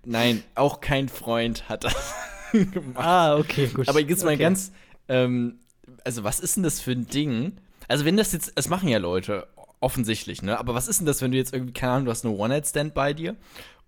Nein, 0.05 0.43
auch 0.55 0.79
kein 0.79 1.09
Freund 1.09 1.67
hat 1.67 1.83
das 1.83 2.15
gemacht. 2.53 2.95
Ah, 2.95 3.35
okay, 3.35 3.67
gut. 3.67 3.89
Aber 3.89 3.99
jetzt 3.99 4.23
mal 4.23 4.33
okay. 4.33 4.43
ganz, 4.43 4.71
ähm, 5.09 5.59
also 6.05 6.23
was 6.23 6.39
ist 6.39 6.55
denn 6.55 6.63
das 6.63 6.79
für 6.79 6.91
ein 6.91 7.07
Ding? 7.07 7.57
Also 7.89 8.05
wenn 8.05 8.15
das 8.15 8.31
jetzt, 8.31 8.53
das 8.55 8.69
machen 8.69 8.87
ja 8.87 8.99
Leute, 8.99 9.47
offensichtlich, 9.81 10.41
ne? 10.41 10.57
Aber 10.57 10.73
was 10.73 10.87
ist 10.87 10.99
denn 10.99 11.05
das, 11.05 11.21
wenn 11.21 11.31
du 11.31 11.37
jetzt 11.37 11.53
irgendwie, 11.53 11.73
keine 11.73 11.91
Ahnung, 11.93 12.05
du 12.05 12.11
hast 12.11 12.25
eine 12.25 12.33
One-Night-Stand 12.35 12.93
bei 12.93 13.13
dir 13.13 13.35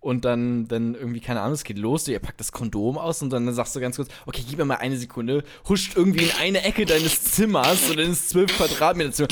und 0.02 0.24
dann, 0.26 0.68
dann 0.68 0.96
irgendwie, 0.96 1.20
keine 1.20 1.42
Ahnung, 1.42 1.54
es 1.54 1.64
geht 1.64 1.78
los, 1.78 2.08
ihr 2.08 2.20
packt 2.20 2.40
das 2.40 2.52
Kondom 2.52 2.98
aus 2.98 3.22
und 3.22 3.32
dann 3.32 3.54
sagst 3.54 3.76
du 3.76 3.80
ganz 3.80 3.98
kurz, 3.98 4.10
okay, 4.26 4.44
gib 4.48 4.58
mir 4.58 4.66
mal 4.66 4.76
eine 4.76 4.98
Sekunde, 4.98 5.44
huscht 5.68 5.96
irgendwie 5.96 6.24
in 6.24 6.32
eine 6.40 6.64
Ecke 6.64 6.86
deines 6.86 7.22
Zimmers 7.24 7.90
und 7.90 8.00
dann 8.00 8.12
ist 8.12 8.30
zwölf 8.30 8.56
Quadratmeter 8.56 9.12
Zimmer. 9.12 9.28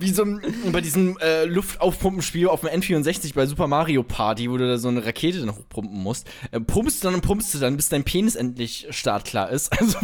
Wie 0.00 0.10
so 0.10 0.24
ein, 0.24 0.40
bei 0.72 0.80
diesem 0.80 1.18
äh, 1.18 1.44
Luftaufpumpenspiel 1.44 2.48
auf 2.48 2.60
dem 2.60 2.70
N64 2.70 3.34
bei 3.34 3.46
Super 3.46 3.66
Mario 3.66 4.02
Party, 4.02 4.50
wo 4.50 4.56
du 4.56 4.66
da 4.66 4.78
so 4.78 4.88
eine 4.88 5.04
Rakete 5.04 5.40
dann 5.40 5.54
hochpumpen 5.54 5.98
musst. 6.00 6.26
Äh, 6.50 6.60
pumpst 6.60 7.02
du 7.02 7.08
dann 7.08 7.14
und 7.14 7.22
pumpst 7.22 7.52
du 7.54 7.58
dann, 7.58 7.76
bis 7.76 7.88
dein 7.88 8.04
Penis 8.04 8.34
endlich 8.34 8.86
startklar 8.90 9.50
ist. 9.50 9.72
Also, 9.78 9.98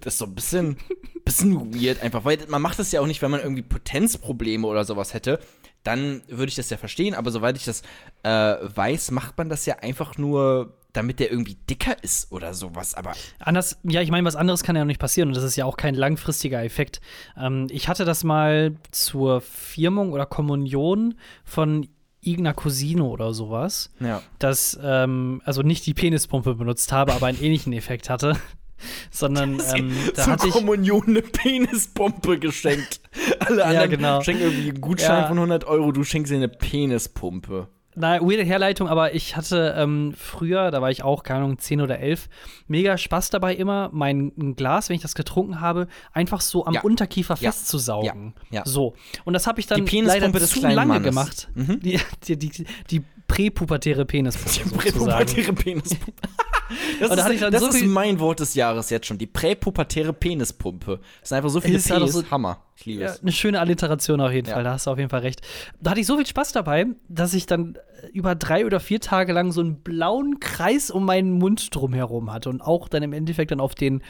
das 0.00 0.14
ist 0.14 0.18
so 0.18 0.24
ein 0.24 0.34
bisschen, 0.34 0.76
bisschen 1.24 1.74
weird 1.74 2.02
einfach, 2.02 2.24
weil 2.24 2.38
man 2.48 2.60
macht 2.60 2.78
das 2.78 2.90
ja 2.92 3.00
auch 3.00 3.06
nicht, 3.06 3.22
wenn 3.22 3.30
man 3.30 3.40
irgendwie 3.40 3.62
Potenzprobleme 3.62 4.66
oder 4.66 4.84
sowas 4.84 5.14
hätte. 5.14 5.38
Dann 5.86 6.22
würde 6.28 6.48
ich 6.48 6.56
das 6.56 6.68
ja 6.68 6.76
verstehen, 6.76 7.14
aber 7.14 7.30
soweit 7.30 7.56
ich 7.56 7.64
das 7.64 7.82
äh, 8.24 8.28
weiß, 8.28 9.12
macht 9.12 9.38
man 9.38 9.48
das 9.48 9.66
ja 9.66 9.76
einfach 9.76 10.18
nur, 10.18 10.74
damit 10.92 11.20
der 11.20 11.30
irgendwie 11.30 11.56
dicker 11.70 12.02
ist 12.02 12.32
oder 12.32 12.54
sowas. 12.54 12.94
Aber 12.94 13.12
Anders, 13.38 13.78
ja, 13.84 14.00
ich 14.00 14.10
meine, 14.10 14.26
was 14.26 14.34
anderes 14.34 14.64
kann 14.64 14.74
ja 14.74 14.82
noch 14.82 14.88
nicht 14.88 14.98
passieren 14.98 15.28
und 15.28 15.36
das 15.36 15.44
ist 15.44 15.54
ja 15.54 15.64
auch 15.64 15.76
kein 15.76 15.94
langfristiger 15.94 16.64
Effekt. 16.64 17.00
Ähm, 17.36 17.68
ich 17.70 17.86
hatte 17.86 18.04
das 18.04 18.24
mal 18.24 18.74
zur 18.90 19.40
Firmung 19.40 20.12
oder 20.12 20.26
Kommunion 20.26 21.14
von 21.44 21.86
irgendeiner 22.20 22.54
Cousine 22.54 23.04
oder 23.04 23.32
sowas, 23.32 23.92
ja. 24.00 24.22
dass, 24.40 24.76
ähm, 24.82 25.40
also 25.44 25.62
nicht 25.62 25.86
die 25.86 25.94
Penispumpe 25.94 26.56
benutzt 26.56 26.90
habe, 26.90 27.12
aber 27.12 27.26
einen 27.26 27.40
ähnlichen 27.40 27.72
Effekt 27.72 28.10
hatte. 28.10 28.36
Sondern 29.10 29.60
ähm, 29.74 29.92
da 30.14 30.22
zur 30.24 30.32
hatte 30.34 30.48
ich. 30.48 30.52
Kommunion 30.52 31.04
eine 31.06 31.22
Penispumpe 31.22 32.38
geschenkt. 32.38 33.00
Alle 33.40 33.64
anderen 33.64 33.90
genau. 33.90 34.22
schenken 34.22 34.42
irgendwie 34.42 34.68
einen 34.70 34.80
Gutschein 34.80 35.22
Ja. 35.22 35.28
von 35.28 35.38
100 35.38 35.64
Euro, 35.64 35.92
du 35.92 36.04
schenkst 36.04 36.30
dir 36.32 36.36
eine 36.36 36.48
Penispumpe. 36.48 37.68
Na, 37.98 38.20
weirde 38.20 38.44
Herleitung, 38.44 38.88
aber 38.88 39.14
ich 39.14 39.36
hatte 39.38 39.74
ähm, 39.78 40.12
früher, 40.14 40.70
da 40.70 40.82
war 40.82 40.90
ich 40.90 41.02
auch, 41.02 41.22
keine 41.22 41.40
Ahnung, 41.44 41.58
10 41.58 41.80
oder 41.80 41.98
11, 41.98 42.28
mega 42.68 42.98
Spaß 42.98 43.30
dabei 43.30 43.54
immer, 43.54 43.88
mein 43.90 44.54
Glas, 44.54 44.90
wenn 44.90 44.96
ich 44.96 45.02
das 45.02 45.14
getrunken 45.14 45.62
habe, 45.62 45.88
einfach 46.12 46.42
so 46.42 46.66
am 46.66 46.74
Ja. 46.74 46.82
Unterkiefer 46.82 47.38
Ja. 47.40 47.50
festzusaugen. 47.52 48.34
Ja. 48.50 48.58
Ja. 48.58 48.62
So. 48.66 48.92
Und 49.24 49.32
das 49.32 49.46
habe 49.46 49.60
ich 49.60 49.66
dann 49.66 49.86
Die 49.86 50.00
leider 50.02 50.30
zu 50.34 50.60
lange 50.60 50.84
Mannes. 50.86 51.04
gemacht. 51.04 51.48
Mhm. 51.54 51.80
Die, 51.80 51.98
die, 52.28 52.36
die, 52.36 52.66
die 52.90 53.02
präpubertäre 53.28 54.04
Penispumpe 54.04 54.50
sozusagen. 54.50 54.76
Präpubertäre 54.76 55.52
Penispumpe. 55.54 56.12
Das, 57.00 57.10
ich 57.28 57.34
ist, 57.34 57.42
dann 57.42 57.52
das 57.52 57.60
so 57.62 57.68
ist 57.68 57.76
viel- 57.78 57.88
mein 57.88 58.18
Wort 58.20 58.40
des 58.40 58.54
Jahres 58.54 58.90
jetzt 58.90 59.06
schon. 59.06 59.18
Die 59.18 59.26
präpubertäre 59.26 60.12
Penispumpe. 60.12 61.00
Das 61.20 61.28
sind 61.28 61.36
einfach 61.38 61.50
so 61.50 61.60
viele 61.60 61.76
Ist 61.78 61.88
ja 61.88 61.98
doch 61.98 62.06
Ps. 62.08 62.30
Hammer. 62.30 62.62
Ich 62.78 62.84
liebe 62.84 63.02
Ja, 63.02 63.08
es. 63.08 63.22
eine 63.22 63.32
schöne 63.32 63.58
Alliteration 63.60 64.20
auf 64.20 64.32
jeden 64.32 64.48
Ja. 64.48 64.54
Fall, 64.54 64.64
da 64.64 64.72
hast 64.72 64.86
du 64.86 64.90
auf 64.90 64.98
jeden 64.98 65.08
Fall 65.10 65.20
recht. 65.20 65.40
Da 65.80 65.92
hatte 65.92 66.00
ich 66.00 66.06
so 66.06 66.16
viel 66.16 66.26
Spaß 66.26 66.52
dabei, 66.52 66.86
dass 67.08 67.32
ich 67.32 67.46
dann 67.46 67.76
äh, 68.02 68.08
über 68.12 68.34
drei 68.34 68.66
oder 68.66 68.80
vier 68.80 69.00
Tage 69.00 69.32
lang 69.32 69.50
so 69.50 69.62
einen 69.62 69.76
blauen 69.82 70.40
Kreis 70.40 70.90
um 70.90 71.06
meinen 71.06 71.32
Mund 71.32 71.74
drumherum 71.74 72.30
hatte 72.32 72.50
und 72.50 72.60
auch 72.60 72.88
dann 72.88 73.02
im 73.02 73.14
Endeffekt 73.14 73.50
dann 73.50 73.60
auf 73.60 73.74
den 73.74 74.02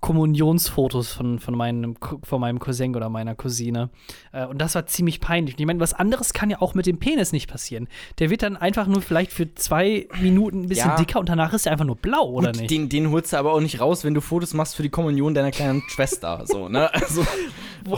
Kommunionsfotos 0.00 1.12
von, 1.12 1.38
von, 1.40 1.54
meinem, 1.56 1.96
von 2.22 2.40
meinem 2.40 2.58
Cousin 2.58 2.96
oder 2.96 3.08
meiner 3.08 3.34
Cousine. 3.34 3.90
Äh, 4.32 4.46
Und 4.46 4.58
das 4.58 4.74
war 4.74 4.86
ziemlich 4.86 5.20
peinlich. 5.20 5.56
Und 5.56 5.60
Ich 5.60 5.66
meine, 5.66 5.80
was 5.80 5.92
anderes 5.94 6.32
kann 6.32 6.48
ja 6.48 6.60
auch 6.62 6.74
mit 6.74 6.86
dem 6.86 6.98
Penis 6.98 7.32
nicht 7.32 7.50
passieren. 7.50 7.88
Der 8.18 8.30
wird 8.30 8.42
dann 8.42 8.56
einfach 8.56 8.86
nur 8.86 9.02
vielleicht 9.02 9.32
für 9.32 9.54
zwei 9.54 10.08
Minuten 10.22 10.62
ein 10.62 10.68
bisschen 10.68 10.90
Ja. 10.90 10.96
dicker 10.96 11.20
und 11.20 11.28
danach 11.28 11.52
ist 11.52 11.66
er 11.66 11.72
einfach 11.72 11.84
nur 11.84 11.96
blau, 11.96 12.30
oder 12.30 12.52
Gut, 12.52 12.60
nicht? 12.62 12.70
Den, 12.70 12.88
den 12.88 13.10
holst 13.10 13.32
du 13.32 13.36
aber 13.36 13.52
auch 13.52 13.60
nicht 13.60 13.80
raus, 13.80 14.04
wenn 14.04 14.14
du 14.14 14.20
Fotos 14.20 14.54
machst 14.54 14.76
für 14.76 14.82
die 14.82 14.88
Kommunion 14.90 15.34
deiner 15.34 15.50
kleinen 15.50 15.82
Schwester. 15.88 16.42
So, 16.46 16.68
ne? 16.68 16.90
Also, 17.06 17.26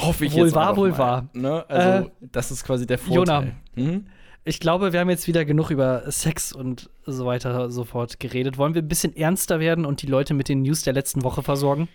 hoffe 0.09 0.25
ich 0.25 0.35
Wohl 0.35 0.47
jetzt 0.47 0.55
wahr, 0.55 0.71
einfach 0.71 0.77
wohl 0.77 0.90
mal, 0.90 0.99
wahr. 0.99 1.29
Ne? 1.33 1.64
Also, 1.68 2.09
Äh, 2.09 2.11
das 2.21 2.51
ist 2.51 2.64
quasi 2.64 2.87
der 2.87 2.99
Jona. 2.99 3.42
Vorteil. 3.42 3.57
Mhm. 3.77 4.07
Ich 4.44 4.61
glaube, 4.61 4.92
wir 4.92 5.01
haben 5.01 5.11
jetzt 5.11 5.27
wieder 5.27 5.44
genug 5.44 5.71
über 5.71 6.11
Sex 6.11 6.53
und 6.53 6.88
so 7.05 7.27
weiter 7.27 7.71
so 7.71 7.85
fort 7.85 8.18
geredet. 8.18 8.57
Wollen 8.57 8.75
wir 8.75 8.83
ein 8.83 8.88
bisschen 8.88 9.14
ernster 9.14 9.61
werden 9.61 9.85
und 9.85 10.01
die 10.03 10.07
Leute 10.07 10.33
mit 10.33 10.49
den 10.49 10.62
News 10.62 10.83
der 10.83 10.94
letzten 10.94 11.23
Woche 11.23 11.42
versorgen? 11.42 11.88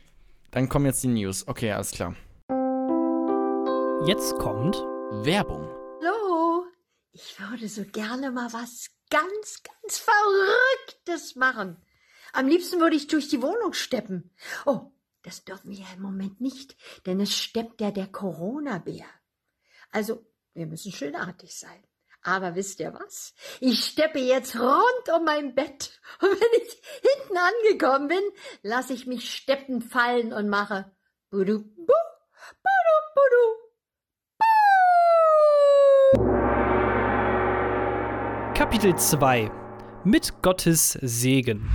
Dann 0.51 0.69
kommen 0.69 0.85
jetzt 0.85 1.03
die 1.03 1.07
News. 1.07 1.47
Okay, 1.47 1.71
alles 1.71 1.91
klar. 1.91 2.15
Jetzt 4.05 4.35
kommt. 4.35 4.75
Werbung. 5.23 5.67
Hallo, 6.01 6.65
ich 7.11 7.35
würde 7.39 7.67
so 7.67 7.83
gerne 7.91 8.29
mal 8.31 8.51
was 8.51 8.89
ganz, 9.09 9.63
ganz 9.63 9.97
Verrücktes 9.97 11.35
machen. 11.35 11.77
Am 12.33 12.47
liebsten 12.47 12.79
würde 12.79 12.95
ich 12.95 13.07
durch 13.07 13.29
die 13.29 13.41
Wohnung 13.41 13.73
steppen. 13.73 14.29
Oh, 14.65 14.91
das 15.23 15.43
dürfen 15.43 15.71
wir 15.71 15.79
ja 15.79 15.87
im 15.95 16.01
Moment 16.01 16.41
nicht, 16.41 16.75
denn 17.05 17.19
es 17.19 17.35
steppt 17.35 17.81
ja 17.81 17.91
der 17.91 18.07
Corona-Bär. 18.07 19.05
Also, 19.91 20.25
wir 20.53 20.67
müssen 20.67 20.91
schönartig 20.91 21.57
sein. 21.57 21.83
Aber 22.21 22.55
wisst 22.55 22.79
ihr 22.79 22.93
was? 22.93 23.33
Ich 23.59 23.83
steppe 23.83 24.19
jetzt 24.19 24.55
rund 24.57 25.09
um 25.13 25.25
mein 25.25 25.55
Bett. 25.55 25.99
Und 26.21 26.29
wenn 26.29 26.61
ich 26.61 26.81
hinten 27.01 27.37
angekommen 27.37 28.07
bin, 28.07 28.23
lasse 28.61 28.93
ich 28.93 29.07
mich 29.07 29.33
steppen 29.33 29.81
fallen 29.81 30.31
und 30.31 30.47
mache 30.47 30.91
Kapitel 38.53 38.95
2. 38.95 39.51
Mit 40.05 40.41
Gottes 40.41 40.97
Segen. 41.01 41.69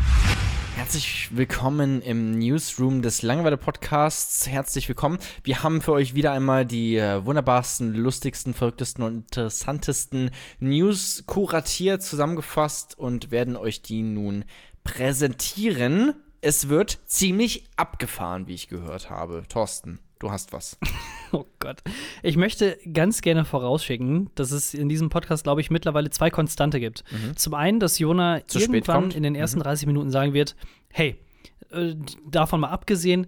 Herzlich 0.89 1.37
willkommen 1.37 2.01
im 2.01 2.39
Newsroom 2.39 3.03
des 3.03 3.21
Langeweile 3.21 3.59
Podcasts. 3.59 4.49
Herzlich 4.49 4.89
willkommen. 4.89 5.19
Wir 5.45 5.63
haben 5.63 5.83
für 5.83 5.93
euch 5.93 6.15
wieder 6.15 6.33
einmal 6.33 6.65
die 6.65 6.97
äh, 6.97 7.27
wunderbarsten, 7.27 7.93
lustigsten, 7.93 8.55
verrücktesten 8.55 9.05
und 9.05 9.17
interessantesten 9.17 10.31
News 10.61 11.25
kuratiert, 11.27 12.03
zusammengefasst 12.03 12.99
und 12.99 13.31
werden 13.31 13.55
euch 13.59 13.83
die 13.83 14.03
nun 14.03 14.47
präsentieren. 14.83 16.15
Es 16.41 16.71
wird 16.71 17.01
ziemlich 17.05 17.65
abgefahren, 17.77 18.47
wie 18.47 18.55
ich 18.55 18.69
gehört 18.69 19.11
habe. 19.11 19.43
Thorsten, 19.47 19.99
du 20.19 20.31
hast 20.31 20.55
was. 20.55 20.79
Oh 21.31 21.45
Gott. 21.59 21.83
Ich 22.23 22.39
möchte 22.39 22.79
ganz 22.91 23.21
gerne 23.21 23.45
vorausschicken, 23.45 24.31
dass 24.35 24.51
es 24.51 24.73
in 24.73 24.89
diesem 24.89 25.11
Podcast, 25.11 25.45
glaube 25.45 25.61
ich, 25.61 25.71
mittlerweile 25.71 26.09
zwei 26.09 26.31
Konstante 26.31 26.81
gibt. 26.81 27.05
Zum 27.37 27.53
einen, 27.53 27.81
dass 27.81 27.99
Jona 27.99 28.37
Mhm. 28.39 28.43
Zu 28.47 28.61
spät 28.61 28.89
irgendwann 28.89 29.11
in 29.11 29.25
den 29.25 29.35
ersten 29.35 29.61
30 29.61 29.87
Minuten 29.87 30.11
sagen 30.11 30.33
wird, 30.33 30.57
hey, 30.93 31.19
äh, 31.71 31.95
davon 32.27 32.61
mal 32.61 32.69
abgesehen, 32.69 33.27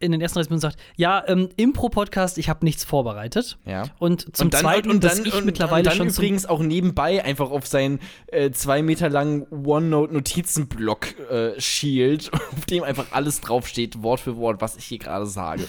in 0.00 0.12
den 0.12 0.20
ersten 0.20 0.36
30 0.36 0.50
Minuten 0.50 0.60
sagt, 0.60 0.78
ja, 0.96 1.24
ähm, 1.26 1.48
Impro-Podcast, 1.56 2.38
ich 2.38 2.48
habe 2.48 2.64
nichts 2.64 2.84
vorbereitet. 2.84 3.58
Ja. 3.64 3.84
Und 3.98 4.36
zum 4.36 4.52
Zweiten, 4.52 5.00
dass 5.00 5.18
ich 5.18 5.34
und, 5.34 5.44
mittlerweile 5.44 5.80
und 5.80 5.86
dann 5.86 5.96
schon 5.96 6.08
übrigens 6.08 6.46
auch 6.46 6.60
nebenbei 6.60 7.24
einfach 7.24 7.50
auf 7.50 7.66
seinen 7.66 7.98
äh, 8.28 8.50
zwei 8.52 8.82
Meter 8.82 9.08
langen 9.08 9.46
OneNote-Notizenblock 9.50 11.18
äh, 11.30 11.60
schielt, 11.60 12.32
auf 12.56 12.66
dem 12.66 12.84
einfach 12.84 13.06
alles 13.10 13.40
draufsteht, 13.40 14.02
Wort 14.02 14.20
für 14.20 14.36
Wort, 14.36 14.60
was 14.60 14.76
ich 14.76 14.84
hier 14.84 14.98
gerade 14.98 15.26
sage. 15.26 15.64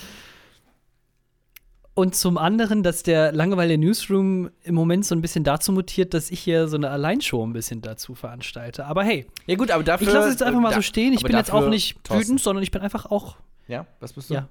Und 2.00 2.16
zum 2.16 2.38
anderen, 2.38 2.82
dass 2.84 3.04
der 3.04 3.32
Langeweile 3.32 3.78
Newsroom 3.78 4.50
im 4.64 4.76
Moment 4.76 5.06
so 5.06 5.14
ein 5.16 5.22
bisschen 5.22 5.44
dazu 5.44 5.72
mutiert, 5.72 6.14
dass 6.14 6.32
ich 6.32 6.40
hier 6.40 6.68
so 6.68 6.78
eine 6.78 6.90
Alleinshow 6.90 7.46
ein 7.46 7.52
bisschen 7.54 7.82
dazu 7.82 8.16
veranstalte. 8.16 8.86
Aber 8.86 9.04
hey, 9.04 9.28
Ja 9.48 9.56
gut, 9.56 9.70
aber 9.72 9.84
dafür. 9.84 10.08
ich 10.08 10.14
lasse 10.14 10.28
es 10.30 10.34
jetzt 10.36 10.44
einfach 10.44 10.62
mal 10.62 10.70
da- 10.70 10.76
so 10.78 10.82
stehen. 10.82 11.14
Ich 11.14 11.24
bin 11.24 11.36
jetzt 11.36 11.52
auch 11.52 11.68
nicht 11.68 11.96
Thorsten, 12.04 12.24
wütend, 12.24 12.42
sondern 12.42 12.64
ich 12.64 12.72
bin 12.72 12.82
einfach 12.82 13.06
auch. 13.08 13.36
Ja, 13.68 13.86
was 14.00 14.14
bist 14.14 14.30
du? 14.30 14.36
Ja. 14.36 14.48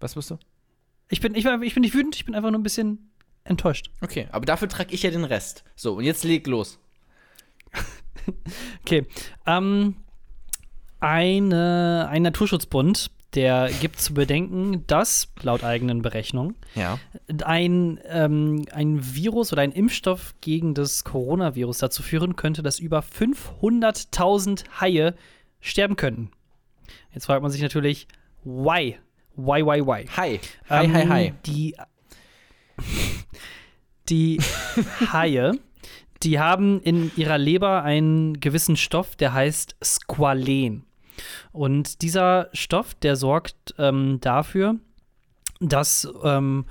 Was 0.00 0.14
bist 0.14 0.30
du? 0.30 0.38
Ich 1.08 1.20
bin, 1.20 1.34
ich, 1.34 1.44
ich 1.46 1.74
bin 1.74 1.80
nicht 1.80 1.94
wütend, 1.94 2.14
ich 2.16 2.24
bin 2.24 2.34
einfach 2.34 2.50
nur 2.50 2.60
ein 2.60 2.62
bisschen 2.62 3.10
enttäuscht. 3.44 3.90
Okay, 4.00 4.28
aber 4.30 4.44
dafür 4.46 4.68
trage 4.68 4.94
ich 4.94 5.02
ja 5.02 5.10
den 5.10 5.24
Rest. 5.24 5.64
So, 5.76 5.94
und 5.94 6.04
jetzt 6.04 6.22
leg 6.24 6.46
los. 6.46 6.78
Okay. 8.82 9.06
Ähm, 9.46 9.96
eine, 11.00 12.06
ein 12.10 12.22
Naturschutzbund, 12.22 13.10
der 13.34 13.70
gibt 13.80 14.00
zu 14.00 14.14
bedenken, 14.14 14.84
dass, 14.86 15.28
laut 15.42 15.62
eigenen 15.64 16.02
Berechnungen, 16.02 16.56
Ja. 16.74 16.98
ein, 17.44 18.00
ähm, 18.08 18.64
ein 18.72 19.14
Virus 19.14 19.52
oder 19.52 19.62
ein 19.62 19.72
Impfstoff 19.72 20.34
gegen 20.40 20.74
das 20.74 21.04
Coronavirus 21.04 21.78
dazu 21.78 22.02
führen 22.02 22.34
könnte, 22.36 22.62
dass 22.62 22.78
über 22.80 23.00
500.000 23.02 24.64
Haie 24.80 25.14
sterben 25.60 25.96
könnten. 25.96 26.30
Jetzt 27.14 27.26
fragt 27.26 27.42
man 27.42 27.50
sich 27.50 27.62
natürlich, 27.62 28.08
why? 28.44 28.96
Why, 29.36 29.64
why, 29.64 29.80
why? 29.86 30.06
Hi. 30.16 30.40
Hi, 30.68 30.84
Ähm, 30.84 30.92
hi, 30.94 31.06
hi. 31.06 31.32
Die, 31.46 31.76
die 34.08 34.40
Haie, 35.12 35.52
die 36.22 36.38
haben 36.38 36.80
in 36.82 37.10
ihrer 37.16 37.38
Leber 37.38 37.82
einen 37.82 38.40
gewissen 38.40 38.76
Stoff, 38.76 39.16
der 39.16 39.32
heißt 39.32 39.76
Squalen. 39.82 40.84
Und 41.52 42.02
dieser 42.02 42.48
Stoff, 42.52 42.94
der 42.94 43.16
sorgt 43.16 43.74
ähm, 43.78 44.18
dafür, 44.20 44.76
dass 45.60 46.08
ähm, 46.22 46.64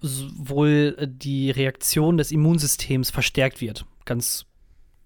wohl 0.00 0.96
die 1.06 1.50
Reaktion 1.50 2.16
des 2.16 2.30
Immunsystems 2.30 3.10
verstärkt 3.10 3.60
wird. 3.60 3.86
Ganz 4.04 4.46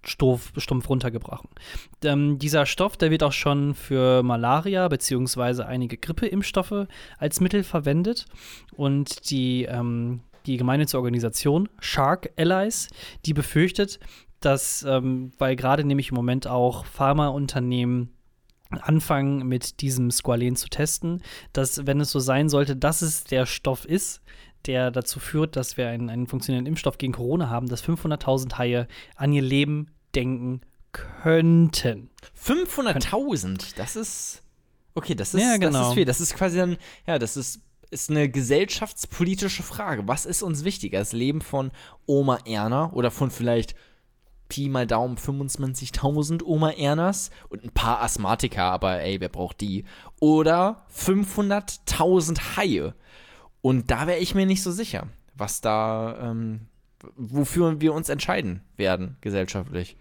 stumpf, 0.05 0.53
stumpf 0.57 0.89
runtergebrochen. 0.89 1.51
Ähm, 2.05 2.39
dieser 2.39 2.67
Stoff, 2.67 2.97
der 2.97 3.11
wird 3.11 3.23
auch 3.23 3.33
schon 3.33 3.75
für 3.75 4.23
Malaria 4.23 4.89
beziehungsweise 4.89 5.67
einige 5.67 5.97
Grippeimpfstoffe 5.97 6.87
als 7.19 7.41
Mittel 7.41 7.63
verwendet. 7.63 8.27
Und 8.75 9.31
die, 9.31 9.65
ähm, 9.65 10.21
die 10.47 10.57
gemeinnützige 10.57 10.99
Organisation 10.99 11.69
Shark 11.81 12.31
Allies, 12.37 12.89
die 13.27 13.35
befürchtet, 13.35 14.01
dass, 14.41 14.83
ähm, 14.89 15.33
weil 15.39 15.55
gerade 15.55 15.85
nämlich 15.85 16.11
im 16.11 16.15
Moment 16.15 16.47
auch 16.47 16.87
Pharmaunternehmen 16.87 18.11
anfangen 18.71 19.47
mit 19.47 19.81
diesem 19.81 20.11
Squalen 20.11 20.57
zu 20.57 20.69
testen, 20.69 21.23
dass 21.53 21.87
wenn 21.87 22.01
es 22.01 22.11
so 22.11 22.21
sein 22.21 22.49
sollte, 22.49 22.77
dass 22.77 23.03
es 23.03 23.25
der 23.25 23.47
Stoff 23.47 23.85
ist, 23.85 24.21
der 24.67 24.91
dazu 24.91 25.19
führt, 25.21 25.57
dass 25.57 25.77
wir 25.77 25.89
einen, 25.89 26.11
einen 26.11 26.27
funktionierenden 26.27 26.73
Impfstoff 26.73 26.99
gegen 26.99 27.13
Corona 27.13 27.49
haben, 27.49 27.69
dass 27.69 27.83
500.000 27.85 28.59
Haie 28.59 28.89
an 29.17 29.33
ihr 29.33 29.43
Leben 29.43 29.89
denken 30.15 30.61
könnten. 30.93 32.11
500.000, 32.45 33.77
das 33.77 33.97
ist. 33.97 34.43
Okay, 34.95 35.15
das 35.15 35.35
ist, 35.35 35.41
Ja, 35.41 35.51
das 35.53 35.61
genau. 35.61 35.89
ist 35.89 35.95
viel. 35.95 36.05
Das 36.05 36.21
ist 36.21 36.35
quasi 36.35 36.59
dann, 36.59 36.77
ja, 37.07 37.19
das 37.19 37.37
ist, 37.37 37.61
ist 37.91 38.11
eine 38.11 38.29
gesellschaftspolitische 38.29 39.63
Frage. 39.63 40.07
Was 40.07 40.27
ist 40.27 40.43
uns 40.43 40.65
wichtiger? 40.65 40.99
Das 40.99 41.13
Leben 41.13 41.41
von 41.41 41.71
Oma 42.07 42.39
Erna 42.45 42.93
oder 42.93 43.11
von 43.11 43.31
vielleicht 43.31 43.75
Pi 44.51 44.69
mal 44.69 44.87
Daumen 44.87 45.17
25.000 45.17 46.45
Oma 46.45 46.73
Ernas 46.73 47.31
und 47.49 47.65
ein 47.65 47.71
paar 47.71 48.03
Asthmatiker, 48.03 48.65
aber 48.65 49.01
ey, 49.01 49.19
wer 49.21 49.31
braucht 49.31 49.63
die? 49.63 49.85
Oder 50.21 50.85
500.000 50.95 52.57
Haie. 52.57 52.95
Und 53.63 53.91
da 53.91 54.07
wäre 54.07 54.19
ich 54.19 54.35
mir 54.35 54.45
nicht 54.45 54.63
so 54.63 54.71
sicher, 54.71 55.07
was 55.35 55.63
da, 55.63 56.31
ähm, 56.31 56.67
wofür 57.17 57.81
wir 57.81 57.95
uns 57.95 58.09
entscheiden 58.09 58.61
werden, 58.77 59.17
gesellschaftlich. 59.21 59.97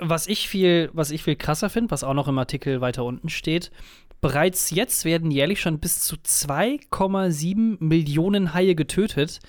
Was 0.00 0.26
ich 0.26 0.48
viel, 0.48 0.88
was 0.92 1.10
ich 1.10 1.22
viel 1.22 1.36
krasser 1.36 1.68
finde, 1.68 1.90
was 1.90 2.04
auch 2.04 2.14
noch 2.14 2.28
im 2.28 2.38
Artikel 2.38 2.80
weiter 2.80 3.04
unten 3.04 3.28
steht, 3.28 3.70
bereits 4.20 4.70
jetzt 4.70 5.04
werden 5.04 5.30
jährlich 5.30 5.60
schon 5.60 5.80
bis 5.80 6.00
zu 6.00 6.16
2,7 6.16 7.82
Millionen 7.82 8.54
Haie 8.54 8.74
getötet, 8.74 9.40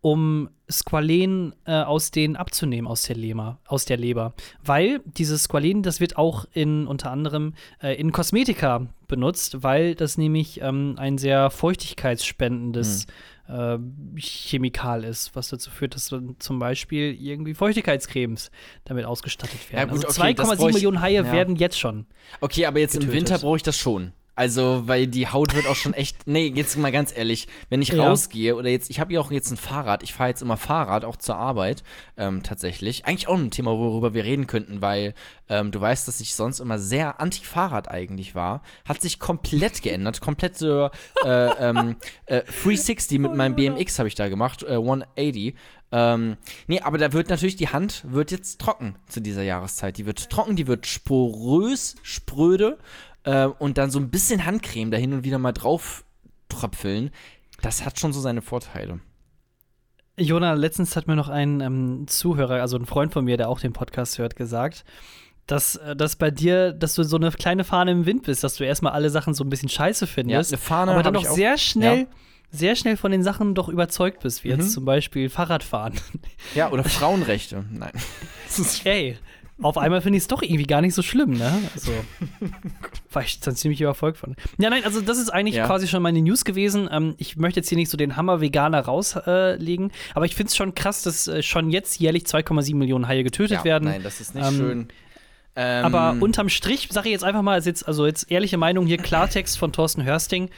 um 0.00 0.48
Squalen 0.70 1.54
äh, 1.66 1.72
aus 1.72 2.10
denen 2.10 2.36
abzunehmen 2.36 2.86
aus 2.86 3.02
der 3.02 3.16
Leber, 3.16 3.58
aus 3.66 3.84
der 3.84 3.96
Leber, 3.96 4.34
weil 4.64 5.00
dieses 5.04 5.42
Squalen, 5.44 5.82
das 5.82 6.00
wird 6.00 6.16
auch 6.16 6.46
in 6.52 6.86
unter 6.86 7.10
anderem 7.10 7.54
äh, 7.82 7.94
in 8.00 8.12
Kosmetika 8.12 8.86
benutzt, 9.08 9.62
weil 9.62 9.94
das 9.94 10.16
nämlich 10.16 10.60
ähm, 10.62 10.94
ein 10.96 11.18
sehr 11.18 11.50
feuchtigkeitsspendendes 11.50 13.06
äh, 13.48 13.78
Chemikal 14.16 15.04
ist, 15.04 15.34
was 15.34 15.48
dazu 15.48 15.70
führt, 15.70 15.94
dass 15.94 16.14
zum 16.38 16.58
Beispiel 16.58 17.16
irgendwie 17.20 17.54
Feuchtigkeitscremes 17.54 18.50
damit 18.84 19.04
ausgestattet 19.04 19.72
werden. 19.72 19.88
Ja, 19.88 19.94
gut, 19.94 20.06
also 20.06 20.20
okay, 20.20 20.34
das 20.34 20.48
2,7 20.48 20.56
bräuch- 20.56 20.72
Millionen 20.74 21.00
Haie 21.00 21.14
ja. 21.14 21.32
werden 21.32 21.56
jetzt 21.56 21.78
schon. 21.78 22.06
Okay, 22.40 22.66
aber 22.66 22.78
jetzt 22.78 22.94
im 22.94 23.00
getötet. 23.00 23.20
Winter 23.20 23.38
brauche 23.38 23.56
ich 23.56 23.62
das 23.62 23.76
schon. 23.76 24.12
Also, 24.36 24.84
weil 24.86 25.06
die 25.06 25.28
Haut 25.28 25.54
wird 25.54 25.66
auch 25.66 25.74
schon 25.76 25.92
echt. 25.92 26.26
Nee, 26.26 26.50
jetzt 26.54 26.78
mal 26.78 26.92
ganz 26.92 27.14
ehrlich, 27.14 27.46
wenn 27.68 27.82
ich 27.82 27.88
Ja. 27.90 28.08
rausgehe 28.08 28.56
oder 28.56 28.68
jetzt, 28.70 28.88
ich 28.88 28.98
habe 29.00 29.12
ja 29.12 29.20
auch 29.20 29.30
jetzt 29.30 29.50
ein 29.50 29.56
Fahrrad, 29.56 30.02
ich 30.02 30.14
fahre 30.14 30.30
jetzt 30.30 30.40
immer 30.40 30.56
Fahrrad, 30.56 31.04
auch 31.04 31.16
zur 31.16 31.36
Arbeit, 31.36 31.82
ähm, 32.16 32.42
tatsächlich. 32.42 33.04
Eigentlich 33.06 33.28
auch 33.28 33.36
ein 33.36 33.50
Thema, 33.50 33.72
worüber 33.72 34.14
wir 34.14 34.24
reden 34.24 34.46
könnten, 34.46 34.80
weil 34.80 35.14
ähm, 35.48 35.72
du 35.72 35.80
weißt, 35.80 36.08
dass 36.08 36.20
ich 36.20 36.34
sonst 36.34 36.60
immer 36.60 36.78
sehr 36.78 37.20
anti-Fahrrad 37.20 37.90
eigentlich 37.90 38.34
war. 38.34 38.62
Hat 38.86 39.02
sich 39.02 39.18
komplett 39.18 39.82
geändert, 39.82 40.20
komplett 40.20 40.56
so 40.56 40.88
äh, 41.24 41.28
ähm, 41.58 41.96
äh, 42.26 42.42
360 42.62 43.18
mit 43.18 43.34
meinem 43.34 43.56
BMX 43.56 43.98
habe 43.98 44.08
ich 44.08 44.14
da 44.14 44.28
gemacht, 44.28 44.62
äh, 44.62 44.76
180. 44.76 45.54
Ähm, 45.92 46.36
nee, 46.68 46.80
aber 46.80 46.98
da 46.98 47.12
wird 47.12 47.30
natürlich, 47.30 47.56
die 47.56 47.68
Hand 47.68 48.04
wird 48.06 48.30
jetzt 48.30 48.60
trocken 48.60 48.94
zu 49.08 49.20
dieser 49.20 49.42
Jahreszeit. 49.42 49.98
Die 49.98 50.06
wird 50.06 50.30
trocken, 50.30 50.54
die 50.54 50.68
wird 50.68 50.86
sporös, 50.86 51.96
spröde 52.02 52.78
äh, 53.24 53.46
und 53.46 53.78
dann 53.78 53.90
so 53.90 53.98
ein 53.98 54.10
bisschen 54.10 54.44
Handcreme 54.46 54.90
da 54.90 54.96
hin 54.96 55.12
und 55.12 55.24
wieder 55.24 55.38
mal 55.38 55.52
drauf 55.52 56.04
tröpfeln. 56.48 57.10
Das 57.62 57.84
hat 57.84 57.98
schon 58.00 58.12
so 58.12 58.20
seine 58.20 58.42
Vorteile. 58.42 59.00
Jona, 60.18 60.52
letztens 60.54 60.96
hat 60.96 61.06
mir 61.06 61.16
noch 61.16 61.28
ein 61.28 61.60
ähm, 61.60 62.06
Zuhörer, 62.06 62.60
also 62.60 62.76
ein 62.76 62.84
Freund 62.86 63.12
von 63.12 63.24
mir, 63.24 63.36
der 63.36 63.48
auch 63.48 63.60
den 63.60 63.72
Podcast 63.72 64.18
hört, 64.18 64.36
gesagt, 64.36 64.84
dass, 65.46 65.76
äh, 65.76 65.96
dass 65.96 66.16
bei 66.16 66.30
dir, 66.30 66.72
dass 66.72 66.94
du 66.94 67.02
so 67.04 67.16
eine 67.16 67.30
kleine 67.30 67.64
Fahne 67.64 67.92
im 67.92 68.06
Wind 68.06 68.24
bist, 68.24 68.44
dass 68.44 68.56
du 68.56 68.64
erstmal 68.64 68.92
alle 68.92 69.08
Sachen 69.10 69.32
so 69.34 69.44
ein 69.44 69.50
bisschen 69.50 69.68
scheiße 69.70 70.06
findest, 70.06 70.52
eine 70.52 70.58
Fahne 70.60 70.92
aber 70.92 71.02
dann 71.02 71.14
doch 71.14 71.24
sehr 71.24 71.56
schnell, 71.56 72.00
Ja. 72.00 72.06
sehr 72.50 72.76
schnell 72.76 72.96
von 72.98 73.12
den 73.12 73.22
Sachen 73.22 73.54
doch 73.54 73.68
überzeugt 73.68 74.22
bist, 74.22 74.44
wie 74.44 74.48
jetzt 74.48 74.64
Mhm. 74.66 74.68
zum 74.70 74.84
Beispiel 74.84 75.30
Fahrradfahren. 75.30 75.94
Ja, 76.54 76.70
oder 76.70 76.84
Frauenrechte. 76.84 77.64
Nein. 77.70 77.92
Ey, 78.84 79.16
auf 79.62 79.78
einmal 79.78 80.00
finde 80.00 80.16
ich 80.16 80.24
es 80.24 80.28
doch 80.28 80.42
irgendwie 80.42 80.64
gar 80.64 80.80
nicht 80.80 80.94
so 80.94 81.02
schlimm, 81.02 81.32
ne? 81.32 81.52
Also, 81.74 81.92
war 83.12 83.22
ich 83.22 83.40
dann 83.40 83.54
ziemlich 83.56 83.80
überfolgt 83.80 84.18
von. 84.18 84.36
Ja, 84.58 84.70
nein, 84.70 84.84
also 84.84 85.00
das 85.00 85.18
ist 85.18 85.30
eigentlich 85.30 85.56
Ja. 85.56 85.66
quasi 85.66 85.86
schon 85.88 86.02
meine 86.02 86.20
News 86.22 86.44
gewesen. 86.44 86.88
Ähm, 86.90 87.14
ich 87.18 87.36
möchte 87.36 87.60
jetzt 87.60 87.68
hier 87.68 87.76
nicht 87.78 87.90
so 87.90 87.96
den 87.96 88.16
Hammer 88.16 88.40
Veganer 88.40 88.80
rauslegen, 88.80 89.90
äh, 89.90 89.92
aber 90.14 90.24
ich 90.24 90.34
finde 90.34 90.48
es 90.50 90.56
schon 90.56 90.74
krass, 90.74 91.02
dass 91.02 91.26
äh, 91.28 91.42
schon 91.42 91.70
jetzt 91.70 92.00
jährlich 92.00 92.24
2,7 92.24 92.74
Millionen 92.76 93.06
Haie 93.08 93.24
getötet 93.24 93.58
Ja, 93.58 93.64
werden. 93.64 93.84
Nein, 93.88 94.02
das 94.02 94.20
ist 94.20 94.34
nicht 94.34 94.46
Ähm, 94.46 94.54
schön. 94.56 94.88
Ähm, 95.56 95.84
Aber 95.84 96.16
unterm 96.20 96.48
Strich 96.48 96.88
sage 96.92 97.08
ich 97.08 97.12
jetzt 97.12 97.24
einfach 97.24 97.42
mal, 97.42 97.60
jetzt, 97.60 97.86
also 97.86 98.06
jetzt 98.06 98.30
ehrliche 98.30 98.56
Meinung 98.56 98.86
hier, 98.86 98.98
Klartext 98.98 99.58
von 99.58 99.72
Thorsten 99.72 100.04
Hörsting. 100.04 100.48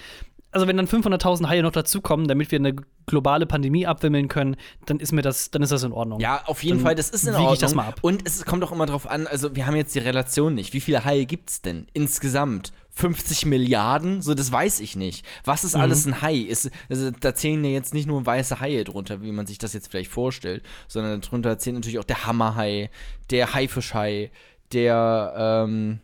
Also 0.52 0.66
wenn 0.68 0.76
dann 0.76 0.86
500.000 0.86 1.48
Haie 1.48 1.62
noch 1.62 1.72
dazukommen, 1.72 2.28
damit 2.28 2.50
wir 2.50 2.58
eine 2.58 2.74
globale 3.06 3.46
Pandemie 3.46 3.86
abwimmeln 3.86 4.28
können, 4.28 4.56
dann 4.86 5.00
ist 5.00 5.10
mir 5.12 5.22
das, 5.22 5.50
dann 5.50 5.62
ist 5.62 5.72
das 5.72 5.82
in 5.82 5.92
Ordnung. 5.92 6.20
Ja, 6.20 6.42
auf 6.46 6.62
jeden 6.62 6.76
Dann 6.78 6.84
Fall, 6.84 6.94
das 6.94 7.08
ist 7.10 7.24
in 7.26 7.34
Ordnung. 7.34 7.54
ich 7.54 7.58
das 7.58 7.74
mal 7.74 7.86
ab. 7.88 7.98
Und 8.02 8.26
es 8.26 8.44
kommt 8.44 8.62
auch 8.62 8.70
immer 8.70 8.86
drauf 8.86 9.08
an, 9.10 9.26
also 9.26 9.56
wir 9.56 9.66
haben 9.66 9.76
jetzt 9.76 9.94
die 9.94 9.98
Relation 10.00 10.54
nicht. 10.54 10.72
Wie 10.74 10.80
viele 10.80 11.04
Haie 11.04 11.24
gibt's 11.26 11.62
denn 11.62 11.86
insgesamt? 11.94 12.72
50 12.94 13.46
Milliarden? 13.46 14.20
So, 14.20 14.34
das 14.34 14.52
weiß 14.52 14.80
ich 14.80 14.94
nicht. 14.96 15.24
Was 15.46 15.62
Mhm. 15.62 15.66
ist 15.68 15.74
alles 15.76 16.06
ein 16.06 16.20
Hai? 16.20 16.34
Ist, 16.36 16.70
also, 16.90 17.10
da 17.10 17.34
zählen 17.34 17.64
ja 17.64 17.70
jetzt 17.70 17.94
nicht 17.94 18.06
nur 18.06 18.26
weiße 18.26 18.60
Haie 18.60 18.84
drunter, 18.84 19.22
wie 19.22 19.32
man 19.32 19.46
sich 19.46 19.56
das 19.56 19.72
jetzt 19.72 19.90
vielleicht 19.90 20.10
vorstellt, 20.10 20.62
sondern 20.88 21.22
darunter 21.22 21.56
zählt 21.58 21.74
natürlich 21.76 21.98
auch 21.98 22.04
der 22.04 22.26
Hammerhai, 22.26 22.90
der 23.30 23.54
Haifischhai, 23.54 24.30
der, 24.72 25.32
ähm, 25.66 26.00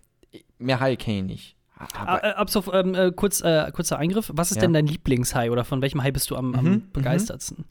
mehr 0.58 0.80
Haie 0.80 0.96
kenne 0.96 1.18
ich 1.18 1.24
nicht. 1.24 1.56
Aber, 1.94 2.24
Äh, 2.24 2.30
ab 2.34 2.50
so, 2.50 2.72
ähm, 2.72 2.94
äh, 2.94 3.12
kurz, 3.12 3.40
äh, 3.40 3.70
kurzer 3.72 3.98
Eingriff. 3.98 4.30
Was 4.34 4.50
ist 4.50 4.56
Ja. 4.56 4.62
denn 4.62 4.72
dein 4.72 4.86
Lieblingshai 4.86 5.50
oder 5.50 5.64
von 5.64 5.80
welchem 5.82 6.02
Hai 6.02 6.10
bist 6.10 6.30
du 6.30 6.36
am, 6.36 6.54
am 6.54 6.64
Mhm, 6.64 6.82
begeistertsten? 6.92 7.64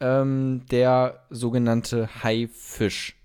ähm, 0.00 0.62
der 0.70 1.24
sogenannte 1.30 2.08
Haifisch. 2.24 3.16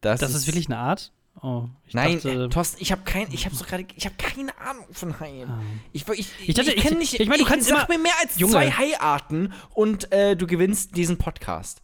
Das 0.00 0.20
ist 0.22 0.46
wirklich 0.46 0.66
eine 0.66 0.78
Art? 0.78 1.12
Oh, 1.40 1.64
ich 1.86 1.94
Nein, 1.94 2.14
dachte, 2.16 2.44
äh, 2.44 2.48
Thorsten, 2.48 2.76
ich 2.80 2.92
habe 2.92 3.02
kein, 3.04 3.26
ich 3.32 3.46
habe 3.46 3.54
so 3.54 3.64
gerade, 3.64 3.86
ich 3.96 4.04
habe 4.04 4.14
keine 4.16 4.56
Ahnung 4.60 4.84
von 4.92 5.18
Haien. 5.18 5.48
Ah. 5.50 5.60
Ich, 5.92 6.06
ich, 6.08 6.28
Ich 6.48 6.54
dachte, 6.54 6.72
kenn 6.74 7.00
ich- 7.00 7.18
ich 7.18 7.28
meine, 7.28 7.42
du 7.42 7.48
kannst 7.48 7.68
sag 7.68 7.88
immer- 7.88 7.96
mir 7.98 8.02
mehr 8.02 8.12
als 8.20 8.38
Junge. 8.38 8.52
zwei 8.52 8.70
Haiarten 8.70 9.52
und 9.70 10.12
äh, 10.12 10.36
du 10.36 10.46
gewinnst 10.46 10.96
diesen 10.96 11.16
Podcast. 11.18 11.80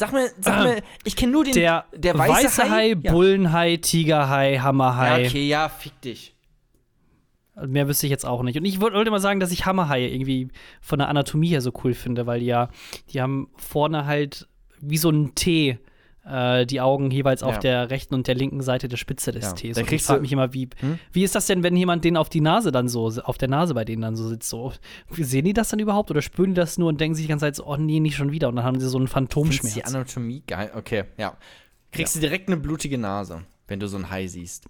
Sag 0.00 0.12
mir, 0.14 0.30
sag 0.40 0.56
Ah. 0.56 0.64
mir, 0.64 0.82
ich 1.04 1.14
kenne 1.14 1.32
nur 1.32 1.44
den, 1.44 1.52
der, 1.52 1.84
der 1.94 2.16
weiße, 2.16 2.70
Hai, 2.70 2.96
ja. 3.02 3.12
Bullenhai, 3.12 3.76
Tigerhai, 3.76 4.56
Hammerhai. 4.56 5.20
Ja, 5.24 5.28
okay, 5.28 5.46
ja, 5.46 5.68
fick 5.68 6.00
dich. 6.00 6.34
Mehr 7.66 7.86
wüsste 7.86 8.06
ich 8.06 8.10
jetzt 8.10 8.24
auch 8.24 8.42
nicht. 8.42 8.56
Und 8.56 8.64
ich 8.64 8.80
wollte 8.80 8.96
wollte 8.96 9.10
mal 9.10 9.20
sagen, 9.20 9.40
dass 9.40 9.52
ich 9.52 9.66
Hammerhaie 9.66 10.08
irgendwie 10.08 10.48
von 10.80 10.98
der 11.00 11.08
Anatomie 11.08 11.48
her 11.48 11.60
so 11.60 11.70
cool 11.84 11.92
finde, 11.92 12.26
weil 12.26 12.40
die 12.40 12.46
ja, 12.46 12.70
die 13.12 13.20
haben 13.20 13.50
vorne 13.58 14.06
halt 14.06 14.48
wie 14.80 14.96
so 14.96 15.10
ein 15.10 15.34
T 15.34 15.78
äh, 16.26 16.66
die 16.66 16.80
Augen 16.80 17.10
jeweils 17.10 17.42
auf 17.42 17.54
Ja. 17.54 17.60
der 17.60 17.90
rechten 17.90 18.14
und 18.14 18.26
der 18.26 18.34
linken 18.34 18.60
Seite 18.62 18.88
der 18.88 18.96
Spitze 18.96 19.32
des 19.32 19.44
Ja, 19.62 19.72
da 19.72 19.80
Und 19.80 19.92
ich 19.92 20.02
frage 20.02 20.20
mich 20.20 20.32
immer, 20.32 20.52
wie, 20.52 20.68
Hm? 20.80 20.98
wie 21.12 21.24
ist 21.24 21.34
das 21.34 21.46
denn, 21.46 21.62
wenn 21.62 21.76
jemand 21.76 22.04
den 22.04 22.16
auf 22.16 22.28
die 22.28 22.40
Nase 22.40 22.72
dann 22.72 22.88
so, 22.88 23.06
auf 23.24 23.38
der 23.38 23.48
Nase 23.48 23.74
bei 23.74 23.84
denen 23.84 24.02
dann 24.02 24.16
so 24.16 24.28
sitzt? 24.28 24.48
So, 24.48 24.72
sehen 25.10 25.44
die 25.44 25.52
das 25.52 25.68
dann 25.70 25.78
überhaupt 25.80 26.10
oder 26.10 26.22
spüren 26.22 26.50
die 26.50 26.54
das 26.60 26.78
nur 26.78 26.88
und 26.88 27.00
denken 27.00 27.14
sich 27.14 27.24
die 27.24 27.28
ganze 27.30 27.46
Zeit 27.46 27.56
so, 27.56 27.66
oh 27.66 27.76
nee, 27.76 28.00
nicht 28.00 28.16
schon 28.16 28.32
wieder. 28.32 28.48
Und 28.48 28.56
dann 28.56 28.64
haben 28.64 28.78
sie 28.80 28.88
so 28.88 28.98
einen 28.98 29.06
Findest 29.08 29.14
Phantomschmerz. 29.34 29.74
die 29.74 29.84
Anatomie 29.84 30.42
geil? 30.46 30.70
Okay, 30.74 31.04
ja. 31.16 31.36
Kriegst 31.92 32.14
du 32.14 32.20
direkt 32.20 32.48
eine 32.48 32.56
blutige 32.56 32.98
Nase, 32.98 33.42
wenn 33.66 33.80
du 33.80 33.88
so 33.88 33.96
ein 33.96 34.10
Hai 34.10 34.26
siehst. 34.26 34.66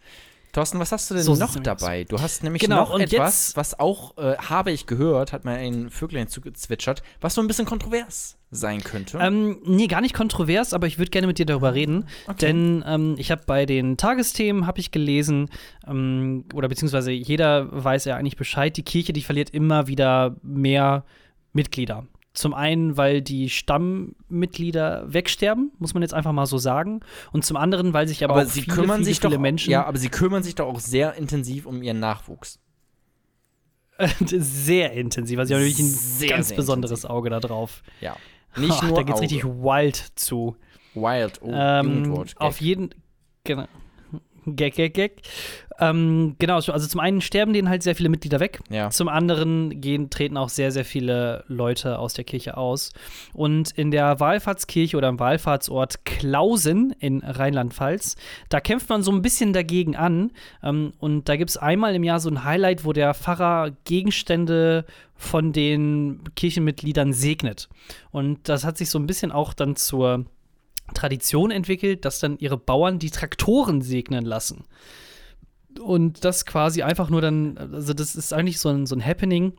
Thorsten, 0.52 0.78
was 0.80 0.90
hast 0.92 1.10
du 1.10 1.14
denn 1.14 1.22
So 1.22 1.34
noch 1.36 1.54
dabei? 1.56 2.04
Du 2.04 2.20
hast 2.20 2.42
nämlich 2.42 2.62
Genau, 2.62 2.80
noch 2.80 2.98
etwas, 2.98 3.56
was 3.56 3.78
auch, 3.78 4.16
äh, 4.18 4.36
habe 4.36 4.72
ich 4.72 4.86
gehört, 4.86 5.32
hat 5.32 5.44
mir 5.44 5.52
ein 5.52 5.90
Vöglein 5.90 6.28
zugezwitschert, 6.28 7.02
was 7.20 7.34
so 7.34 7.40
ein 7.40 7.46
bisschen 7.46 7.66
kontrovers 7.66 8.36
sein 8.50 8.82
könnte. 8.82 9.18
Ähm, 9.18 9.60
nee, 9.64 9.86
gar 9.86 10.00
nicht 10.00 10.14
kontrovers, 10.14 10.74
aber 10.74 10.88
ich 10.88 10.98
würde 10.98 11.10
gerne 11.10 11.28
mit 11.28 11.38
dir 11.38 11.46
darüber 11.46 11.74
reden. 11.74 12.06
Denn 12.40 12.82
ähm, 12.86 13.14
ich 13.16 13.30
habe 13.30 13.42
bei 13.46 13.64
den 13.64 13.96
Tagesthemen, 13.96 14.66
habe 14.66 14.80
ich 14.80 14.90
gelesen, 14.90 15.50
ähm, 15.86 16.44
oder 16.52 16.68
beziehungsweise 16.68 17.12
jeder 17.12 17.68
weiß 17.70 18.06
ja 18.06 18.16
eigentlich 18.16 18.36
Bescheid, 18.36 18.76
die 18.76 18.82
Kirche, 18.82 19.12
die 19.12 19.22
verliert 19.22 19.50
immer 19.50 19.86
wieder 19.86 20.34
mehr 20.42 21.04
Mitglieder. 21.52 22.06
Zum 22.32 22.54
einen, 22.54 22.96
weil 22.96 23.22
die 23.22 23.50
Stammmitglieder 23.50 25.12
wegsterben, 25.12 25.72
muss 25.78 25.94
man 25.94 26.02
jetzt 26.02 26.14
einfach 26.14 26.32
mal 26.32 26.46
so 26.46 26.58
sagen. 26.58 27.00
Und 27.32 27.44
zum 27.44 27.56
anderen, 27.56 27.92
weil 27.92 28.06
sich 28.06 28.22
aber, 28.22 28.34
Aber 28.34 28.42
auch 28.44 28.46
sie 28.48 28.62
viele, 28.62 28.76
kümmern 28.76 28.96
viele, 28.98 29.04
sich 29.06 29.20
viele 29.20 29.34
doch 29.34 29.40
Menschen 29.40 29.70
Ja, 29.72 29.84
aber 29.84 29.98
sie 29.98 30.08
kümmern 30.10 30.42
sich 30.44 30.54
doch 30.54 30.66
auch 30.68 30.78
sehr 30.80 31.14
intensiv 31.14 31.66
um 31.66 31.82
ihren 31.82 31.98
Nachwuchs. 31.98 32.60
sehr 34.24 34.92
intensiv. 34.92 35.38
Also, 35.38 35.48
sie 35.48 35.54
haben 35.56 35.62
wirklich 35.62 35.78
ein 35.80 35.90
Sehr, 35.90 36.28
ganz 36.30 36.48
sehr 36.48 36.56
besonderes 36.56 36.90
intensiv. 37.00 37.10
Auge 37.10 37.30
da 37.30 37.40
drauf. 37.40 37.82
Ja. 38.00 38.16
Nicht 38.56 38.72
Ach, 38.72 38.82
nur 38.82 38.94
da 38.96 39.02
geht's 39.02 39.18
Auge. 39.18 39.22
richtig 39.22 39.44
wild 39.44 39.96
zu. 40.14 40.56
Wild. 40.94 41.40
Oh, 41.42 41.50
Ähm, 41.52 42.24
auf 42.36 42.60
jeden 42.60 42.90
genau. 43.44 43.66
Gag, 44.46 44.74
gag, 44.74 44.94
gag. 44.94 45.22
Ähm, 45.80 46.36
genau, 46.38 46.56
also 46.56 46.86
zum 46.86 47.00
einen 47.00 47.22
sterben 47.22 47.54
denen 47.54 47.70
halt 47.70 47.82
sehr 47.82 47.96
viele 47.96 48.10
Mitglieder 48.10 48.38
weg. 48.38 48.60
Ja. 48.68 48.90
Zum 48.90 49.08
anderen 49.08 49.80
gehen, 49.80 50.10
treten 50.10 50.36
auch 50.36 50.50
sehr, 50.50 50.72
sehr 50.72 50.84
viele 50.84 51.44
Leute 51.48 51.98
aus 51.98 52.12
der 52.12 52.24
Kirche 52.24 52.58
aus. 52.58 52.92
Und 53.32 53.70
in 53.70 53.90
der 53.90 54.20
Wallfahrtskirche 54.20 54.96
oder 54.96 55.08
im 55.08 55.18
Wallfahrtsort 55.18 56.04
Klausen 56.04 56.94
in 56.98 57.20
Rheinland-Pfalz, 57.20 58.16
da 58.50 58.60
kämpft 58.60 58.90
man 58.90 59.02
so 59.02 59.10
ein 59.10 59.22
bisschen 59.22 59.54
dagegen 59.54 59.96
an. 59.96 60.32
Ähm, 60.62 60.92
und 60.98 61.28
da 61.30 61.36
gibt 61.36 61.48
es 61.48 61.56
einmal 61.56 61.94
im 61.94 62.04
Jahr 62.04 62.20
so 62.20 62.28
ein 62.28 62.44
Highlight, 62.44 62.84
wo 62.84 62.92
der 62.92 63.14
Pfarrer 63.14 63.70
Gegenstände 63.84 64.84
von 65.16 65.52
den 65.52 66.20
Kirchenmitgliedern 66.36 67.14
segnet. 67.14 67.70
Und 68.10 68.48
das 68.50 68.64
hat 68.64 68.76
sich 68.76 68.90
so 68.90 68.98
ein 68.98 69.06
bisschen 69.06 69.32
auch 69.32 69.54
dann 69.54 69.76
zur 69.76 70.26
Tradition 70.92 71.50
entwickelt, 71.50 72.04
dass 72.04 72.20
dann 72.20 72.38
ihre 72.38 72.58
Bauern 72.58 72.98
die 72.98 73.10
Traktoren 73.10 73.80
segnen 73.80 74.24
lassen. 74.24 74.64
Und 75.80 76.24
das 76.24 76.46
quasi 76.46 76.82
einfach 76.82 77.10
nur 77.10 77.20
dann, 77.20 77.56
also 77.58 77.94
das 77.94 78.14
ist 78.14 78.32
eigentlich 78.32 78.60
so 78.60 78.68
ein, 78.68 78.86
so 78.86 78.94
ein 78.94 79.04
Happening. 79.04 79.54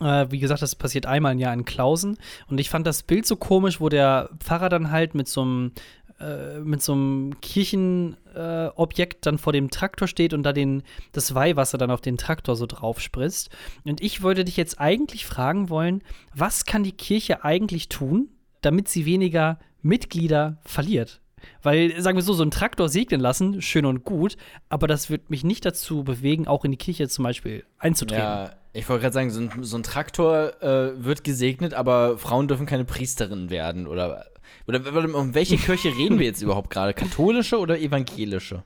Äh, 0.00 0.26
wie 0.30 0.40
gesagt, 0.40 0.62
das 0.62 0.74
passiert 0.74 1.06
einmal 1.06 1.32
im 1.32 1.38
Jahr 1.38 1.54
in 1.54 1.64
Klausen. 1.64 2.18
Und 2.48 2.58
ich 2.58 2.70
fand 2.70 2.86
das 2.86 3.02
Bild 3.02 3.26
so 3.26 3.36
komisch, 3.36 3.80
wo 3.80 3.88
der 3.88 4.30
Pfarrer 4.40 4.68
dann 4.68 4.90
halt 4.90 5.14
mit 5.14 5.28
so 5.28 5.42
einem 5.42 5.72
äh, 6.20 6.60
mit 6.60 6.80
so 6.80 6.92
einem 6.92 7.40
Kirchenobjekt 7.40 9.16
äh, 9.16 9.20
dann 9.22 9.38
vor 9.38 9.52
dem 9.52 9.70
Traktor 9.70 10.06
steht 10.06 10.32
und 10.32 10.44
da 10.44 10.52
den, 10.52 10.84
das 11.10 11.34
Weihwasser 11.34 11.76
dann 11.76 11.90
auf 11.90 12.00
den 12.00 12.16
Traktor 12.16 12.54
so 12.54 12.66
drauf 12.66 13.00
spritzt. 13.00 13.50
Und 13.84 14.00
ich 14.00 14.22
wollte 14.22 14.44
dich 14.44 14.56
jetzt 14.56 14.80
eigentlich 14.80 15.26
fragen 15.26 15.70
wollen, 15.70 16.02
was 16.32 16.66
kann 16.66 16.84
die 16.84 16.92
Kirche 16.92 17.44
eigentlich 17.44 17.88
tun, 17.88 18.28
damit 18.60 18.88
sie 18.88 19.06
weniger 19.06 19.58
Mitglieder 19.82 20.58
verliert? 20.64 21.20
Weil, 21.62 22.00
sagen 22.00 22.16
wir 22.16 22.22
so, 22.22 22.32
so 22.32 22.42
einen 22.42 22.50
Traktor 22.50 22.88
segnen 22.88 23.20
lassen, 23.20 23.62
schön 23.62 23.86
und 23.86 24.04
gut, 24.04 24.36
aber 24.68 24.86
das 24.86 25.10
wird 25.10 25.30
mich 25.30 25.44
nicht 25.44 25.64
dazu 25.64 26.04
bewegen, 26.04 26.46
auch 26.46 26.64
in 26.64 26.70
die 26.70 26.76
Kirche 26.76 27.08
zum 27.08 27.24
Beispiel 27.24 27.64
einzutreten. 27.78 28.24
Ja, 28.24 28.50
ich 28.72 28.88
wollte 28.88 29.02
gerade 29.02 29.14
sagen, 29.14 29.30
so 29.30 29.40
ein, 29.40 29.50
so 29.62 29.76
ein 29.76 29.82
Traktor 29.82 30.62
äh, 30.62 31.04
wird 31.04 31.24
gesegnet, 31.24 31.74
aber 31.74 32.18
Frauen 32.18 32.48
dürfen 32.48 32.66
keine 32.66 32.84
Priesterin 32.84 33.50
werden. 33.50 33.86
Oder, 33.86 34.26
oder 34.66 35.14
um 35.14 35.34
welche 35.34 35.56
Kirche 35.56 35.88
reden 35.96 36.18
wir 36.18 36.26
jetzt 36.26 36.42
überhaupt 36.42 36.70
gerade? 36.70 36.92
Katholische 36.92 37.58
oder 37.58 37.78
evangelische? 37.78 38.64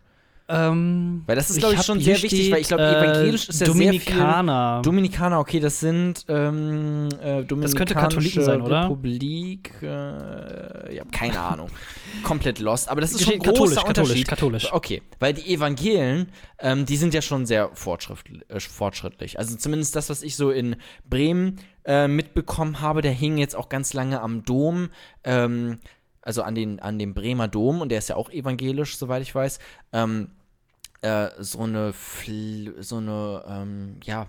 Ähm, 0.51 1.25
Weil 1.27 1.37
das 1.37 1.51
ist, 1.51 1.59
glaube 1.59 1.75
ich, 1.75 1.83
schon 1.83 2.01
sehr 2.01 2.23
wichtig, 2.23 2.51
weil 2.51 2.63
ich 2.63 2.69
glaube, 2.69 2.89
steht, 2.89 3.03
evangelisch 3.03 3.49
ist 3.51 3.61
ja 3.61 3.67
Dominikaner. 3.67 4.53
sehr 4.53 4.77
viel. 4.77 4.83
Dominikaner, 4.83 5.41
okay, 5.41 5.61
das 5.61 5.79
sind 5.79 6.25
ähm, 6.27 7.09
äh, 7.21 7.45
Dominikanische 7.45 7.75
könnte 7.75 7.95
Katholiken 7.95 8.43
sein, 8.43 8.63
oder? 8.63 8.85
Republik, 8.85 9.75
äh, 9.83 10.97
ja, 10.97 11.05
keine 11.13 11.39
Ahnung. 11.39 11.69
Komplett 12.23 12.61
lost, 12.61 12.89
aber 12.89 13.03
das 13.03 13.13
ist 13.13 13.25
schon 13.25 13.35
ein 13.35 13.41
großer 13.41 13.53
katholisch, 13.57 13.75
katholisch, 13.77 13.99
Unterschied. 13.99 14.29
katholisch. 14.29 14.73
Okay, 14.73 15.03
weil 15.19 15.35
die 15.35 15.53
Evangelen, 15.53 16.29
ähm, 16.61 16.87
die 16.87 16.97
sind 16.97 17.13
ja 17.13 17.21
schon 17.21 17.45
sehr 17.45 17.69
fortschrittlich, 17.75 18.49
äh, 18.49 18.59
fortschrittlich. 18.59 19.39
Also 19.39 19.55
zumindest 19.55 19.97
das, 19.97 20.09
was 20.09 20.23
ich 20.23 20.35
so 20.35 20.51
in 20.51 20.77
Bremen 21.05 21.61
äh, 21.85 22.09
mitbekommen 22.09 22.81
habe, 22.81 23.03
der 23.03 23.13
hing 23.13 23.37
jetzt 23.37 23.55
auch 23.55 23.69
ganz 23.69 23.93
lange 23.93 24.23
am 24.23 24.45
Dom, 24.45 24.89
ähm, 25.25 25.79
also 26.23 26.43
an, 26.43 26.55
den, 26.55 26.81
an 26.81 26.99
dem 26.99 27.13
Bremer 27.13 27.49
Dom 27.49 27.83
und 27.83 27.91
der 27.91 27.99
ist 27.99 28.09
ja 28.09 28.17
auch 28.17 28.31
evangelisch, 28.31 28.97
soweit 28.97 29.21
ich 29.21 29.35
weiß. 29.35 29.59
Ähm, 29.93 30.29
äh, 31.01 31.29
so 31.39 31.61
eine, 31.61 31.93
Fl 31.93 32.75
so 32.83 32.97
eine, 32.97 33.45
ähm, 33.49 34.01
ja, 34.05 34.27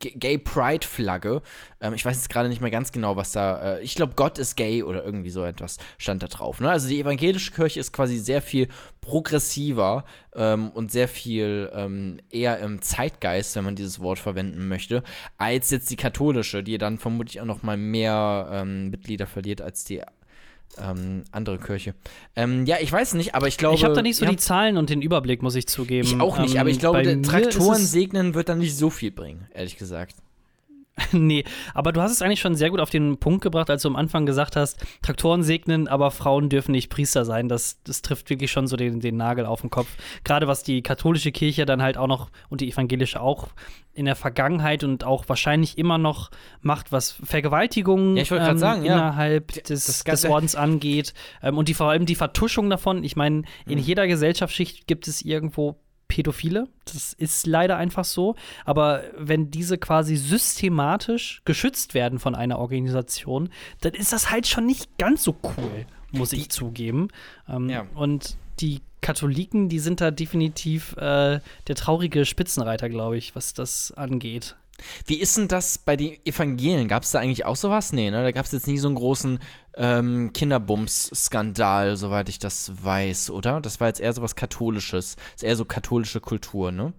Gay 0.00 0.38
Pride 0.38 0.84
Flagge. 0.86 1.40
Ähm, 1.80 1.94
ich 1.94 2.04
weiß 2.04 2.16
jetzt 2.16 2.28
gerade 2.28 2.48
nicht 2.48 2.60
mehr 2.60 2.70
ganz 2.70 2.90
genau, 2.90 3.14
was 3.14 3.30
da, 3.30 3.76
äh, 3.76 3.82
ich 3.82 3.94
glaube, 3.94 4.14
Gott 4.16 4.38
ist 4.38 4.56
gay 4.56 4.82
oder 4.82 5.04
irgendwie 5.04 5.30
so 5.30 5.44
etwas 5.44 5.78
stand 5.98 6.22
da 6.22 6.26
drauf. 6.26 6.60
Ne? 6.60 6.68
Also 6.68 6.88
die 6.88 7.00
evangelische 7.00 7.52
Kirche 7.52 7.78
ist 7.78 7.92
quasi 7.92 8.18
sehr 8.18 8.42
viel 8.42 8.68
progressiver 9.00 10.04
ähm, 10.34 10.70
und 10.70 10.90
sehr 10.90 11.06
viel 11.06 11.70
ähm, 11.74 12.18
eher 12.30 12.58
im 12.58 12.82
Zeitgeist, 12.82 13.54
wenn 13.54 13.64
man 13.64 13.76
dieses 13.76 14.00
Wort 14.00 14.18
verwenden 14.18 14.66
möchte, 14.66 15.04
als 15.38 15.70
jetzt 15.70 15.90
die 15.90 15.96
katholische, 15.96 16.64
die 16.64 16.78
dann 16.78 16.98
vermutlich 16.98 17.40
auch 17.40 17.46
noch 17.46 17.62
mal 17.62 17.76
mehr 17.76 18.48
ähm, 18.50 18.90
Mitglieder 18.90 19.28
verliert 19.28 19.60
als 19.60 19.84
die 19.84 20.02
ähm, 20.78 21.24
andere 21.32 21.58
Kirche. 21.58 21.94
Ähm, 22.36 22.66
ja, 22.66 22.76
ich 22.80 22.90
weiß 22.90 23.14
nicht, 23.14 23.34
aber 23.34 23.48
ich 23.48 23.58
glaube. 23.58 23.76
ich 23.76 23.84
habe 23.84 23.94
da 23.94 24.02
nicht 24.02 24.16
so 24.16 24.24
ja, 24.24 24.30
die 24.30 24.36
Zahlen 24.36 24.76
und 24.76 24.90
den 24.90 25.02
Überblick, 25.02 25.42
muss 25.42 25.54
ich 25.54 25.66
zugeben. 25.66 26.06
Ich 26.06 26.20
auch 26.20 26.38
nicht, 26.38 26.54
Ähm, 26.54 26.60
aber 26.60 26.70
ich 26.70 26.78
glaube, 26.78 27.22
Traktoren 27.22 27.84
segnen 27.84 28.34
wird 28.34 28.48
dann 28.48 28.58
nicht 28.58 28.76
so 28.76 28.90
viel 28.90 29.10
bringen, 29.10 29.46
ehrlich 29.54 29.76
gesagt. 29.76 30.16
nee, 31.12 31.44
aber 31.74 31.92
du 31.92 32.00
hast 32.00 32.12
es 32.12 32.22
eigentlich 32.22 32.40
schon 32.40 32.54
sehr 32.54 32.70
gut 32.70 32.80
auf 32.80 32.90
den 32.90 33.18
Punkt 33.18 33.42
gebracht, 33.42 33.70
als 33.70 33.82
du 33.82 33.88
am 33.88 33.96
Anfang 33.96 34.26
gesagt 34.26 34.56
hast, 34.56 34.84
Traktoren 35.02 35.42
segnen, 35.42 35.88
aber 35.88 36.10
Frauen 36.10 36.48
dürfen 36.48 36.72
nicht 36.72 36.88
Priester 36.90 37.24
sein. 37.24 37.48
Das, 37.48 37.82
das 37.84 38.02
trifft 38.02 38.30
wirklich 38.30 38.50
schon 38.50 38.66
so 38.66 38.76
den, 38.76 39.00
den 39.00 39.16
Nagel 39.16 39.46
auf 39.46 39.60
den 39.60 39.70
Kopf. 39.70 39.88
Gerade 40.24 40.46
was 40.48 40.62
die 40.62 40.82
katholische 40.82 41.32
Kirche 41.32 41.66
dann 41.66 41.82
halt 41.82 41.96
auch 41.96 42.06
noch 42.06 42.30
und 42.48 42.60
die 42.60 42.70
evangelische 42.70 43.20
auch 43.20 43.48
in 43.94 44.06
der 44.06 44.16
Vergangenheit 44.16 44.84
und 44.84 45.04
auch 45.04 45.28
wahrscheinlich 45.28 45.76
immer 45.76 45.98
noch 45.98 46.30
macht, 46.62 46.92
was 46.92 47.12
Vergewaltigungen 47.22 48.16
Ja, 48.16 48.24
grad 48.24 48.58
sagen, 48.58 48.84
ja. 48.84 48.94
innerhalb 48.94 49.52
D- 49.52 49.60
des, 49.62 50.02
des 50.04 50.24
Ordens 50.24 50.54
angeht 50.54 51.12
ähm, 51.42 51.58
und 51.58 51.68
die 51.68 51.74
vor 51.74 51.90
allem 51.90 52.06
die 52.06 52.14
Vertuschung 52.14 52.70
davon. 52.70 53.04
Ich 53.04 53.16
meine, 53.16 53.42
in 53.66 53.78
Mhm. 53.78 53.84
jeder 53.84 54.06
Gesellschaftsschicht 54.06 54.86
gibt 54.86 55.08
es 55.08 55.22
irgendwo 55.22 55.76
Pädophile. 56.12 56.68
Das 56.84 57.14
ist 57.14 57.46
leider 57.46 57.78
einfach 57.78 58.04
so. 58.04 58.36
Aber 58.66 59.02
wenn 59.16 59.50
diese 59.50 59.78
quasi 59.78 60.16
systematisch 60.16 61.40
geschützt 61.46 61.94
werden 61.94 62.18
von 62.18 62.34
einer 62.34 62.58
Organisation, 62.58 63.48
dann 63.80 63.94
ist 63.94 64.12
das 64.12 64.30
halt 64.30 64.46
schon 64.46 64.66
nicht 64.66 64.98
ganz 64.98 65.24
so 65.24 65.34
cool, 65.42 65.86
muss 66.10 66.34
ich 66.34 66.50
zugeben. 66.50 67.08
Ähm, 67.48 67.70
Ja. 67.70 67.86
Und 67.94 68.36
die 68.60 68.82
Katholiken, 69.00 69.70
die 69.70 69.78
sind 69.78 70.02
da 70.02 70.10
definitiv 70.10 70.94
äh, 70.98 71.40
der 71.66 71.74
traurige 71.74 72.26
Spitzenreiter, 72.26 72.90
glaube 72.90 73.16
ich, 73.16 73.34
was 73.34 73.54
das 73.54 73.90
angeht. 73.92 74.54
Wie 75.06 75.16
ist 75.20 75.36
denn 75.36 75.48
das 75.48 75.78
bei 75.78 75.96
den 75.96 76.16
Evangelien? 76.26 76.88
Gab 76.88 77.04
es 77.04 77.12
da 77.12 77.20
eigentlich 77.20 77.44
auch 77.46 77.56
sowas? 77.56 77.92
Nee, 77.92 78.10
ne? 78.10 78.22
Da 78.22 78.32
gab 78.32 78.44
es 78.44 78.52
jetzt 78.52 78.66
nie 78.66 78.78
so 78.78 78.88
einen 78.88 78.96
großen 78.96 79.38
ähm, 79.76 80.32
Kinderbums-Skandal, 80.32 81.96
soweit 81.96 82.28
ich 82.28 82.38
das 82.38 82.72
weiß, 82.84 83.30
oder? 83.30 83.60
Das 83.60 83.80
war 83.80 83.88
jetzt 83.88 84.00
eher 84.00 84.12
so 84.12 84.22
was 84.22 84.36
Katholisches. 84.36 85.16
ist 85.34 85.44
eher 85.44 85.56
so 85.56 85.64
katholische 85.64 86.20
Kultur, 86.20 86.72
ne? 86.72 86.92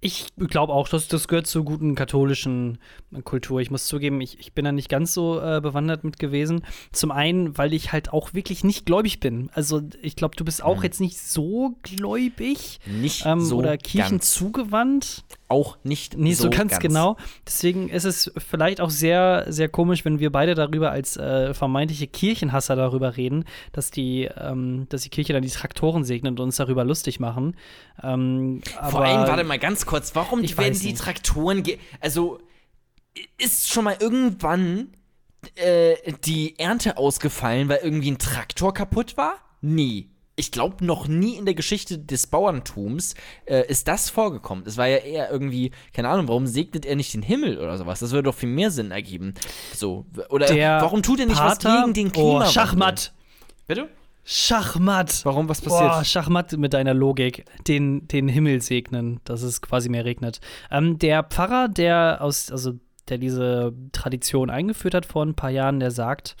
Ich 0.00 0.26
glaube 0.36 0.72
auch, 0.72 0.88
dass 0.88 1.08
das 1.08 1.26
gehört 1.26 1.48
zur 1.48 1.64
guten 1.64 1.96
katholischen 1.96 2.78
Kultur. 3.24 3.60
Ich 3.60 3.72
muss 3.72 3.88
zugeben, 3.88 4.20
ich, 4.20 4.38
ich 4.38 4.52
bin 4.52 4.64
da 4.64 4.70
nicht 4.70 4.88
ganz 4.88 5.12
so 5.12 5.40
äh, 5.40 5.60
bewandert 5.60 6.04
mit 6.04 6.20
gewesen. 6.20 6.64
Zum 6.92 7.10
einen, 7.10 7.58
weil 7.58 7.74
ich 7.74 7.90
halt 7.90 8.12
auch 8.12 8.32
wirklich 8.32 8.62
nicht 8.62 8.86
gläubig 8.86 9.18
bin. 9.18 9.50
Also 9.54 9.82
ich 10.00 10.14
glaube, 10.14 10.36
du 10.36 10.44
bist 10.44 10.62
auch 10.62 10.84
jetzt 10.84 11.00
nicht 11.00 11.18
so 11.18 11.74
gläubig 11.82 12.78
Nicht 12.86 13.26
ähm, 13.26 13.40
so 13.40 13.56
oder 13.56 13.76
Kirchen 13.76 14.18
ganz. 14.18 14.30
zugewandt. 14.34 15.24
Auch 15.50 15.78
nicht 15.82 16.14
Nee, 16.18 16.34
so, 16.34 16.44
so, 16.44 16.50
ganz, 16.50 16.78
genau. 16.78 17.16
Deswegen 17.46 17.88
ist 17.88 18.04
es 18.04 18.30
vielleicht 18.36 18.82
auch 18.82 18.90
sehr, 18.90 19.46
sehr 19.48 19.70
komisch, 19.70 20.04
wenn 20.04 20.18
wir 20.18 20.30
beide 20.30 20.54
darüber 20.54 20.90
als 20.90 21.16
äh, 21.16 21.54
vermeintliche 21.54 22.06
Kirchenhasser 22.06 22.76
darüber 22.76 23.16
reden, 23.16 23.44
dass 23.72 23.90
die, 23.90 24.24
ähm, 24.36 24.86
dass 24.90 25.02
die 25.02 25.08
Kirche 25.08 25.32
dann 25.32 25.42
die 25.42 25.48
Traktoren 25.48 26.04
segnet 26.04 26.32
und 26.32 26.40
uns 26.40 26.56
darüber 26.56 26.84
lustig 26.84 27.18
machen. 27.18 27.56
Ähm, 28.02 28.60
Vor 28.90 29.02
allem, 29.02 29.26
warte 29.26 29.44
mal 29.44 29.58
ganz 29.58 29.86
kurz, 29.86 30.14
warum 30.14 30.42
werden 30.42 30.78
die. 30.78 30.92
Traktoren. 30.94 31.62
ge- 31.62 31.78
Also, 32.00 32.40
ist 33.38 33.68
schon 33.70 33.84
mal 33.84 33.96
irgendwann 33.98 34.88
äh, 35.54 35.94
die 36.24 36.58
Ernte 36.58 36.98
ausgefallen, 36.98 37.68
weil 37.70 37.78
irgendwie 37.82 38.10
ein 38.10 38.18
Traktor 38.18 38.74
kaputt 38.74 39.16
war? 39.16 39.36
Nie. 39.62 40.10
Ich 40.38 40.52
glaube, 40.52 40.84
noch 40.84 41.08
nie 41.08 41.34
in 41.34 41.46
der 41.46 41.54
Geschichte 41.54 41.98
des 41.98 42.28
Bauerntums 42.28 43.14
äh, 43.44 43.66
ist 43.66 43.88
das 43.88 44.08
vorgekommen. 44.08 44.62
Es 44.66 44.76
war 44.76 44.86
ja 44.86 44.98
eher 44.98 45.32
irgendwie, 45.32 45.72
keine 45.92 46.08
Ahnung, 46.08 46.28
warum 46.28 46.46
segnet 46.46 46.86
er 46.86 46.94
nicht 46.94 47.12
den 47.12 47.22
Himmel 47.22 47.58
oder 47.58 47.76
sowas? 47.76 47.98
Das 47.98 48.12
würde 48.12 48.24
doch 48.24 48.36
viel 48.36 48.48
mehr 48.48 48.70
Sinn 48.70 48.92
ergeben. 48.92 49.34
So. 49.74 50.06
Oder 50.30 50.46
der 50.46 50.80
warum 50.80 51.02
tut 51.02 51.18
er 51.18 51.26
nicht 51.26 51.38
Pater, 51.38 51.68
was 51.68 51.82
gegen 51.82 51.92
den 51.92 52.12
Klimawandel? 52.12 52.48
Oh, 52.48 52.52
Schachmatt. 52.52 53.12
Bitte? 53.66 53.88
Schachmatt. 54.22 55.24
Warum, 55.24 55.48
was 55.48 55.60
passiert? 55.60 55.90
Boah, 55.90 56.04
Schachmatt 56.04 56.52
mit 56.56 56.72
deiner 56.72 56.94
Logik. 56.94 57.44
Den, 57.66 58.06
den 58.06 58.28
Himmel 58.28 58.62
segnen, 58.62 59.20
dass 59.24 59.42
es 59.42 59.60
quasi 59.60 59.88
mehr 59.88 60.04
regnet. 60.04 60.40
Ähm, 60.70 60.98
der 61.00 61.24
Pfarrer, 61.24 61.66
der 61.66 62.18
aus, 62.20 62.52
also 62.52 62.74
der 63.08 63.18
diese 63.18 63.72
Tradition 63.90 64.50
eingeführt 64.50 64.94
hat 64.94 65.06
vor 65.06 65.24
ein 65.24 65.34
paar 65.34 65.50
Jahren, 65.50 65.80
der 65.80 65.90
sagt, 65.90 66.36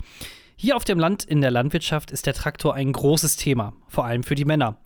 hier 0.60 0.76
auf 0.76 0.84
dem 0.84 0.98
Land 0.98 1.22
in 1.22 1.40
der 1.40 1.52
Landwirtschaft 1.52 2.10
ist 2.10 2.26
der 2.26 2.34
Traktor 2.34 2.74
ein 2.74 2.92
großes 2.92 3.36
Thema. 3.36 3.74
Vor 3.88 4.04
allem 4.04 4.22
für 4.22 4.34
die 4.34 4.44
Männer. 4.44 4.76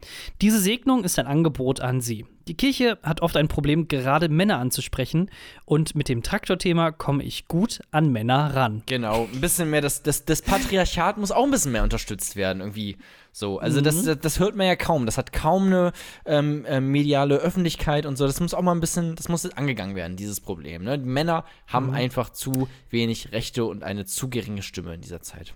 Diese 0.41 0.61
Segnung 0.61 1.05
ist 1.05 1.19
ein 1.19 1.27
Angebot 1.27 1.81
an 1.81 2.01
sie. 2.01 2.27
Die 2.49 2.57
Kirche 2.57 2.99
hat 3.03 3.23
oft 3.23 3.37
ein 3.37 3.47
Problem, 3.47 3.87
gerade 3.87 4.29
Männer 4.29 4.59
anzusprechen 4.59 5.31
und 5.65 5.95
mit 5.95 6.09
dem 6.09 6.23
Traktorthema 6.23 6.91
komme 6.91 7.23
ich 7.23 7.47
gut 7.47 7.81
an 7.93 8.11
Männer 8.11 8.57
ran. 8.57 8.83
Genau, 8.87 9.29
ein 9.33 9.41
bisschen 9.41 9.71
mehr, 9.71 9.81
das, 9.81 10.03
das, 10.03 10.25
das 10.25 10.43
Patriarchat 10.43 11.19
muss 11.19 11.31
auch 11.31 11.45
ein 11.45 11.51
bisschen 11.51 11.73
mehr 11.73 11.85
unterstützt 11.85 12.35
werden, 12.35 12.61
irgendwie 12.61 12.97
so. 13.31 13.59
Also 13.59 13.81
das, 13.81 14.03
das, 14.03 14.19
das 14.19 14.39
hört 14.41 14.57
man 14.57 14.67
ja 14.67 14.77
kaum. 14.77 15.07
Das 15.07 15.19
hat 15.19 15.33
kaum 15.33 15.67
eine 15.67 15.93
ähm, 16.27 16.65
äh, 16.65 16.81
mediale 16.81 17.37
Öffentlichkeit 17.37 18.07
und 18.07 18.17
so. 18.17 18.27
Das 18.27 18.41
muss 18.41 18.55
auch 18.55 18.63
mal 18.63 18.73
ein 18.73 18.81
bisschen, 18.81 19.15
das 19.15 19.29
muss 19.29 19.47
angegangen 19.47 19.95
werden, 19.95 20.17
dieses 20.17 20.41
Problem. 20.41 20.83
Ne? 20.83 20.99
Die 20.99 21.07
Männer 21.07 21.45
haben 21.67 21.95
einfach 21.95 22.31
zu 22.31 22.69
wenig 22.91 23.33
Rechte 23.33 23.65
und 23.65 23.85
eine 23.85 24.05
zu 24.05 24.29
geringe 24.29 24.63
Stimme 24.63 24.95
in 24.95 25.01
dieser 25.01 25.23
Zeit. 25.23 25.55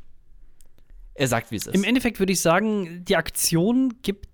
Er 1.19 1.29
sagt, 1.29 1.51
wie 1.51 1.57
es 1.57 1.67
ist. 1.67 1.75
Im 1.75 1.85
Endeffekt 1.85 2.19
würde 2.19 2.33
ich 2.33 2.41
sagen, 2.41 3.05
die 3.05 3.17
Aktion 3.17 3.95
gibt 4.03 4.27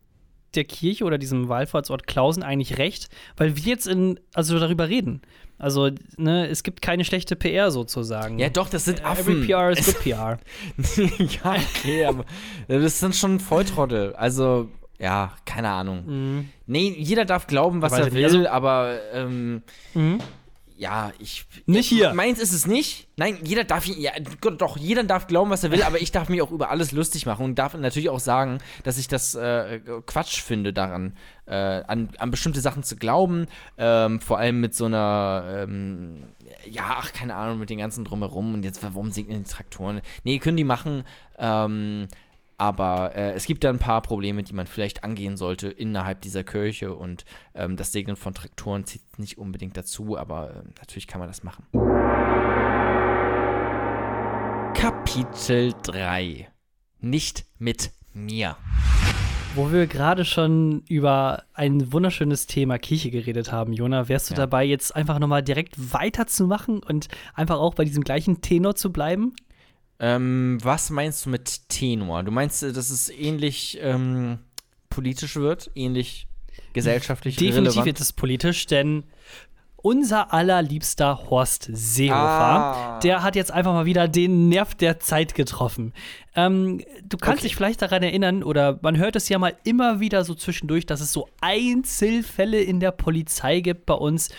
der 0.55 0.65
Kirche 0.65 1.05
oder 1.05 1.17
diesem 1.17 1.49
Wallfahrtsort 1.49 2.07
Klausen 2.07 2.43
eigentlich 2.43 2.77
recht, 2.79 3.09
weil 3.37 3.57
wir 3.57 3.63
jetzt 3.63 3.87
in, 3.87 4.21
also 4.35 4.59
darüber 4.59 4.89
reden. 4.89 5.23
Also, 5.59 5.91
ne, 6.17 6.49
es 6.49 6.63
gibt 6.65 6.83
keine 6.83 7.05
schlechte 7.05 7.37
PR 7.37 7.71
sozusagen. 7.71 8.39
ja, 8.39 8.49
doch, 8.49 8.69
das 8.69 8.85
sind 8.85 9.05
Affen. 9.05 9.45
Every 9.45 9.47
PR 9.47 9.71
is 9.71 9.87
good 9.87 10.01
PR. 10.03 10.39
ja, 11.19 11.55
okay, 11.77 12.05
aber 12.05 12.25
das 12.69 12.99
sind 13.01 13.15
schon 13.15 13.39
Volltrottel. 13.39 14.15
Also, 14.15 14.69
ja, 14.99 15.33
keine 15.45 15.69
Ahnung. 15.71 16.49
Nee, 16.67 16.95
jeder 16.99 17.25
darf 17.25 17.47
glauben, 17.47 17.81
was 17.81 17.93
Aber 17.93 18.05
er 18.07 18.13
will, 18.13 18.25
also- 18.25 18.49
aber 18.49 18.99
ähm, 19.15 19.63
ja, 20.77 21.13
ich. 21.19 21.47
Nicht 21.67 21.89
hier. 21.89 22.13
Meins 22.15 22.39
ist 22.39 22.53
es 22.53 22.67
nicht. 22.67 23.09
Nein, 23.17 23.39
jeder 23.45 23.65
darf, 23.65 23.87
ja, 23.87 24.13
doch, 24.59 24.77
jeder 24.77 25.05
darf 25.05 25.27
glauben, 25.27 25.51
was 25.51 25.63
er 25.63 25.71
will, 25.71 25.83
aber 25.83 26.01
ich 26.01 26.13
darf 26.13 26.29
mich 26.29 26.43
auch 26.43 26.51
über 26.51 26.71
alles 26.71 26.93
lustig 26.93 27.27
machen 27.27 27.45
und 27.45 27.59
darf 27.59 27.75
natürlich 27.75 28.09
auch 28.09 28.21
sagen, 28.21 28.59
dass 28.85 28.99
ich 28.99 29.07
das 29.07 29.35
äh, 29.35 29.81
Quatsch 30.07 30.41
finde 30.41 30.73
daran, 30.73 31.17
äh, 31.47 31.55
an, 31.55 32.11
an 32.19 32.31
bestimmte 32.31 32.61
Sachen 32.61 32.83
zu 32.83 32.97
glauben, 32.97 33.47
ähm, 33.77 34.21
vor 34.21 34.39
allem 34.39 34.61
mit 34.61 34.75
so 34.75 34.87
einer, 34.87 35.45
ähm, 35.69 36.25
ja, 36.65 36.97
ach, 36.99 37.13
keine 37.13 37.35
Ahnung, 37.35 37.59
mit 37.59 37.71
den 37.71 37.79
ganzen 37.79 38.05
Drumherum 38.05 38.55
und 38.55 38.65
jetzt, 38.65 38.83
warum 38.83 39.13
segnen 39.13 39.45
die 39.45 39.51
Traktoren? 39.51 40.01
Nee, 40.25 40.39
können 40.39 40.57
die 40.57 40.65
machen, 40.65 41.05
ähm, 41.39 42.09
aber 42.63 43.17
äh, 43.17 43.33
es 43.33 43.47
gibt 43.47 43.65
da 43.65 43.71
ein 43.71 43.81
paar 43.81 44.03
Probleme, 44.03 44.45
die 44.45 44.53
man 44.53 44.69
vielleicht 44.69 45.03
angehen 45.03 45.37
sollte 45.37 45.67
innerhalb 45.67 46.21
dieser 46.21 46.45
Kirche 46.45 46.95
und 46.95 47.25
ähm, 47.57 47.77
das 47.77 47.91
Segnen 47.91 48.15
von 48.15 48.35
Traktoren 48.35 48.85
zieht 48.85 49.19
nicht 49.19 49.37
unbedingt 49.37 49.77
dazu, 49.77 50.17
aber 50.17 50.51
äh, 50.51 50.69
natürlich 50.79 51.09
kann 51.09 51.19
man 51.19 51.27
das 51.27 51.43
machen. 51.43 51.67
Kapitel 54.75 55.73
3 55.83 56.47
Nicht 57.01 57.47
mit 57.59 57.91
mir. 58.15 58.57
Wo 59.57 59.73
wir 59.73 59.89
gerade 59.89 60.25
schon 60.25 60.85
über 60.89 61.43
ein 61.55 61.93
wunderschönes 61.93 62.47
Thema 62.47 62.79
Kirche 62.79 63.11
geredet 63.11 63.51
haben, 63.51 63.73
Jona, 63.73 64.09
wärst 64.09 64.31
du 64.31 64.35
Ja. 64.35 64.39
dabei, 64.39 64.65
jetzt 64.65 64.95
einfach 64.95 65.19
nochmal 65.19 65.43
direkt 65.43 65.93
weiterzumachen 65.93 66.81
und 66.81 67.09
einfach 67.35 67.59
auch 67.59 67.75
bei 67.75 67.85
diesem 67.85 68.05
gleichen 68.05 68.41
Tenor 68.41 68.77
zu 68.77 68.93
bleiben? 68.93 69.33
Ähm, 70.03 70.59
was 70.63 70.91
meinst 70.91 71.25
du 71.25 71.31
mit 71.31 71.69
Tenor? 71.69 72.25
Du 72.25 72.33
meinst, 72.33 72.63
äh, 72.63 72.73
dass 72.73 72.91
es 72.91 73.09
ähnlich 73.09 73.79
ähm, 73.81 74.41
politisch 74.91 75.37
wird, 75.37 75.71
ähnlich 75.77 76.27
gesellschaftlich 76.73 77.37
Definitiv 77.37 77.67
relevant? 77.69 77.87
wird 77.87 78.01
es 78.01 78.13
politisch, 78.13 78.67
denn 78.67 79.05
unser 79.77 80.33
allerliebster 80.33 81.31
Horst 81.31 81.69
Seehofer, 81.73 82.17
Ah. 82.17 83.01
der 83.01 83.23
hat 83.23 83.37
jetzt 83.37 83.51
einfach 83.51 83.73
mal 83.73 83.87
wieder 83.87 84.07
den 84.09 84.49
Nerv 84.49 84.75
der 84.75 85.01
Zeit 85.01 85.35
getroffen. 85.35 85.93
Ähm, 86.35 86.79
du 87.05 87.17
kannst 87.19 87.41
Okay. 87.41 87.49
dich 87.49 87.57
vielleicht 87.57 87.83
daran 87.83 88.03
erinnern, 88.03 88.43
oder 88.43 88.79
man 88.83 88.97
hört 88.97 89.17
es 89.17 89.29
ja 89.29 89.39
mal 89.39 89.55
immer 89.65 90.01
wieder 90.01 90.25
so 90.25 90.35
zwischendurch, 90.35 90.87
dass 90.87 91.01
es 91.01 91.13
so 91.13 91.29
Einzelfälle 91.41 92.61
in 92.61 92.81
der 92.81 92.91
Polizei 92.91 93.61
gibt 93.61 93.87
bei 93.87 93.95
uns, 93.95 94.31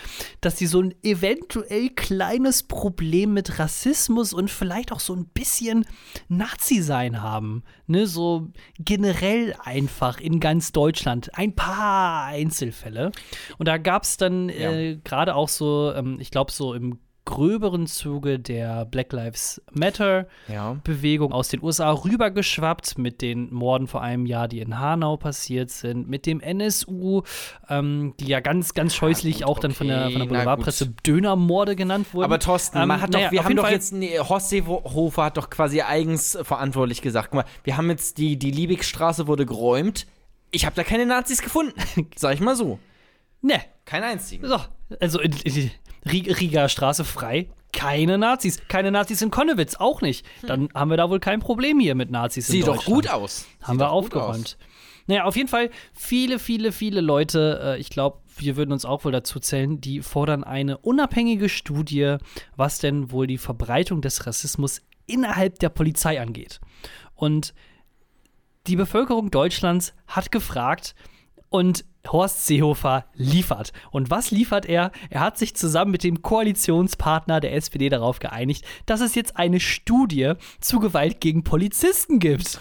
dass 0.41 0.55
die 0.55 0.65
so 0.65 0.81
ein 0.81 0.95
eventuell 1.03 1.89
kleines 1.89 2.63
Problem 2.63 3.33
mit 3.33 3.59
Rassismus 3.59 4.33
und 4.33 4.49
vielleicht 4.49 4.91
auch 4.91 4.99
so 4.99 5.13
ein 5.15 5.25
bisschen 5.25 5.85
Nazi-Sein 6.29 7.21
haben. 7.21 7.63
Ne, 7.85 8.07
so 8.07 8.49
generell 8.79 9.55
einfach 9.63 10.19
in 10.19 10.39
ganz 10.39 10.71
Deutschland. 10.71 11.37
Ein 11.37 11.53
paar 11.55 12.25
Einzelfälle. 12.25 13.11
Und 13.57 13.67
da 13.67 13.77
gab 13.77 14.03
es 14.03 14.17
dann 14.17 14.49
äh, 14.49 14.97
gerade 15.03 15.35
auch 15.35 15.49
so, 15.49 15.93
ähm, 15.95 16.17
ich 16.19 16.31
glaube, 16.31 16.51
so 16.51 16.73
im 16.73 16.99
gröberen 17.25 17.87
Zuge 17.87 18.37
der 18.39 18.85
Black 18.85 19.13
Lives 19.13 19.61
Matter 19.71 20.27
Ja. 20.47 20.77
Bewegung 20.83 21.31
aus 21.31 21.47
den 21.47 21.63
USA 21.63 21.91
rübergeschwappt 21.91 22.97
mit 22.97 23.21
den 23.21 23.53
Morden 23.53 23.87
vor 23.87 24.01
einem 24.01 24.25
Jahr, 24.25 24.47
die 24.47 24.59
in 24.59 24.79
Hanau 24.79 25.17
passiert 25.17 25.69
sind, 25.69 26.09
mit 26.09 26.25
dem 26.25 26.41
NSU, 26.41 27.21
ähm, 27.69 28.13
die 28.19 28.27
ja 28.27 28.39
ganz, 28.41 28.73
ganz 28.73 28.93
scheußlich 28.95 29.37
gut, 29.37 29.45
auch 29.45 29.59
dann 29.59 29.71
von 29.71 29.87
der, 29.87 30.03
okay, 30.05 30.11
von 30.11 30.19
der 30.21 30.27
Boulevardpresse 30.27 30.89
Dönermorde 31.05 31.75
genannt 31.75 32.13
wurden. 32.13 32.25
Aber 32.25 32.39
Thorsten, 32.39 32.77
Ähm, 32.77 32.87
man 32.89 33.01
hat 33.01 33.11
naja, 33.11 33.25
doch, 33.27 33.31
wir 33.31 33.39
auf 33.39 33.45
haben 33.45 33.55
doch 33.55 33.63
Fall- 33.63 33.73
jetzt, 33.73 33.93
nee, 33.93 34.19
Horst 34.19 34.49
Seehofer 34.49 35.23
hat 35.23 35.37
doch 35.37 35.49
quasi 35.49 35.81
eigens 35.81 36.37
verantwortlich 36.43 37.01
gesagt, 37.01 37.29
guck 37.31 37.43
mal, 37.43 37.49
wir 37.63 37.77
haben 37.77 37.89
jetzt, 37.89 38.17
die, 38.17 38.37
die 38.37 38.51
Liebigstraße 38.51 39.27
wurde 39.27 39.45
geräumt, 39.45 40.07
ich 40.51 40.65
habe 40.65 40.75
da 40.75 40.83
keine 40.83 41.05
Nazis 41.05 41.41
gefunden, 41.41 41.73
sag 42.15 42.33
ich 42.33 42.41
mal 42.41 42.55
so. 42.55 42.79
Ne, 43.41 43.59
Keinen 43.85 44.03
einzigen. 44.03 44.47
so, 44.47 44.57
also 45.01 45.19
in, 45.19 45.33
in, 45.43 45.71
Rieger 46.05 46.69
Straße 46.69 47.05
frei. 47.05 47.49
Keine 47.71 48.17
Nazis. 48.17 48.61
Keine 48.67 48.91
Nazis 48.91 49.21
in 49.21 49.31
Konnewitz, 49.31 49.75
auch 49.75 50.01
nicht. 50.01 50.25
Dann 50.45 50.69
haben 50.75 50.91
wir 50.91 50.97
da 50.97 51.09
wohl 51.09 51.19
kein 51.19 51.39
Problem 51.39 51.79
hier 51.79 51.95
mit 51.95 52.11
Nazis 52.11 52.47
in 52.49 52.53
Sieht 52.53 52.67
doch 52.67 52.85
gut 52.85 53.09
aus. 53.09 53.47
Haben 53.61 53.73
Sieht 53.73 53.81
wir 53.81 53.91
aufgeräumt. 53.91 54.57
Naja, 55.07 55.25
auf 55.25 55.35
jeden 55.35 55.49
Fall 55.49 55.69
viele, 55.93 56.39
viele, 56.39 56.71
viele 56.71 57.01
Leute, 57.01 57.59
äh, 57.61 57.79
ich 57.79 57.89
glaube, 57.89 58.19
wir 58.37 58.55
würden 58.55 58.71
uns 58.71 58.85
auch 58.85 59.03
wohl 59.03 59.11
dazu 59.11 59.39
zählen, 59.39 59.81
die 59.81 60.01
fordern 60.01 60.43
eine 60.43 60.77
unabhängige 60.77 61.49
Studie, 61.49 62.17
was 62.55 62.79
denn 62.79 63.11
wohl 63.11 63.27
die 63.27 63.37
Verbreitung 63.37 64.01
des 64.01 64.25
Rassismus 64.25 64.81
innerhalb 65.05 65.59
der 65.59 65.69
Polizei 65.69 66.21
angeht. 66.21 66.61
Und 67.15 67.53
die 68.67 68.75
Bevölkerung 68.75 69.29
Deutschlands 69.29 69.93
hat 70.07 70.31
gefragt 70.31 70.95
und 71.49 71.83
Horst 72.11 72.45
Seehofer 72.45 73.05
liefert. 73.13 73.71
Und 73.91 74.09
was 74.09 74.29
liefert 74.31 74.65
er? 74.65 74.91
Er 75.09 75.21
hat 75.21 75.37
sich 75.37 75.55
zusammen 75.55 75.91
mit 75.91 76.03
dem 76.03 76.21
Koalitionspartner 76.21 77.39
der 77.39 77.53
SPD 77.55 77.89
darauf 77.89 78.19
geeinigt, 78.19 78.65
dass 78.85 79.01
es 79.01 79.15
jetzt 79.15 79.37
eine 79.37 79.59
Studie 79.59 80.33
zu 80.59 80.79
Gewalt 80.79 81.21
gegen 81.21 81.43
Polizisten 81.43 82.19
gibt. 82.19 82.59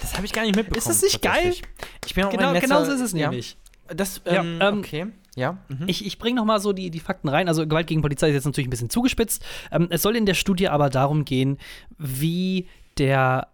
Das 0.00 0.14
habe 0.16 0.26
ich 0.26 0.32
gar 0.32 0.42
nicht 0.42 0.56
mitbekommen. 0.56 0.78
Ist 0.78 0.88
das 0.88 1.02
nicht 1.02 1.22
tatsächlich. 1.22 1.62
Ich 2.06 2.14
bin 2.14 2.24
auch 2.24 2.30
Genau, 2.30 2.48
ein 2.50 2.60
genau 2.60 2.80
letzter- 2.80 2.96
so 2.96 3.02
ist 3.04 3.12
es 3.12 3.18
ja. 3.18 3.28
nämlich. 3.28 3.56
Das, 3.88 4.20
Ja, 4.26 4.40
ähm, 4.42 4.58
ähm, 4.60 4.78
okay. 4.78 5.06
Ja. 5.36 5.58
Mhm. 5.68 5.84
Ich, 5.88 6.04
ich 6.06 6.18
bringe 6.18 6.36
noch 6.36 6.44
mal 6.44 6.60
so 6.60 6.72
die, 6.72 6.90
die 6.90 7.00
Fakten 7.00 7.28
rein. 7.28 7.48
Also 7.48 7.66
Gewalt 7.66 7.86
gegen 7.86 8.02
Polizei 8.02 8.28
ist 8.28 8.34
jetzt 8.34 8.44
natürlich 8.44 8.66
ein 8.68 8.70
bisschen 8.70 8.90
zugespitzt. 8.90 9.44
Ähm, 9.72 9.88
es 9.90 10.02
soll 10.02 10.16
in 10.16 10.26
der 10.26 10.34
Studie 10.34 10.68
aber 10.68 10.90
darum 10.90 11.24
gehen, 11.24 11.58
wie 11.98 12.68
der 12.98 13.48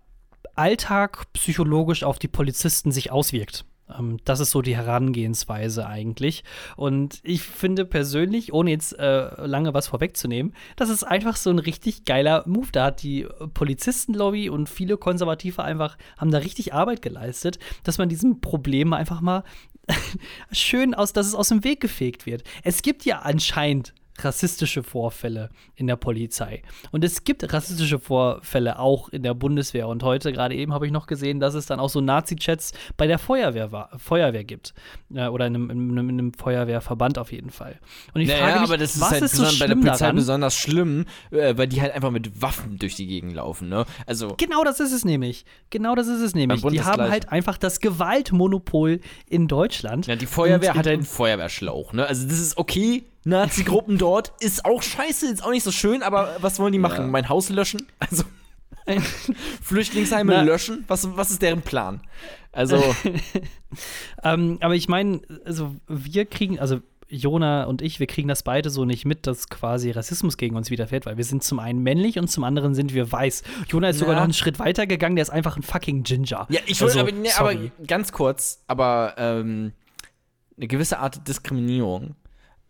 Alltag 0.54 1.24
psychologisch 1.32 2.02
auf 2.04 2.18
die 2.18 2.28
Polizisten 2.28 2.92
sich 2.92 3.10
auswirkt. 3.10 3.64
Ähm, 3.98 4.18
das 4.24 4.40
ist 4.40 4.50
so 4.50 4.62
die 4.62 4.76
Herangehensweise 4.76 5.86
eigentlich. 5.86 6.44
Und 6.76 7.20
ich 7.22 7.42
finde 7.42 7.84
persönlich, 7.84 8.52
ohne 8.52 8.70
jetzt 8.70 8.98
äh, 8.98 9.46
lange 9.46 9.74
was 9.74 9.88
vorwegzunehmen, 9.88 10.54
das 10.76 10.88
ist 10.88 11.04
einfach 11.04 11.36
so 11.36 11.50
ein 11.50 11.58
richtig 11.58 12.04
geiler 12.04 12.44
Move. 12.46 12.68
Da 12.72 12.86
hat 12.86 13.02
die 13.02 13.26
Polizistenlobby 13.54 14.48
und 14.48 14.68
viele 14.68 14.96
Konservative 14.96 15.62
einfach 15.62 15.96
haben 16.18 16.30
da 16.30 16.38
richtig 16.38 16.74
Arbeit 16.74 17.02
geleistet, 17.02 17.58
dass 17.84 17.98
man 17.98 18.08
diesem 18.08 18.40
Problem 18.40 18.92
einfach 18.92 19.20
mal 19.20 19.44
schön 20.52 20.94
aus, 20.94 21.12
dass 21.12 21.26
es 21.26 21.34
aus 21.34 21.48
dem 21.48 21.64
Weg 21.64 21.80
gefegt 21.80 22.26
wird. 22.26 22.44
Es 22.62 22.82
gibt 22.82 23.04
ja 23.04 23.20
anscheinend 23.20 23.94
rassistische 24.24 24.82
Vorfälle 24.82 25.50
in 25.74 25.86
der 25.86 25.96
Polizei. 25.96 26.62
Und 26.92 27.04
es 27.04 27.24
gibt 27.24 27.52
rassistische 27.52 27.98
Vorfälle 27.98 28.78
auch 28.78 29.08
in 29.08 29.22
der 29.22 29.34
Bundeswehr. 29.34 29.88
Und 29.88 30.02
heute, 30.02 30.32
gerade 30.32 30.54
eben, 30.54 30.72
habe 30.72 30.86
ich 30.86 30.92
noch 30.92 31.06
gesehen, 31.06 31.40
dass 31.40 31.54
es 31.54 31.66
dann 31.66 31.80
auch 31.80 31.88
so 31.90 32.00
Nazi-Chats 32.00 32.72
bei 32.96 33.06
der 33.06 33.18
Feuerwehr, 33.18 33.72
war, 33.72 33.90
Feuerwehr 33.98 34.44
gibt. 34.44 34.74
Äh, 35.14 35.28
oder 35.28 35.46
in 35.46 35.54
einem, 35.54 35.70
in, 35.70 35.90
einem, 35.92 36.08
in 36.10 36.18
einem 36.18 36.34
Feuerwehrverband 36.34 37.18
auf 37.18 37.32
jeden 37.32 37.50
Fall. 37.50 37.78
Und 38.14 38.20
ich 38.20 38.28
Naja, 38.28 38.40
frage 38.40 38.60
mich, 38.60 38.68
aber 38.68 38.78
das 38.78 38.94
ist 38.94 39.00
was 39.00 39.10
halt 39.12 39.22
ist 39.22 39.36
so 39.36 39.44
bei 39.58 39.66
der 39.66 39.74
Polizei 39.74 39.98
daran? 39.98 40.16
besonders 40.16 40.56
schlimm, 40.56 41.06
äh, 41.30 41.56
weil 41.56 41.66
die 41.68 41.80
halt 41.80 41.92
einfach 41.92 42.10
mit 42.10 42.40
Waffen 42.42 42.78
durch 42.78 42.94
die 42.96 43.06
Gegend 43.06 43.34
laufen, 43.34 43.68
ne? 43.68 43.84
Also, 44.06 44.34
Genau 44.38 44.64
das 44.64 44.80
ist 44.80 44.92
es 44.92 45.04
nämlich. 45.04 45.44
Genau 45.70 45.94
das 45.94 46.06
ist 46.06 46.20
es 46.20 46.34
nämlich. 46.34 46.62
Die 46.62 46.82
haben 46.82 47.10
halt 47.10 47.30
einfach 47.30 47.58
das 47.58 47.80
Gewaltmonopol 47.80 49.00
in 49.28 49.48
Deutschland. 49.48 50.06
ja, 50.06 50.16
die 50.16 50.26
Feuerwehr 50.26 50.70
hat 50.70 50.86
halt 50.86 50.88
einen 50.88 51.02
Feuerwehrschlauch, 51.04 51.92
ne? 51.92 52.06
Also, 52.06 52.26
das 52.28 52.38
ist 52.38 52.56
okay. 52.56 53.04
Nazi-Gruppen 53.24 53.98
dort 53.98 54.32
ist 54.40 54.64
auch 54.64 54.82
scheiße, 54.82 55.26
ist 55.26 55.44
auch 55.44 55.50
nicht 55.50 55.62
so 55.64 55.72
schön, 55.72 56.02
aber 56.02 56.36
was 56.40 56.58
wollen 56.58 56.72
die 56.72 56.78
machen? 56.78 57.10
Mein 57.10 57.28
Haus 57.28 57.48
löschen? 57.50 57.86
Also, 57.98 58.24
Flüchtlingsheime 59.62 60.32
Na- 60.32 60.42
löschen? 60.42 60.84
Was, 60.88 61.16
was 61.16 61.30
ist 61.30 61.42
deren 61.42 61.62
Plan? 61.62 62.00
Also, 62.52 62.82
Ähm, 64.24 64.58
aber 64.60 64.74
ich 64.74 64.88
meine, 64.88 65.20
also 65.44 65.76
wir 65.86 66.24
kriegen, 66.26 66.58
also 66.58 66.80
Jona 67.08 67.64
und 67.64 67.82
ich, 67.82 68.00
wir 68.00 68.06
kriegen 68.08 68.26
das 68.28 68.42
beide 68.42 68.68
so 68.70 68.84
nicht 68.84 69.04
mit, 69.04 69.26
dass 69.28 69.48
quasi 69.48 69.90
Rassismus 69.92 70.36
gegen 70.36 70.56
uns 70.56 70.70
widerfährt, 70.70 71.06
weil 71.06 71.16
wir 71.16 71.24
sind 71.24 71.42
zum 71.44 71.58
einen 71.60 71.80
männlich 71.82 72.18
und 72.18 72.28
zum 72.28 72.42
anderen 72.44 72.74
sind 72.74 72.94
wir 72.94 73.10
weiß. 73.12 73.42
Jona 73.68 73.90
ist 73.90 73.98
sogar 73.98 74.14
Ja. 74.14 74.18
noch 74.20 74.24
einen 74.24 74.32
Schritt 74.32 74.58
weiter 74.58 74.86
gegangen, 74.88 75.16
der 75.16 75.22
ist 75.22 75.30
einfach 75.30 75.56
ein 75.56 75.62
fucking 75.62 76.02
Ginger. 76.02 76.46
Ja, 76.50 76.60
ich 76.66 76.80
wollte, 76.80 76.98
Also, 76.98 77.00
aber, 77.00 77.12
nee, 77.12 77.30
aber 77.36 77.54
ganz 77.86 78.10
kurz, 78.12 78.62
aber 78.66 79.14
ähm, 79.18 79.72
eine 80.56 80.66
gewisse 80.66 80.98
Art 80.98 81.26
Diskriminierung 81.28 82.16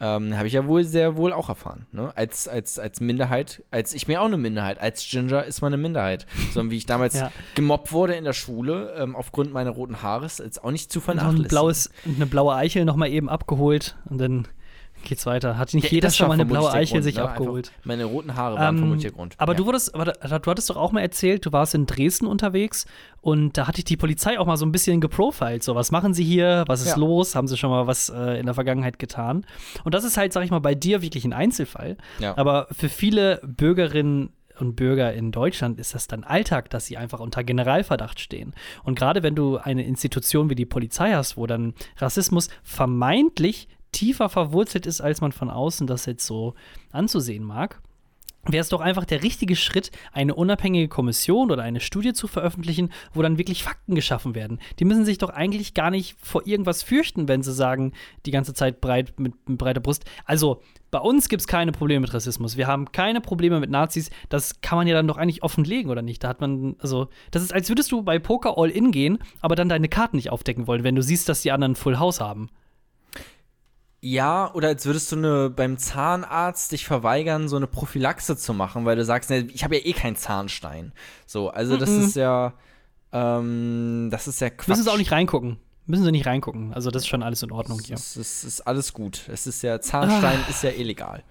ähm, 0.00 0.36
habe 0.36 0.46
ich 0.46 0.54
ja 0.54 0.66
wohl 0.66 0.84
sehr 0.84 1.16
wohl 1.16 1.32
auch 1.32 1.48
erfahren. 1.48 1.86
Ne? 1.92 2.10
Als, 2.16 2.48
als, 2.48 2.78
als 2.78 3.00
Minderheit, 3.00 3.62
als 3.70 3.92
ich 3.92 4.06
bin 4.06 4.14
ja 4.14 4.20
auch 4.20 4.26
eine 4.26 4.38
Minderheit, 4.38 4.80
als 4.80 5.06
Ginger 5.08 5.44
ist 5.44 5.60
man 5.60 5.72
eine 5.74 5.82
Minderheit. 5.82 6.26
So 6.54 6.70
wie 6.70 6.76
ich 6.76 6.86
damals 6.86 7.14
Ja. 7.20 7.30
gemobbt 7.54 7.92
wurde 7.92 8.14
in 8.14 8.24
der 8.24 8.32
Schule, 8.32 8.94
ähm, 8.96 9.14
aufgrund 9.14 9.52
meiner 9.52 9.70
roten 9.70 10.02
Haare, 10.02 10.26
ist 10.26 10.64
auch 10.64 10.70
nicht 10.70 10.90
zu 10.90 11.00
vernachlässigen. 11.00 11.44
ein 11.44 11.48
blaues, 11.48 11.90
eine 12.16 12.26
blaue 12.26 12.54
Eichel 12.54 12.84
noch 12.84 12.96
mal 12.96 13.08
eben 13.08 13.28
abgeholt 13.28 13.96
und 14.08 14.18
dann 14.18 14.48
geht's 15.04 15.26
weiter. 15.26 15.58
Hat 15.58 15.72
nicht 15.74 15.84
Ja, 15.84 15.90
jeder 15.90 16.10
schon 16.10 16.28
mal 16.28 16.34
eine 16.34 16.46
blaue 16.46 16.70
Eichel 16.72 17.02
sich 17.02 17.16
ne? 17.16 17.22
abgeholt? 17.22 17.68
Einfach, 17.68 17.84
meine 17.86 18.04
roten 18.04 18.34
Haare 18.36 18.56
waren 18.56 18.74
Ähm, 18.74 18.78
vermutlich 18.78 19.02
der 19.02 19.12
Grund. 19.12 19.34
Aber 19.38 19.52
ja. 19.52 19.56
du 19.58 19.66
wurdest, 19.66 19.94
aber 19.94 20.04
du 20.06 20.50
hattest 20.50 20.70
doch 20.70 20.76
auch 20.76 20.92
mal 20.92 21.00
erzählt, 21.00 21.46
du 21.46 21.52
warst 21.52 21.74
in 21.74 21.86
Dresden 21.86 22.26
unterwegs 22.26 22.86
und 23.20 23.56
da 23.58 23.66
hatte 23.66 23.78
ich 23.78 23.84
die 23.84 23.96
Polizei 23.96 24.38
auch 24.38 24.46
mal 24.46 24.56
so 24.56 24.64
ein 24.66 24.72
bisschen 24.72 25.00
geprofiled. 25.00 25.62
So, 25.62 25.74
was 25.74 25.90
machen 25.90 26.14
sie 26.14 26.24
hier? 26.24 26.64
Was 26.66 26.80
ist 26.82 26.88
Ja. 26.90 26.96
los? 26.96 27.34
Haben 27.34 27.48
sie 27.48 27.56
schon 27.56 27.70
mal 27.70 27.86
was 27.86 28.08
äh, 28.08 28.38
in 28.38 28.46
der 28.46 28.54
Vergangenheit 28.54 28.98
getan? 28.98 29.44
Und 29.84 29.94
das 29.94 30.04
ist 30.04 30.16
halt, 30.16 30.32
sag 30.32 30.44
ich 30.44 30.50
mal, 30.50 30.60
bei 30.60 30.74
dir 30.74 31.02
wirklich 31.02 31.24
ein 31.24 31.32
Einzelfall. 31.32 31.96
Aber 32.36 32.66
für 32.72 32.88
viele 32.88 33.40
Bürgerinnen 33.44 34.30
und 34.58 34.76
Bürger 34.76 35.14
in 35.14 35.32
Deutschland 35.32 35.78
ist 35.80 35.94
das 35.94 36.06
dann 36.06 36.22
Alltag, 36.22 36.68
dass 36.68 36.84
sie 36.84 36.98
einfach 36.98 37.18
unter 37.20 37.42
Generalverdacht 37.42 38.20
stehen. 38.20 38.52
Und 38.84 38.98
gerade 38.98 39.22
wenn 39.22 39.34
du 39.34 39.56
eine 39.56 39.86
Institution 39.86 40.50
wie 40.50 40.54
die 40.54 40.66
Polizei 40.66 41.12
hast, 41.12 41.38
wo 41.38 41.46
dann 41.46 41.72
Rassismus 41.96 42.48
vermeintlich 42.62 43.68
tiefer 43.92 44.28
verwurzelt 44.28 44.86
ist, 44.86 45.00
als 45.00 45.20
man 45.20 45.32
von 45.32 45.50
außen 45.50 45.86
das 45.86 46.06
jetzt 46.06 46.26
so 46.26 46.54
anzusehen 46.92 47.44
mag, 47.44 47.80
wäre 48.46 48.62
es 48.62 48.68
doch 48.68 48.80
einfach 48.80 49.04
der 49.04 49.22
richtige 49.22 49.54
Schritt, 49.54 49.90
eine 50.12 50.34
unabhängige 50.34 50.88
Kommission 50.88 51.50
oder 51.50 51.62
eine 51.62 51.80
Studie 51.80 52.12
zu 52.12 52.26
veröffentlichen, 52.26 52.90
wo 53.12 53.22
dann 53.22 53.38
wirklich 53.38 53.62
Fakten 53.62 53.94
geschaffen 53.94 54.34
werden. 54.34 54.60
Die 54.78 54.84
müssen 54.84 55.04
sich 55.04 55.18
doch 55.18 55.30
eigentlich 55.30 55.74
gar 55.74 55.90
nicht 55.90 56.16
vor 56.22 56.46
irgendwas 56.46 56.82
fürchten, 56.82 57.28
wenn 57.28 57.42
sie 57.42 57.52
sagen, 57.52 57.92
die 58.26 58.30
ganze 58.30 58.54
Zeit 58.54 58.80
breit 58.80 59.18
mit, 59.18 59.34
mit 59.48 59.58
breiter 59.58 59.80
Brust. 59.80 60.04
Also 60.24 60.62
bei 60.90 60.98
uns 60.98 61.28
gibt 61.28 61.42
es 61.42 61.46
keine 61.46 61.72
Probleme 61.72 62.00
mit 62.00 62.14
Rassismus. 62.14 62.56
Wir 62.56 62.66
haben 62.66 62.92
keine 62.92 63.20
Probleme 63.20 63.60
mit 63.60 63.70
Nazis. 63.70 64.10
Das 64.28 64.60
kann 64.60 64.78
man 64.78 64.86
ja 64.86 64.94
dann 64.94 65.06
doch 65.06 65.18
eigentlich 65.18 65.42
offenlegen, 65.42 65.90
oder 65.90 66.02
nicht? 66.02 66.24
Da 66.24 66.28
hat 66.28 66.40
man, 66.40 66.76
also, 66.78 67.08
das 67.30 67.42
ist, 67.42 67.52
als 67.52 67.68
würdest 67.68 67.92
du 67.92 68.02
bei 68.02 68.18
Poker 68.18 68.56
All-In 68.56 68.90
gehen, 68.90 69.18
aber 69.40 69.54
dann 69.54 69.68
deine 69.68 69.88
Karten 69.88 70.16
nicht 70.16 70.30
aufdecken 70.30 70.66
wollen, 70.66 70.82
wenn 70.82 70.96
du 70.96 71.02
siehst, 71.02 71.28
dass 71.28 71.42
die 71.42 71.52
anderen 71.52 71.76
Full 71.76 71.98
House 71.98 72.20
haben. 72.20 72.48
Ja, 74.02 74.50
oder 74.54 74.68
als 74.68 74.86
würdest 74.86 75.12
du 75.12 75.16
eine, 75.16 75.50
beim 75.50 75.76
Zahnarzt 75.76 76.72
dich 76.72 76.86
verweigern, 76.86 77.48
so 77.48 77.56
eine 77.56 77.66
Prophylaxe 77.66 78.36
zu 78.36 78.54
machen, 78.54 78.84
weil 78.86 78.96
du 78.96 79.04
sagst, 79.04 79.28
ne, 79.28 79.40
ich 79.52 79.62
habe 79.62 79.76
ja 79.76 79.84
eh 79.84 79.92
keinen 79.92 80.16
Zahnstein. 80.16 80.92
So, 81.26 81.50
also 81.50 81.76
das 81.76 81.90
ist 81.90 82.16
ja, 82.16 82.54
ähm, 83.12 84.08
das 84.10 84.26
ist 84.28 84.40
ja 84.40 84.50
Quatsch. 84.50 84.68
Müssen 84.68 84.84
sie 84.84 84.90
auch 84.92 84.96
nicht 84.96 85.12
reingucken. 85.12 85.58
Müssen 85.86 86.04
sie 86.04 86.12
nicht 86.12 86.26
reingucken. 86.26 86.72
Also, 86.72 86.90
das 86.90 87.02
ist 87.02 87.08
schon 87.08 87.22
alles 87.22 87.42
in 87.42 87.50
Ordnung 87.50 87.80
hier. 87.80 87.96
ist, 87.96 88.16
es 88.16 88.44
ist 88.44 88.60
alles 88.62 88.92
gut. 88.92 89.28
Es 89.28 89.46
ist 89.46 89.62
ja, 89.62 89.80
Zahnstein 89.80 90.38
Ah. 90.46 90.50
ist 90.50 90.62
ja 90.62 90.70
illegal. 90.70 91.24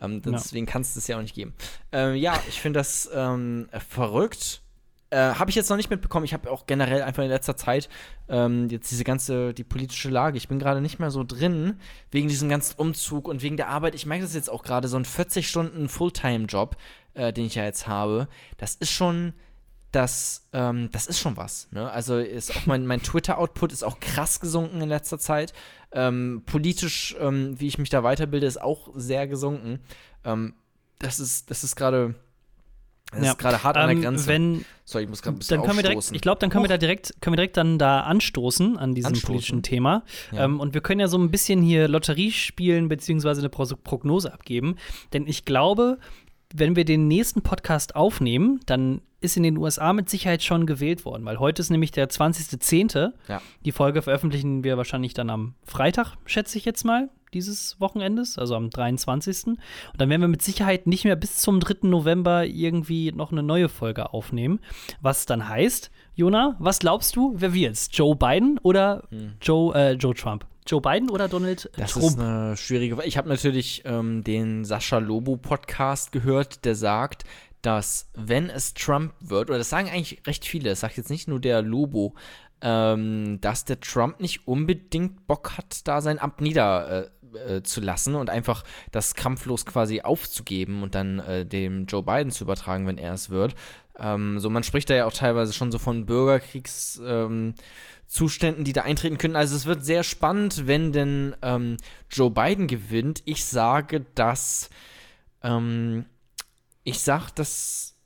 Ähm, 0.00 0.22
deswegen 0.22 0.64
kannst 0.66 0.96
du 0.96 1.00
es 1.00 1.06
ja 1.08 1.18
auch 1.18 1.22
nicht 1.22 1.34
geben. 1.34 1.52
Ähm, 1.92 2.14
ja, 2.14 2.40
ich 2.48 2.60
finde 2.60 2.78
das 2.80 3.08
ähm, 3.12 3.68
verrückt. 3.88 4.62
Äh, 5.10 5.34
habe 5.34 5.48
ich 5.48 5.56
jetzt 5.56 5.70
noch 5.70 5.76
nicht 5.78 5.88
mitbekommen. 5.88 6.26
Ich 6.26 6.34
habe 6.34 6.50
auch 6.50 6.66
generell 6.66 7.02
einfach 7.02 7.22
in 7.22 7.30
letzter 7.30 7.56
Zeit 7.56 7.88
ähm, 8.28 8.68
jetzt 8.68 8.90
diese 8.90 9.04
ganze, 9.04 9.54
die 9.54 9.64
politische 9.64 10.10
Lage. 10.10 10.36
Ich 10.36 10.48
bin 10.48 10.58
gerade 10.58 10.82
nicht 10.82 10.98
mehr 10.98 11.10
so 11.10 11.24
drin, 11.24 11.80
wegen 12.10 12.28
diesem 12.28 12.50
ganzen 12.50 12.78
Umzug 12.78 13.26
und 13.26 13.42
wegen 13.42 13.56
der 13.56 13.68
Arbeit. 13.68 13.94
Ich 13.94 14.04
merke 14.04 14.24
das 14.24 14.34
jetzt 14.34 14.50
auch 14.50 14.62
gerade, 14.62 14.86
so 14.86 14.98
ein 14.98 15.06
40 15.06 15.48
Stunden 15.48 15.88
Fulltime-Job, 15.88 16.76
äh, 17.14 17.32
den 17.32 17.46
ich 17.46 17.54
ja 17.54 17.64
jetzt 17.64 17.86
habe. 17.88 18.28
Das 18.58 18.74
ist 18.74 18.90
schon, 18.90 19.32
das, 19.92 20.46
ähm, 20.52 20.90
das 20.92 21.06
ist 21.06 21.20
schon 21.20 21.38
was. 21.38 21.68
Ne? 21.70 21.90
Also 21.90 22.18
ist 22.18 22.54
auch 22.54 22.66
mein, 22.66 22.86
mein 22.86 23.02
Twitter-Output 23.02 23.72
ist 23.72 23.84
auch 23.84 24.00
krass 24.00 24.40
gesunken 24.40 24.82
in 24.82 24.90
letzter 24.90 25.18
Zeit. 25.18 25.54
Ähm, 25.90 26.42
politisch, 26.44 27.16
ähm, 27.18 27.58
wie 27.58 27.66
ich 27.66 27.78
mich 27.78 27.88
da 27.88 28.02
weiterbilde, 28.02 28.46
ist 28.46 28.60
auch 28.60 28.90
sehr 28.94 29.26
gesunken. 29.26 29.80
Ähm, 30.24 30.54
das 30.98 31.18
ist, 31.18 31.50
das 31.50 31.64
ist 31.64 31.76
gerade, 31.76 32.14
das 33.12 33.24
Ja. 33.24 33.30
ist 33.32 33.38
gerade 33.38 33.62
hart 33.62 33.76
an 33.76 33.90
Ähm, 33.90 34.00
der 34.00 34.10
Grenze. 34.10 34.26
Wenn, 34.26 34.64
Sorry, 34.84 35.04
ich 35.04 35.10
muss 35.10 35.22
gerade 35.22 35.36
ein 35.36 35.38
bisschen 35.38 35.58
dann 35.58 35.66
können 35.66 35.78
wir 35.78 35.82
direkt, 35.82 35.98
aufstoßen. 35.98 36.14
ich 36.16 36.22
glaube, 36.22 36.38
dann 36.40 36.50
können 36.50 36.64
wir 36.64 36.68
da 36.68 36.78
direkt, 36.78 37.14
können 37.20 37.32
wir 37.32 37.36
direkt 37.38 37.56
dann 37.56 37.78
da 37.78 38.00
anstoßen 38.00 38.76
an 38.78 38.94
diesem 38.94 39.08
Anstoßen. 39.08 39.26
politischen 39.26 39.62
Thema. 39.62 40.02
Ja. 40.32 40.44
Ähm, 40.44 40.60
und 40.60 40.74
wir 40.74 40.80
können 40.80 41.00
ja 41.00 41.08
so 41.08 41.18
ein 41.18 41.30
bisschen 41.30 41.62
hier 41.62 41.88
Lotterie 41.88 42.30
spielen, 42.32 42.88
beziehungsweise 42.88 43.40
eine 43.40 43.48
Pro 43.50 43.66
Prognose 43.82 44.32
abgeben. 44.32 44.76
Denn 45.12 45.26
ich 45.26 45.44
glaube, 45.44 45.98
wenn 46.54 46.76
wir 46.76 46.84
den 46.86 47.08
nächsten 47.08 47.42
Podcast 47.42 47.94
aufnehmen, 47.96 48.60
dann 48.66 49.02
ist 49.20 49.36
in 49.36 49.42
den 49.42 49.56
USA 49.58 49.92
mit 49.92 50.08
Sicherheit 50.08 50.42
schon 50.44 50.64
gewählt 50.64 51.04
worden, 51.04 51.24
weil 51.24 51.38
heute 51.40 51.60
ist 51.60 51.70
nämlich 51.70 51.90
der 51.90 52.08
20.10. 52.08 53.12
Ja. 53.28 53.42
Die 53.64 53.72
Folge 53.72 54.00
veröffentlichen 54.00 54.64
wir 54.64 54.76
wahrscheinlich 54.76 55.12
dann 55.12 55.28
am 55.28 55.54
Freitag, 55.64 56.14
schätze 56.24 56.56
ich 56.56 56.64
jetzt 56.64 56.84
mal, 56.84 57.08
dieses 57.34 57.80
Wochenendes, 57.80 58.38
also 58.38 58.54
am 58.54 58.70
23. 58.70 59.46
Und 59.46 59.58
dann 59.96 60.08
werden 60.08 60.20
wir 60.20 60.28
mit 60.28 60.42
Sicherheit 60.42 60.86
nicht 60.86 61.04
mehr 61.04 61.16
bis 61.16 61.36
zum 61.38 61.60
3. 61.60 61.88
November 61.88 62.44
irgendwie 62.44 63.12
noch 63.12 63.32
eine 63.32 63.42
neue 63.42 63.68
Folge 63.68 64.12
aufnehmen. 64.12 64.60
Was 65.00 65.26
dann 65.26 65.48
heißt, 65.48 65.90
Jona, 66.14 66.56
was 66.58 66.78
glaubst 66.78 67.16
du, 67.16 67.34
wer 67.36 67.52
wird's? 67.54 67.88
Joe 67.92 68.16
Biden 68.16 68.58
oder 68.62 69.04
Joe, 69.40 69.74
äh, 69.74 69.92
Joe 69.92 70.14
Trump? 70.14 70.46
Joe 70.66 70.80
Biden 70.82 71.08
oder 71.08 71.28
Donald 71.28 71.62
Hm. 71.64 71.70
Das 71.76 71.92
Trump? 71.92 72.04
ist 72.04 72.18
eine 72.18 72.56
schwierige 72.56 72.96
Frage. 72.96 73.08
Ich 73.08 73.16
habe 73.16 73.28
natürlich 73.28 73.82
ähm, 73.86 74.22
den 74.22 74.64
Sascha 74.64 74.98
Lobo 74.98 75.36
Podcast 75.36 76.12
gehört, 76.12 76.64
der 76.64 76.74
sagt, 76.74 77.24
dass 77.62 78.10
wenn 78.14 78.50
es 78.50 78.74
Trump 78.74 79.14
wird, 79.20 79.48
oder 79.48 79.58
das 79.58 79.70
sagen 79.70 79.88
eigentlich 79.88 80.22
recht 80.26 80.44
viele, 80.44 80.70
das 80.70 80.80
sagt 80.80 80.96
jetzt 80.96 81.10
nicht 81.10 81.26
nur 81.26 81.40
der 81.40 81.62
Lobo, 81.62 82.14
ähm, 82.60 83.38
dass 83.40 83.64
der 83.64 83.80
Trump 83.80 84.20
nicht 84.20 84.46
unbedingt 84.46 85.26
Bock 85.26 85.56
hat, 85.56 85.86
da 85.86 86.00
sein 86.00 86.18
Amt 86.18 86.40
nieder 86.40 87.04
äh, 87.06 87.10
äh, 87.34 87.62
zu 87.62 87.80
lassen 87.80 88.14
und 88.14 88.30
einfach 88.30 88.64
das 88.92 89.14
kampflos 89.14 89.66
quasi 89.66 90.00
aufzugeben 90.00 90.82
und 90.82 90.94
dann 90.94 91.18
äh, 91.20 91.46
dem 91.46 91.86
Joe 91.86 92.02
Biden 92.02 92.30
zu 92.30 92.44
übertragen, 92.44 92.86
wenn 92.86 92.98
er 92.98 93.14
es 93.14 93.30
wird. 93.30 93.54
Ähm, 93.98 94.38
so, 94.38 94.50
man 94.50 94.62
spricht 94.62 94.90
da 94.90 94.94
ja 94.94 95.06
auch 95.06 95.12
teilweise 95.12 95.52
schon 95.52 95.72
so 95.72 95.78
von 95.78 96.06
Bürgerkriegs. 96.06 97.00
Ähm, 97.04 97.54
die 98.64 98.72
da 98.72 98.82
eintreten 98.82 99.18
können. 99.18 99.36
Also 99.36 99.54
es 99.54 99.66
wird 99.66 99.84
sehr 99.84 100.02
spannend, 100.02 100.66
wenn 100.66 100.92
denn 100.92 101.36
ähm, 101.42 101.76
Joe 102.10 102.30
Biden 102.30 102.66
gewinnt. 102.66 103.22
Ich 103.26 103.44
sage, 103.44 104.06
dass 104.14 104.70
ähm, 105.42 106.06
ich 106.84 107.00
sage, 107.00 107.26
dass 107.34 107.96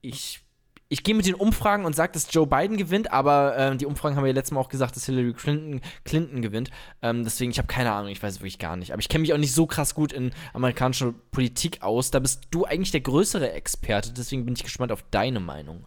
ich 0.00 0.45
ich 0.88 1.02
gehe 1.02 1.14
mit 1.14 1.26
den 1.26 1.34
Umfragen 1.34 1.84
und 1.84 1.96
sage, 1.96 2.12
dass 2.12 2.32
Joe 2.32 2.46
Biden 2.46 2.76
gewinnt, 2.76 3.12
aber 3.12 3.56
ähm, 3.58 3.78
die 3.78 3.86
Umfragen 3.86 4.16
haben 4.16 4.26
ja 4.26 4.32
letztes 4.32 4.52
Mal 4.52 4.60
auch 4.60 4.68
gesagt, 4.68 4.94
dass 4.94 5.06
Hillary 5.06 5.32
Clinton, 5.32 5.80
Clinton 6.04 6.42
gewinnt. 6.42 6.70
Ähm, 7.02 7.24
deswegen, 7.24 7.50
ich 7.50 7.58
habe 7.58 7.66
keine 7.66 7.92
Ahnung, 7.92 8.10
ich 8.10 8.22
weiß 8.22 8.38
wirklich 8.40 8.58
gar 8.58 8.76
nicht. 8.76 8.92
Aber 8.92 9.00
ich 9.00 9.08
kenne 9.08 9.22
mich 9.22 9.32
auch 9.32 9.38
nicht 9.38 9.52
so 9.52 9.66
krass 9.66 9.94
gut 9.94 10.12
in 10.12 10.32
amerikanischer 10.52 11.12
Politik 11.32 11.82
aus. 11.82 12.10
Da 12.10 12.20
bist 12.20 12.44
du 12.50 12.64
eigentlich 12.64 12.92
der 12.92 13.00
größere 13.00 13.50
Experte, 13.52 14.12
deswegen 14.12 14.44
bin 14.44 14.54
ich 14.54 14.62
gespannt 14.62 14.92
auf 14.92 15.04
deine 15.10 15.40
Meinung. 15.40 15.86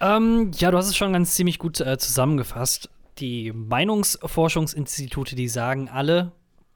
Ähm, 0.00 0.50
ja, 0.56 0.70
du 0.70 0.76
hast 0.76 0.88
es 0.88 0.96
schon 0.96 1.14
ganz 1.14 1.34
ziemlich 1.34 1.58
gut 1.58 1.80
äh, 1.80 1.96
zusammengefasst. 1.96 2.90
Die 3.18 3.52
Meinungsforschungsinstitute, 3.52 5.36
die 5.36 5.48
sagen 5.48 5.88
alle, 5.88 6.32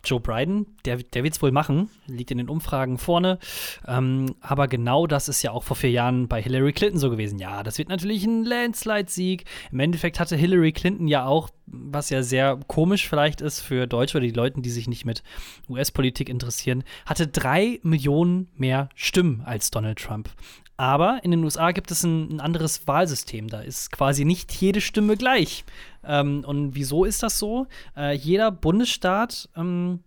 Joe 0.08 0.20
Biden, 0.20 0.66
der, 0.84 0.96
der 0.96 1.24
wird 1.24 1.34
es 1.34 1.42
wohl 1.42 1.52
machen, 1.52 1.90
liegt 2.06 2.30
in 2.30 2.38
den 2.38 2.48
Umfragen 2.48 2.98
vorne. 2.98 3.38
Ähm, 3.86 4.34
aber 4.40 4.68
genau 4.68 5.06
das 5.06 5.28
ist 5.28 5.42
ja 5.42 5.52
auch 5.52 5.62
vor 5.62 5.76
vier 5.76 5.90
Jahren 5.90 6.28
bei 6.28 6.42
Hillary 6.42 6.72
Clinton 6.72 6.98
so 6.98 7.10
gewesen. 7.10 7.38
Ja, 7.38 7.62
das 7.62 7.78
wird 7.78 7.88
natürlich 7.88 8.24
ein 8.24 8.44
Landslide-Sieg. 8.44 9.44
Im 9.70 9.80
Endeffekt 9.80 10.20
hatte 10.20 10.36
Hillary 10.36 10.72
Clinton 10.72 11.08
ja 11.08 11.26
auch, 11.26 11.50
was 11.66 12.10
ja 12.10 12.22
sehr 12.22 12.58
komisch 12.66 13.08
vielleicht 13.08 13.40
ist 13.40 13.60
für 13.60 13.86
Deutsche 13.86 14.18
oder 14.18 14.26
die 14.26 14.32
Leute, 14.32 14.60
die 14.60 14.70
sich 14.70 14.88
nicht 14.88 15.04
mit 15.04 15.22
US-Politik 15.68 16.28
interessieren, 16.28 16.84
hatte 17.06 17.26
drei 17.26 17.80
Millionen 17.82 18.48
mehr 18.56 18.88
Stimmen 18.94 19.42
als 19.44 19.70
Donald 19.70 19.98
Trump. 19.98 20.30
Aber 20.78 21.18
in 21.24 21.32
den 21.32 21.42
USA 21.44 21.72
gibt 21.72 21.90
es 21.90 22.04
ein, 22.04 22.36
ein 22.36 22.40
anderes 22.40 22.86
Wahlsystem. 22.86 23.48
Da 23.48 23.60
ist 23.60 23.90
quasi 23.92 24.24
nicht 24.24 24.52
jede 24.54 24.80
Stimme 24.80 25.16
gleich. 25.16 25.64
Ähm, 26.04 26.44
und 26.46 26.74
wieso 26.76 27.04
ist 27.04 27.22
das 27.22 27.38
so? 27.38 27.66
Äh, 27.96 28.14
jeder 28.14 28.50
Bundesstaat 28.52 29.48
ähm, 29.56 30.00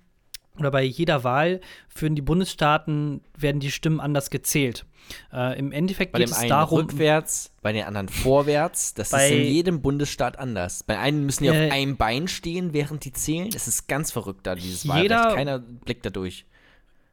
oder 0.57 0.71
bei 0.71 0.83
jeder 0.83 1.23
Wahl 1.25 1.59
führen 1.89 2.15
die 2.15 2.21
Bundesstaaten, 2.21 3.21
werden 3.37 3.59
die 3.59 3.71
Stimmen 3.71 3.99
anders 3.99 4.29
gezählt. 4.29 4.85
Äh, 5.33 5.59
Im 5.59 5.71
Endeffekt 5.73 6.13
Bei 6.13 6.19
geht 6.19 6.29
dem 6.29 6.31
es 6.31 6.37
einen 6.39 6.49
darum, 6.49 6.79
rückwärts, 6.79 7.51
bei 7.61 7.73
den 7.73 7.83
anderen 7.85 8.07
vorwärts. 8.07 8.93
Das 8.93 9.11
ist 9.11 9.29
in 9.31 9.41
jedem 9.43 9.81
Bundesstaat 9.81 10.39
anders. 10.39 10.83
Bei 10.83 10.99
einem 10.99 11.25
müssen 11.25 11.43
die 11.43 11.49
Äh, 11.49 11.67
auf 11.67 11.73
einem 11.73 11.97
Bein 11.97 12.27
stehen, 12.29 12.71
während 12.73 13.03
die 13.03 13.11
zählen. 13.11 13.49
Das 13.49 13.67
ist 13.67 13.87
ganz 13.87 14.11
verrückt 14.11 14.47
da, 14.47 14.55
dieses 14.55 14.83
Jeder- 14.83 14.93
Wahlrecht. 15.17 15.35
Keiner 15.35 15.59
blickt 15.59 16.05
da 16.05 16.11
durch. 16.11 16.45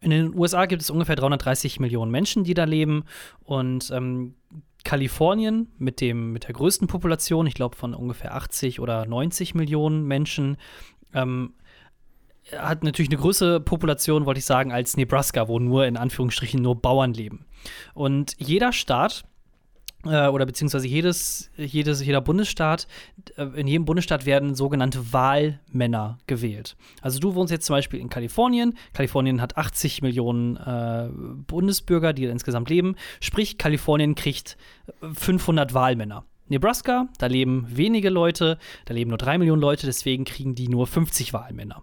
In 0.00 0.10
den 0.10 0.34
USA 0.34 0.66
gibt 0.66 0.82
es 0.82 0.90
ungefähr 0.90 1.16
330 1.16 1.80
Millionen 1.80 2.10
Menschen, 2.10 2.44
die 2.44 2.54
da 2.54 2.64
leben. 2.64 3.04
Und 3.40 3.90
ähm, 3.90 4.34
Kalifornien 4.84 5.72
mit, 5.78 6.00
dem, 6.00 6.32
mit 6.32 6.46
der 6.46 6.54
größten 6.54 6.86
Population, 6.86 7.46
ich 7.46 7.54
glaube 7.54 7.76
von 7.76 7.94
ungefähr 7.94 8.34
80 8.34 8.80
oder 8.80 9.06
90 9.06 9.54
Millionen 9.54 10.04
Menschen, 10.04 10.56
ähm, 11.14 11.54
hat 12.56 12.84
natürlich 12.84 13.10
eine 13.10 13.20
größere 13.20 13.60
Population, 13.60 14.24
wollte 14.24 14.38
ich 14.38 14.46
sagen, 14.46 14.72
als 14.72 14.96
Nebraska, 14.96 15.48
wo 15.48 15.58
nur 15.58 15.86
in 15.86 15.96
Anführungsstrichen 15.96 16.62
nur 16.62 16.80
Bauern 16.80 17.12
leben. 17.12 17.44
Und 17.92 18.34
jeder 18.38 18.72
Staat 18.72 19.24
oder 20.08 20.46
beziehungsweise 20.46 20.86
jedes, 20.86 21.50
jedes, 21.56 22.04
jeder 22.04 22.20
Bundesstaat, 22.20 22.86
äh, 23.36 23.44
in 23.60 23.66
jedem 23.66 23.84
Bundesstaat 23.84 24.26
werden 24.26 24.54
sogenannte 24.54 25.12
Wahlmänner 25.12 26.18
gewählt. 26.26 26.76
Also 27.00 27.18
du 27.18 27.34
wohnst 27.34 27.50
jetzt 27.50 27.66
zum 27.66 27.74
Beispiel 27.74 28.00
in 28.00 28.08
Kalifornien. 28.08 28.76
Kalifornien 28.92 29.40
hat 29.40 29.56
80 29.56 30.02
Millionen 30.02 30.56
äh, 30.56 31.08
Bundesbürger, 31.46 32.12
die 32.12 32.24
insgesamt 32.24 32.70
leben. 32.70 32.96
Sprich, 33.20 33.58
Kalifornien 33.58 34.14
kriegt 34.14 34.56
500 35.00 35.74
Wahlmänner. 35.74 36.24
Nebraska, 36.48 37.08
da 37.18 37.26
leben 37.26 37.66
wenige 37.68 38.08
Leute, 38.08 38.58
da 38.86 38.94
leben 38.94 39.10
nur 39.10 39.18
3 39.18 39.38
Millionen 39.38 39.60
Leute, 39.60 39.86
deswegen 39.86 40.24
kriegen 40.24 40.54
die 40.54 40.68
nur 40.68 40.86
50 40.86 41.32
Wahlmänner. 41.32 41.82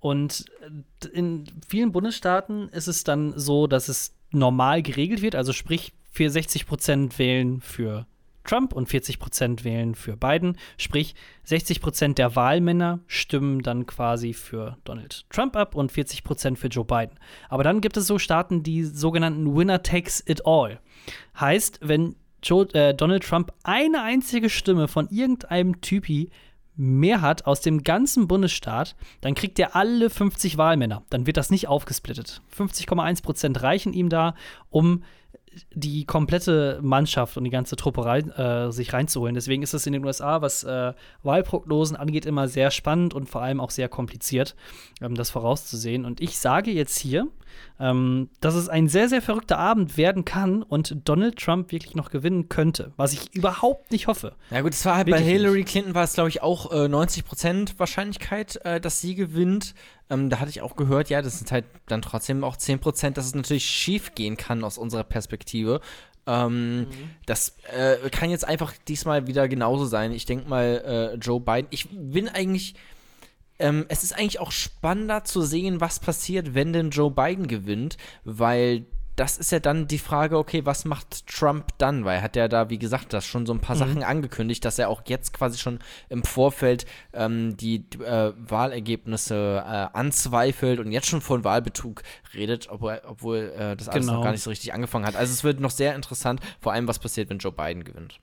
Und 0.00 0.44
äh, 0.60 1.08
in 1.08 1.46
vielen 1.66 1.92
Bundesstaaten 1.92 2.68
ist 2.68 2.88
es 2.88 3.04
dann 3.04 3.32
so, 3.38 3.66
dass 3.66 3.88
es 3.88 4.14
normal 4.34 4.82
geregelt 4.82 5.22
wird, 5.22 5.34
also 5.34 5.52
sprich, 5.52 5.92
60 6.16 6.66
Prozent 6.66 7.18
wählen 7.18 7.60
für 7.60 8.06
Trump 8.44 8.72
und 8.72 8.88
40 8.88 9.18
Prozent 9.18 9.64
wählen 9.64 9.94
für 9.94 10.16
Biden. 10.16 10.58
Sprich, 10.76 11.14
60 11.44 11.80
Prozent 11.80 12.18
der 12.18 12.36
Wahlmänner 12.36 13.00
stimmen 13.06 13.62
dann 13.62 13.86
quasi 13.86 14.32
für 14.34 14.76
Donald 14.84 15.24
Trump 15.30 15.56
ab 15.56 15.74
und 15.74 15.90
40 15.90 16.22
Prozent 16.22 16.58
für 16.58 16.68
Joe 16.68 16.84
Biden. 16.84 17.18
Aber 17.48 17.64
dann 17.64 17.80
gibt 17.80 17.96
es 17.96 18.06
so 18.06 18.18
Staaten, 18.18 18.62
die 18.62 18.84
sogenannten 18.84 19.56
Winner 19.56 19.82
takes 19.82 20.22
it 20.26 20.46
all. 20.46 20.78
Heißt, 21.40 21.80
wenn 21.82 22.16
Joe, 22.42 22.66
äh, 22.74 22.94
Donald 22.94 23.24
Trump 23.24 23.52
eine 23.62 24.02
einzige 24.02 24.50
Stimme 24.50 24.86
von 24.86 25.08
irgendeinem 25.08 25.80
Typi 25.80 26.30
mehr 26.76 27.20
hat 27.20 27.46
aus 27.46 27.60
dem 27.60 27.82
ganzen 27.82 28.26
Bundesstaat, 28.28 28.96
dann 29.20 29.34
kriegt 29.34 29.58
er 29.58 29.76
alle 29.76 30.10
50 30.10 30.58
Wahlmänner. 30.58 31.02
Dann 31.10 31.26
wird 31.26 31.36
das 31.36 31.50
nicht 31.50 31.68
aufgesplittet. 31.68 32.42
50,1 32.56 33.22
Prozent 33.22 33.62
reichen 33.62 33.92
ihm 33.92 34.08
da, 34.08 34.34
um 34.70 35.04
die 35.74 36.04
komplette 36.04 36.78
Mannschaft 36.82 37.36
und 37.36 37.44
die 37.44 37.50
ganze 37.50 37.76
Truppe 37.76 38.04
rein, 38.04 38.30
äh, 38.30 38.72
sich 38.72 38.92
reinzuholen. 38.92 39.34
Deswegen 39.34 39.62
ist 39.62 39.74
es 39.74 39.86
in 39.86 39.92
den 39.92 40.04
USA, 40.04 40.42
was 40.42 40.64
äh, 40.64 40.92
Wahlprognosen 41.22 41.96
angeht, 41.96 42.26
immer 42.26 42.48
sehr 42.48 42.70
spannend 42.70 43.14
und 43.14 43.28
vor 43.28 43.42
allem 43.42 43.60
auch 43.60 43.70
sehr 43.70 43.88
kompliziert, 43.88 44.54
ähm, 45.00 45.14
das 45.14 45.30
vorauszusehen. 45.30 46.04
Und 46.04 46.20
ich 46.20 46.38
sage 46.38 46.70
jetzt 46.70 46.98
hier, 46.98 47.28
ähm, 47.80 48.28
dass 48.40 48.54
es 48.54 48.68
ein 48.68 48.88
sehr, 48.88 49.08
sehr 49.08 49.22
verrückter 49.22 49.58
Abend 49.58 49.96
werden 49.96 50.24
kann 50.24 50.62
und 50.62 50.96
Donald 51.04 51.38
Trump 51.38 51.72
wirklich 51.72 51.94
noch 51.94 52.10
gewinnen 52.10 52.48
könnte, 52.48 52.92
was 52.96 53.12
ich 53.12 53.34
überhaupt 53.34 53.90
nicht 53.90 54.06
hoffe. 54.06 54.34
Ja 54.50 54.60
gut, 54.60 54.72
es 54.72 54.84
war 54.84 54.96
halt 54.96 55.06
Wirklich 55.06 55.24
bei 55.24 55.30
Hillary 55.30 55.64
Clinton 55.64 55.94
war 55.94 56.04
es 56.04 56.14
glaube 56.14 56.28
ich 56.28 56.42
auch 56.42 56.70
äh, 56.72 56.86
90% 56.86 57.78
Wahrscheinlichkeit, 57.78 58.56
äh, 58.64 58.80
dass 58.80 59.00
sie 59.00 59.14
gewinnt. 59.14 59.74
Ähm, 60.10 60.28
da 60.30 60.38
hatte 60.38 60.50
ich 60.50 60.60
auch 60.60 60.76
gehört, 60.76 61.08
ja, 61.08 61.22
das 61.22 61.38
sind 61.38 61.50
halt 61.50 61.64
dann 61.86 62.02
trotzdem 62.02 62.44
auch 62.44 62.56
10%, 62.56 63.10
dass 63.10 63.26
es 63.26 63.34
natürlich 63.34 63.64
schief 63.64 64.14
gehen 64.14 64.36
kann 64.36 64.62
aus 64.64 64.76
unserer 64.78 65.04
Perspektive. 65.04 65.80
Ähm, 66.26 66.86
Das 67.26 67.56
äh, 67.74 68.10
kann 68.10 68.30
jetzt 68.30 68.46
einfach 68.46 68.72
diesmal 68.88 69.26
wieder 69.26 69.48
genauso 69.48 69.86
sein. 69.86 70.12
Ich 70.12 70.26
denke 70.26 70.48
mal, 70.48 71.12
äh, 71.14 71.16
Joe 71.16 71.40
Biden, 71.40 71.66
ich 71.70 71.88
bin 71.90 72.28
eigentlich, 72.28 72.74
ähm, 73.58 73.86
es 73.88 74.02
ist 74.04 74.12
eigentlich 74.16 74.40
auch 74.40 74.52
spannender 74.52 75.24
zu 75.24 75.42
sehen, 75.42 75.80
was 75.80 76.00
passiert, 76.00 76.54
wenn 76.54 76.72
denn 76.72 76.90
Joe 76.90 77.10
Biden 77.10 77.46
gewinnt, 77.46 77.96
weil 78.24 78.86
das 79.16 79.38
ist 79.38 79.52
ja 79.52 79.60
dann 79.60 79.86
die 79.86 79.98
Frage, 79.98 80.36
okay, 80.38 80.66
was 80.66 80.84
macht 80.84 81.26
Trump 81.28 81.68
dann? 81.78 82.04
Weil 82.04 82.16
er 82.16 82.22
hat 82.22 82.36
ja 82.36 82.48
da, 82.48 82.68
wie 82.70 82.78
gesagt, 82.78 83.12
das 83.12 83.24
schon 83.24 83.46
so 83.46 83.52
ein 83.52 83.60
paar 83.60 83.76
Sachen 83.76 84.02
angekündigt, 84.02 84.64
dass 84.64 84.78
er 84.78 84.88
auch 84.88 85.02
jetzt 85.06 85.32
quasi 85.32 85.58
schon 85.58 85.78
im 86.08 86.24
Vorfeld 86.24 86.84
ähm, 87.12 87.56
die 87.56 87.84
äh, 88.04 88.32
Wahlergebnisse 88.36 89.62
äh, 89.64 89.96
anzweifelt 89.96 90.80
und 90.80 90.90
jetzt 90.90 91.06
schon 91.06 91.20
von 91.20 91.44
Wahlbetrug 91.44 92.02
redet, 92.34 92.68
obwohl, 92.70 93.00
obwohl 93.06 93.52
äh, 93.56 93.76
das 93.76 93.88
alles 93.88 94.06
Genau. 94.06 94.18
noch 94.18 94.24
gar 94.24 94.32
nicht 94.32 94.42
so 94.42 94.50
richtig 94.50 94.74
angefangen 94.74 95.06
hat. 95.06 95.16
Also 95.16 95.32
es 95.32 95.44
wird 95.44 95.60
noch 95.60 95.70
sehr 95.70 95.94
interessant, 95.94 96.40
vor 96.60 96.72
allem 96.72 96.88
was 96.88 96.98
passiert, 96.98 97.30
wenn 97.30 97.38
Joe 97.38 97.52
Biden 97.52 97.84
gewinnt. 97.84 98.18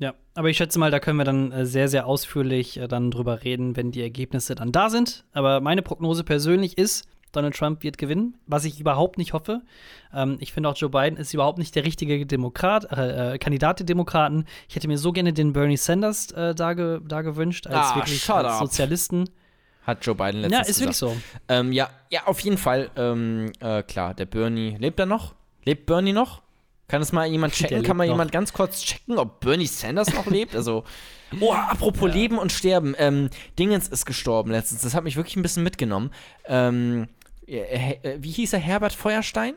Ja, 0.00 0.14
aber 0.34 0.48
ich 0.48 0.56
schätze 0.56 0.78
mal, 0.78 0.90
da 0.92 1.00
können 1.00 1.18
wir 1.18 1.24
dann 1.24 1.50
äh, 1.50 1.66
sehr, 1.66 1.88
sehr 1.88 2.06
ausführlich 2.06 2.78
äh, 2.78 2.86
dann 2.86 3.10
drüber 3.10 3.42
reden, 3.42 3.76
wenn 3.76 3.90
die 3.90 4.02
Ergebnisse 4.02 4.54
dann 4.54 4.70
da 4.70 4.90
sind. 4.90 5.24
Aber 5.32 5.60
meine 5.60 5.82
Prognose 5.82 6.22
persönlich 6.22 6.78
ist, 6.78 7.04
Donald 7.32 7.54
Trump 7.56 7.82
wird 7.82 7.98
gewinnen, 7.98 8.34
was 8.46 8.64
ich 8.64 8.80
überhaupt 8.80 9.18
nicht 9.18 9.32
hoffe. 9.32 9.62
Ähm, 10.14 10.36
ich 10.40 10.52
finde 10.52 10.68
auch, 10.68 10.76
Joe 10.76 10.90
Biden 10.90 11.18
ist 11.18 11.34
überhaupt 11.34 11.58
nicht 11.58 11.74
der 11.74 11.84
richtige 11.84 12.24
Demokrat, 12.26 12.90
äh, 12.92 13.34
äh, 13.34 13.38
Kandidat 13.38 13.80
der 13.80 13.86
Demokraten. 13.86 14.44
Ich 14.68 14.76
hätte 14.76 14.88
mir 14.88 14.98
so 14.98 15.12
gerne 15.12 15.32
den 15.32 15.52
Bernie 15.52 15.76
Sanders 15.76 16.30
äh, 16.32 16.54
da, 16.54 16.74
ge 16.74 17.00
da 17.06 17.22
gewünscht, 17.22 17.66
als 17.66 17.92
Ah, 17.92 17.96
wirklich 17.96 18.30
als. 18.30 18.58
Sozialisten. 18.58 19.28
Hat 19.86 20.04
Joe 20.04 20.14
Biden 20.14 20.42
letztens 20.42 20.52
Ja, 20.52 20.70
ist 20.70 20.80
wirklich 20.80 20.98
gesagt. 20.98 21.14
so. 21.14 21.42
Ähm, 21.48 21.72
ja, 21.72 21.88
ja, 22.10 22.26
auf 22.26 22.40
jeden 22.40 22.58
Fall. 22.58 22.90
Ähm, 22.96 23.52
äh, 23.60 23.82
klar, 23.82 24.14
der 24.14 24.26
Bernie, 24.26 24.76
lebt 24.78 25.00
er 25.00 25.06
noch? 25.06 25.34
Lebt 25.64 25.86
Bernie 25.86 26.12
noch? 26.12 26.42
Kann 26.88 27.02
es 27.02 27.12
mal 27.12 27.26
jemand 27.26 27.52
checken? 27.54 27.82
Kann 27.82 27.96
mal 27.96 28.06
noch. 28.06 28.14
jemand 28.14 28.32
ganz 28.32 28.52
kurz 28.52 28.82
checken, 28.82 29.18
ob 29.18 29.40
Bernie 29.40 29.66
Sanders 29.66 30.12
noch 30.14 30.26
lebt? 30.26 30.54
Also, 30.56 30.84
oh, 31.40 31.52
apropos 31.52 32.10
Leben 32.12 32.38
und 32.38 32.52
Sterben. 32.52 32.94
Ähm, 32.98 33.30
Dingens 33.58 33.88
ist 33.88 34.04
gestorben 34.06 34.50
letztens. 34.50 34.82
Das 34.82 34.94
hat 34.94 35.04
mich 35.04 35.16
wirklich 35.16 35.36
ein 35.36 35.42
bisschen 35.42 35.62
mitgenommen. 35.62 36.10
Ähm, 36.46 37.02
äh, 37.02 37.02
äh, 37.02 37.17
wie 37.48 38.30
hieß 38.30 38.52
er? 38.52 38.58
Herbert 38.58 38.92
Feuerstein? 38.92 39.54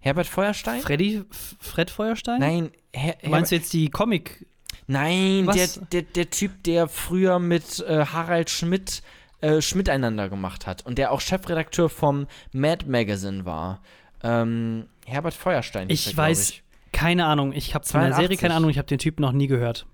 Herbert 0.00 0.26
Feuerstein? 0.26 0.80
Freddy, 0.80 1.24
Fred 1.30 1.90
Feuerstein? 1.90 2.40
Nein, 2.40 2.70
Her 2.92 3.16
Meinst 3.26 3.50
du 3.50 3.56
jetzt 3.56 3.72
die 3.72 3.90
Comic? 3.90 4.46
Nein, 4.86 5.46
der, 5.46 5.68
der, 5.92 6.02
der 6.02 6.30
Typ, 6.30 6.62
der 6.64 6.88
früher 6.88 7.38
mit 7.38 7.80
äh, 7.80 8.06
Harald 8.06 8.48
Schmidt 8.48 9.02
äh, 9.40 9.60
Schmiteinander 9.60 10.28
gemacht 10.28 10.66
hat 10.66 10.84
und 10.86 10.98
der 10.98 11.12
auch 11.12 11.20
Chefredakteur 11.20 11.88
vom 11.88 12.26
Mad 12.52 12.86
Magazine 12.86 13.44
war. 13.44 13.82
Ähm, 14.22 14.86
Herbert 15.06 15.34
Feuerstein. 15.34 15.90
Ich 15.90 16.04
glaub 16.06 16.16
weiß, 16.16 16.50
Ich. 16.50 16.62
keine 16.92 17.26
Ahnung. 17.26 17.52
Ich 17.52 17.74
habe 17.74 17.84
von 17.86 18.00
der 18.00 18.12
Serie 18.14 18.28
82. 18.28 18.40
keine 18.40 18.54
Ahnung. 18.54 18.70
Ich 18.70 18.78
habe 18.78 18.88
den 18.88 18.98
Typen 18.98 19.22
noch 19.22 19.32
nie 19.32 19.46
gehört. 19.46 19.86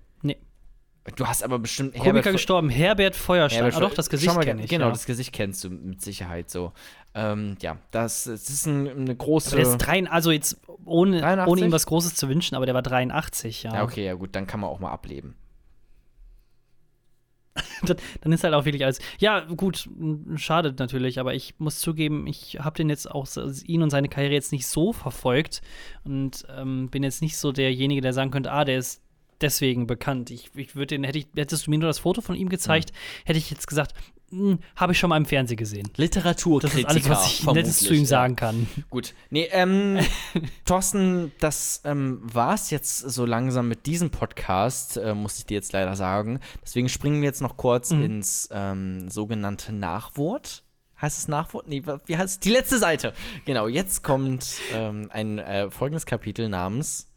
Du 1.15 1.27
hast 1.27 1.43
aber 1.43 1.59
bestimmt 1.59 1.93
Komiker 1.93 2.23
Fe- 2.23 2.31
gestorben, 2.31 2.69
Herbert 2.69 3.15
Feuerstein. 3.15 3.63
Herbert 3.63 3.77
ah, 3.77 3.87
doch, 3.87 3.93
das 3.93 4.09
Gesicht 4.09 4.41
kenne 4.41 4.63
ich. 4.63 4.69
Genau, 4.69 4.85
ja. 4.85 4.91
das 4.91 5.05
Gesicht 5.05 5.33
kennst 5.33 5.63
du 5.63 5.69
mit 5.69 6.01
Sicherheit 6.01 6.49
so. 6.49 6.73
Ähm, 7.13 7.57
ja, 7.61 7.77
das, 7.91 8.23
das 8.23 8.49
ist 8.49 8.65
ein, 8.65 8.89
eine 8.89 9.15
große. 9.15 9.55
Der 9.55 9.65
ist 9.65 9.77
drei, 9.77 10.09
also 10.09 10.31
jetzt 10.31 10.59
ohne, 10.83 11.21
83? 11.21 11.51
ohne 11.51 11.61
ihm 11.65 11.71
was 11.71 11.85
Großes 11.85 12.15
zu 12.15 12.27
wünschen, 12.27 12.55
aber 12.55 12.65
der 12.65 12.73
war 12.73 12.81
83, 12.81 13.63
ja. 13.63 13.75
ja, 13.75 13.83
okay, 13.83 14.03
ja 14.03 14.15
gut, 14.15 14.35
dann 14.35 14.47
kann 14.47 14.59
man 14.59 14.69
auch 14.69 14.79
mal 14.79 14.91
ableben. 14.91 15.35
dann, 18.21 18.31
ist 18.31 18.43
halt 18.43 18.53
auch 18.53 18.65
wirklich 18.65 18.83
alles. 18.83 18.99
Ja, 19.19 19.41
gut, 19.41 19.87
m, 19.87 20.37
schade 20.37 20.73
natürlich, 20.77 21.19
aber 21.19 21.35
ich 21.35 21.55
muss 21.59 21.79
zugeben, 21.79 22.27
ich 22.27 22.59
habe 22.59 22.75
den 22.75 22.89
jetzt 22.89 23.09
auch, 23.09 23.27
ihn 23.65 23.81
und 23.81 23.91
seine 23.91 24.09
Karriere 24.09 24.33
jetzt 24.33 24.51
nicht 24.51 24.67
so 24.67 24.91
verfolgt 24.91 25.61
und 26.03 26.45
ähm, 26.57 26.89
bin 26.89 27.03
jetzt 27.03 27.21
nicht 27.21 27.37
so 27.37 27.51
derjenige, 27.51 28.01
der 28.01 28.11
sagen 28.11 28.31
könnte, 28.31 28.51
ah, 28.51 28.65
der 28.65 28.79
ist 28.79 29.04
deswegen 29.41 29.87
bekannt. 29.87 30.29
Ich, 30.31 30.51
ich 30.55 30.75
würde 30.75 30.87
den, 30.95 31.03
hätte 31.03 31.19
ich, 31.19 31.27
hättest 31.35 31.67
du 31.67 31.71
mir 31.71 31.77
nur 31.77 31.87
das 31.89 31.99
Foto 31.99 32.21
von 32.21 32.35
ihm 32.35 32.49
gezeigt, 32.49 32.91
hätte 33.25 33.39
ich 33.39 33.49
jetzt 33.51 33.67
gesagt, 33.67 33.93
hm, 34.31 34.59
habe 34.75 34.93
ich 34.93 34.99
schon 34.99 35.09
mal 35.09 35.17
im 35.17 35.25
Fernsehen 35.25 35.57
gesehen. 35.57 35.87
Das 35.91 35.97
Literaturkritiker. 35.99 36.89
ist 36.89 37.07
alles, 37.07 37.09
was 37.09 37.27
ich 37.27 37.45
Nettes 37.45 37.79
zu 37.79 37.93
ihm 37.93 38.01
ja. 38.01 38.05
sagen 38.07 38.35
kann. 38.35 38.67
Gut. 38.89 39.13
Nee, 39.29 39.47
ähm, 39.51 39.99
Thorsten, 40.65 41.31
das 41.39 41.81
ähm, 41.85 42.21
war's 42.23 42.71
jetzt 42.71 42.97
so 42.97 43.25
langsam 43.25 43.67
mit 43.67 43.85
diesem 43.85 44.09
Podcast, 44.09 44.97
äh, 44.97 45.13
muss 45.13 45.37
ich 45.37 45.45
dir 45.45 45.55
jetzt 45.55 45.73
leider 45.73 45.95
sagen. 45.95 46.39
Deswegen 46.63 46.89
springen 46.89 47.21
wir 47.21 47.27
jetzt 47.27 47.41
noch 47.41 47.55
kurz 47.55 47.91
Mhm. 47.91 48.03
ins 48.03 48.49
ähm, 48.51 49.09
sogenannte 49.09 49.71
Nachwort. 49.73 50.63
Heißt 51.01 51.19
es 51.19 51.27
Nachwort? 51.27 51.67
Nee, 51.67 51.83
wie 52.05 52.17
heißt 52.17 52.35
es? 52.35 52.39
Die 52.39 52.49
letzte 52.49 52.79
Seite. 52.79 53.13
Genau, 53.45 53.67
jetzt 53.67 54.01
kommt 54.01 54.47
ähm, 54.73 55.09
ein 55.11 55.39
äh, 55.39 55.69
folgendes 55.69 56.05
Kapitel 56.05 56.47
namens 56.49 57.11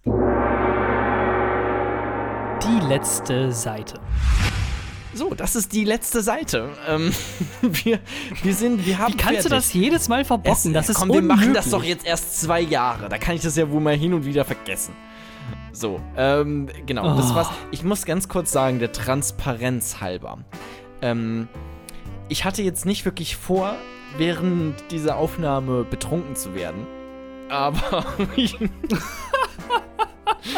letzte 2.89 3.53
Seite. 3.53 4.01
So, 5.15 5.35
das 5.35 5.57
ist 5.57 5.73
die 5.73 5.85
letzte 5.85 6.23
Seite. 6.23 6.71
Ähm, 6.89 7.13
wir, 7.63 7.99
wir 8.43 8.55
sind, 8.55 8.87
wir 8.87 8.99
haben 8.99 9.15
Wie 9.15 9.17
kannst 9.17 9.45
du 9.45 9.49
fertig. 9.49 9.67
das 9.67 9.73
jedes 9.73 10.09
Mal 10.09 10.25
verbocken? 10.25 10.73
das 10.73 10.89
ist 10.89 10.97
komm, 10.97 11.11
wir 11.13 11.23
machen 11.23 11.55
das 11.55 11.71
doch 11.71 11.83
jetzt 11.83 12.07
erst 12.07 12.41
zwei 12.41 12.61
Jahre. 12.61 13.09
Da 13.09 13.19
kann 13.19 13.35
ich 13.35 13.43
das 13.43 13.57
ja 13.57 13.69
wohl 13.71 13.81
mal 13.81 13.97
hin 13.97 14.15
und 14.15 14.25
wieder 14.25 14.45
vergessen. 14.45 14.95
So, 15.73 16.01
ähm, 16.17 16.69
genau. 16.87 17.17
Das 17.17 17.31
Oh. 17.33 17.35
war's. 17.37 17.49
Ich 17.71 17.83
muss 17.85 18.05
ganz 18.05 18.29
kurz 18.29 18.53
sagen, 18.53 18.79
der 18.79 18.93
Transparenz 18.93 20.01
halber. 20.01 20.39
Ähm, 21.03 21.49
ich 22.29 22.45
hatte 22.45 22.63
jetzt 22.63 22.85
nicht 22.85 23.05
wirklich 23.05 23.37
vor, 23.37 23.77
während 24.17 24.75
dieser 24.91 25.17
Aufnahme 25.17 25.85
betrunken 25.85 26.37
zu 26.37 26.55
werden. 26.55 26.87
Aber 27.49 28.05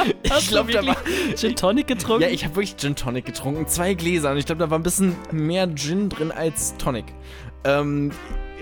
ich, 0.23 0.49
glaube, 0.49 0.73
da 0.73 0.87
war. 0.87 0.97
Gin 1.37 1.57
Tonic 1.57 1.87
getrunken? 1.87 2.23
Ja, 2.23 2.29
ich 2.29 2.45
habe 2.45 2.57
wirklich 2.57 2.77
Gin 2.77 2.97
Tonic 2.97 3.27
getrunken. 3.27 3.67
Zwei 3.67 3.95
Gläser. 3.95 4.33
Und 4.33 4.39
ich 4.39 4.47
glaube, 4.47 4.61
da 4.61 4.71
war 4.71 4.79
ein 4.79 4.83
bisschen 4.83 5.17
mehr 5.31 5.73
Gin 5.75 6.09
drin 6.09 6.33
als 6.33 6.77
Tonic. 6.79 7.07
Ähm, 7.65 8.11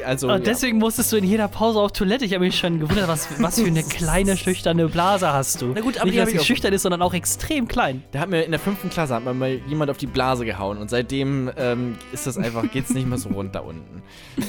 Also, 0.06 0.28
Und 0.28 0.32
ja. 0.34 0.38
deswegen 0.38 0.78
musstest 0.78 1.10
du 1.12 1.16
in 1.16 1.24
jeder 1.24 1.48
Pause 1.48 1.80
auf 1.80 1.90
Toilette. 1.90 2.24
Ich 2.24 2.32
habe 2.32 2.44
mich 2.44 2.56
schon 2.56 2.78
gewundert, 2.78 3.08
was, 3.08 3.28
was 3.40 3.60
für 3.60 3.66
eine 3.66 3.82
kleine, 3.98 4.36
schüchterne 4.36 4.86
Blase 4.88 5.32
hast 5.32 5.60
du. 5.60 5.72
Na 5.74 5.80
gut, 5.80 5.98
aber 5.98 6.06
Nicht, 6.06 6.18
dass 6.18 6.30
sie 6.30 6.38
schüchtern 6.38 6.72
ist, 6.72 6.82
sondern 6.82 7.02
auch 7.02 7.14
extrem 7.14 7.66
klein. 7.66 8.04
Da 8.12 8.20
hat 8.20 8.28
mir 8.28 8.42
in 8.42 8.52
der 8.52 8.60
fünften 8.60 8.90
Klasse 8.90 9.16
hat 9.16 9.24
mir 9.24 9.34
mal 9.34 9.60
jemand 9.66 9.90
auf 9.90 9.98
die 9.98 10.06
Blase 10.06 10.44
gehauen 10.44 10.78
und 10.78 10.88
seitdem 10.88 11.50
ähm, 11.56 11.96
ist 12.12 12.28
das 12.28 12.38
einfach, 12.38 12.70
geht's 12.70 12.90
nicht 12.90 13.08
mehr 13.08 13.18
so 13.18 13.30
runter 13.30 13.64
unten. 13.64 14.02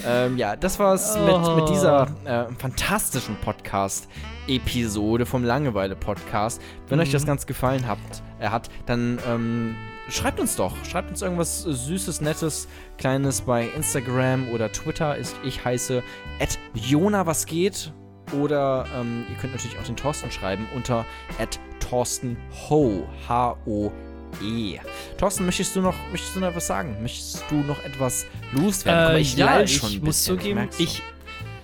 Ähm, 0.05 0.37
ja, 0.37 0.55
das 0.55 0.77
war's 0.77 1.17
mit, 1.17 1.55
mit 1.55 1.69
dieser 1.69 2.07
äh, 2.25 2.45
fantastischen 2.59 3.35
Podcast-Episode 4.49 5.25
vom 5.25 5.43
Langeweile-Podcast. 5.43 6.61
Wenn 6.87 6.99
euch 6.99 7.11
das 7.11 7.25
ganz 7.25 7.45
gefallen 7.45 7.87
habt, 7.87 8.23
äh, 8.39 8.49
hat, 8.49 8.69
dann 8.85 9.19
ähm, 9.27 9.75
schreibt 10.09 10.39
uns 10.39 10.55
doch. 10.55 10.73
Schreibt 10.85 11.09
uns 11.11 11.21
irgendwas 11.21 11.61
Süßes, 11.61 12.21
Nettes, 12.21 12.67
Kleines 12.97 13.41
bei 13.41 13.67
Instagram 13.75 14.49
oder 14.49 14.71
Twitter. 14.71 15.15
Ist, 15.15 15.35
ich 15.43 15.63
heiße 15.63 16.03
Jona 16.73 17.25
was 17.25 17.45
geht. 17.45 17.93
Oder 18.33 18.85
ähm, 18.99 19.25
ihr 19.29 19.35
könnt 19.37 19.53
natürlich 19.53 19.77
auch 19.79 19.83
den 19.83 19.95
Thorsten 19.95 20.31
schreiben 20.31 20.67
unter 20.75 21.05
Thorsten 21.79 22.37
Ho. 22.69 23.07
H-O-E. 23.27 24.79
Thorsten, 25.17 25.45
möchtest 25.45 25.75
du 25.75 25.81
noch, 25.81 25.95
möchtest 26.11 26.35
du 26.35 26.39
noch 26.39 26.49
etwas 26.49 26.67
sagen? 26.67 26.97
Möchtest 27.01 27.43
du 27.49 27.55
noch 27.55 27.83
etwas 27.83 28.27
loswerden? 28.51 29.03
Guck 29.05 29.13
mal, 29.13 29.19
ich 29.19 29.35
ja, 29.35 29.61
ich 29.61 29.77
schon 29.77 29.91
muss 29.93 30.01
bisschen, 30.01 30.39
zugeben, 30.39 30.69
ich, 30.77 31.01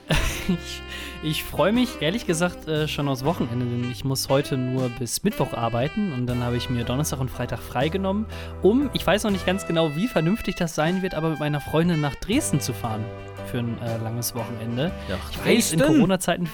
ich, 0.48 0.82
ich 1.26 1.44
freue 1.44 1.74
mich 1.74 2.02
ehrlich 2.02 2.28
gesagt 2.28 2.68
äh, 2.68 2.88
schon 2.88 3.08
aufs 3.08 3.26
Wochenende, 3.26 3.66
denn 3.66 3.90
ich 3.92 4.06
muss 4.06 4.30
heute 4.30 4.58
nur 4.58 4.90
bis 4.90 5.24
Mittwoch 5.24 5.54
arbeiten 5.54 6.14
und 6.14 6.28
dann 6.28 6.44
habe 6.44 6.56
ich 6.56 6.70
mir 6.70 6.84
Donnerstag 6.84 7.20
und 7.20 7.32
Freitag 7.32 7.60
freigenommen, 7.60 8.28
um, 8.62 8.92
ich 8.94 9.06
weiß 9.06 9.24
noch 9.24 9.32
nicht 9.32 9.46
ganz 9.46 9.66
genau, 9.66 9.96
wie 9.96 10.08
vernünftig 10.08 10.56
das 10.56 10.76
sein 10.76 11.02
wird, 11.02 11.16
aber 11.16 11.30
mit 11.30 11.40
meiner 11.40 11.60
Freundin 11.60 12.00
nach 12.00 12.14
Dresden 12.16 12.60
zu 12.60 12.74
fahren 12.74 13.04
für 13.48 13.58
ein 13.58 13.78
äh, 13.82 13.98
langes 14.04 14.36
Wochenende. 14.36 14.92
Ja, 15.10 15.18
Ich 15.32 15.46
weiß, 15.46 15.74
in. 15.74 15.80
Corona-Zeiten 15.80 16.48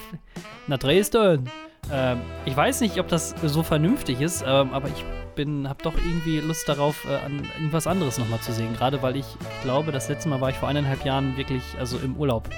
nach 0.68 0.78
Dresden. 0.78 1.50
Ähm, 1.92 2.22
ich 2.46 2.56
weiß 2.56 2.80
nicht, 2.80 2.98
ob 2.98 3.10
das 3.10 3.36
so 3.44 3.64
vernünftig 3.64 4.22
ist, 4.22 4.42
ähm, 4.48 4.74
aber 4.74 4.88
ich 4.88 5.04
bin, 5.36 5.68
habe 5.68 5.84
doch 5.84 5.96
irgendwie 5.96 6.40
Lust 6.40 6.70
darauf, 6.70 7.06
äh, 7.06 7.16
an 7.26 7.44
irgendwas 7.58 7.88
anderes 7.88 8.18
nochmal 8.18 8.40
zu 8.40 8.54
sehen. 8.54 8.74
Gerade 8.78 9.02
weil 9.02 9.18
ich 9.18 9.26
glaube, 9.64 9.92
das 9.92 10.08
letzte 10.08 10.30
Mal 10.30 10.40
war 10.40 10.50
ich 10.50 10.56
vor 10.56 10.70
eineinhalb 10.70 11.04
Jahren 11.04 11.36
wirklich, 11.36 11.64
also 11.78 11.98
im 11.98 12.16
Urlaub, 12.16 12.50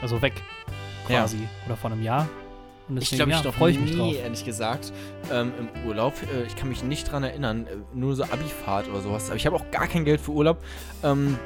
also 0.00 0.22
weg 0.22 0.34
Ja. 1.08 1.20
quasi 1.20 1.38
oder 1.66 1.76
vor 1.76 1.90
einem 1.92 2.02
Jahr. 2.02 2.28
Und 2.88 2.98
Ich 2.98 3.08
deswegen 3.10 3.16
glaube, 3.18 3.30
ja, 3.32 3.38
ich 3.38 3.44
noch 3.44 3.54
freue 3.54 3.70
ich 3.72 3.80
mich 3.80 3.92
nie, 3.92 3.96
drauf. 3.98 4.14
ehrlich 4.22 4.44
gesagt, 4.44 4.92
ähm, 5.32 5.52
im 5.58 5.88
Urlaub. 5.88 6.12
Äh, 6.34 6.42
ich 6.46 6.54
kann 6.54 6.68
mich 6.68 6.82
nicht 6.84 7.10
dran 7.10 7.22
erinnern. 7.24 7.66
Äh, 7.66 7.76
nur 7.94 8.14
so 8.14 8.24
Abifahrt 8.24 8.88
oder 8.90 9.00
sowas. 9.00 9.26
Aber 9.28 9.36
ich 9.36 9.46
habe 9.46 9.56
auch 9.56 9.70
gar 9.70 9.86
kein 9.86 10.04
Geld 10.04 10.20
für 10.20 10.32
Urlaub. 10.32 10.58
Ähm, 11.02 11.38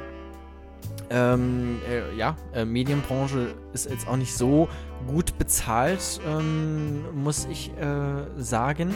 ähm, 1.09 1.79
äh, 1.89 2.15
ja, 2.17 2.35
äh, 2.53 2.65
Medienbranche 2.65 3.53
ist 3.73 3.89
jetzt 3.89 4.07
auch 4.07 4.15
nicht 4.17 4.35
so 4.35 4.67
gut 5.07 5.37
bezahlt, 5.37 6.19
ähm, 6.27 7.03
muss 7.23 7.47
ich 7.49 7.71
äh, 7.77 8.41
sagen. 8.41 8.93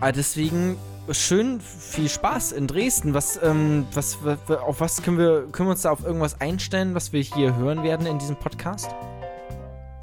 Aber 0.00 0.12
deswegen 0.12 0.76
schön 1.10 1.60
viel 1.60 2.08
Spaß 2.08 2.52
in 2.52 2.66
Dresden. 2.68 3.14
Was, 3.14 3.38
ähm, 3.42 3.86
was, 3.92 4.24
wa- 4.24 4.38
wa- 4.46 4.54
auf 4.60 4.80
was 4.80 5.02
können 5.02 5.18
wir, 5.18 5.48
können 5.50 5.68
wir 5.68 5.72
uns 5.72 5.82
da 5.82 5.90
auf 5.90 6.04
irgendwas 6.04 6.40
einstellen, 6.40 6.94
was 6.94 7.12
wir 7.12 7.20
hier 7.20 7.56
hören 7.56 7.82
werden 7.82 8.06
in 8.06 8.18
diesem 8.18 8.36
Podcast? 8.36 8.94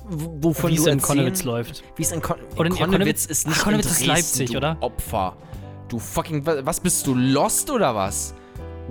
Wovon 0.09 0.71
Wie 0.71 0.75
es 0.75 0.83
du 0.83 0.89
in 0.89 1.01
Konnewitz 1.01 1.43
läuft. 1.43 1.83
wie 1.95 2.01
es 2.01 2.11
in, 2.11 2.21
Kon 2.21 2.37
Oder 2.57 2.65
in 2.69 2.75
Konnewitz 2.75 3.25
ist 3.25 3.45
Ach, 3.45 3.49
nicht 3.49 3.61
Konnewitz 3.61 3.85
in 3.85 3.91
ist 3.91 3.99
Dresden, 3.99 4.07
Leipzig, 4.39 4.49
du 4.51 4.57
oder? 4.57 4.77
Opfer. 4.81 5.37
Du 5.87 5.99
fucking, 5.99 6.45
wa- 6.45 6.61
was 6.63 6.79
bist 6.79 7.05
du, 7.07 7.13
Lost 7.15 7.69
oder 7.69 7.93
was? 7.95 8.33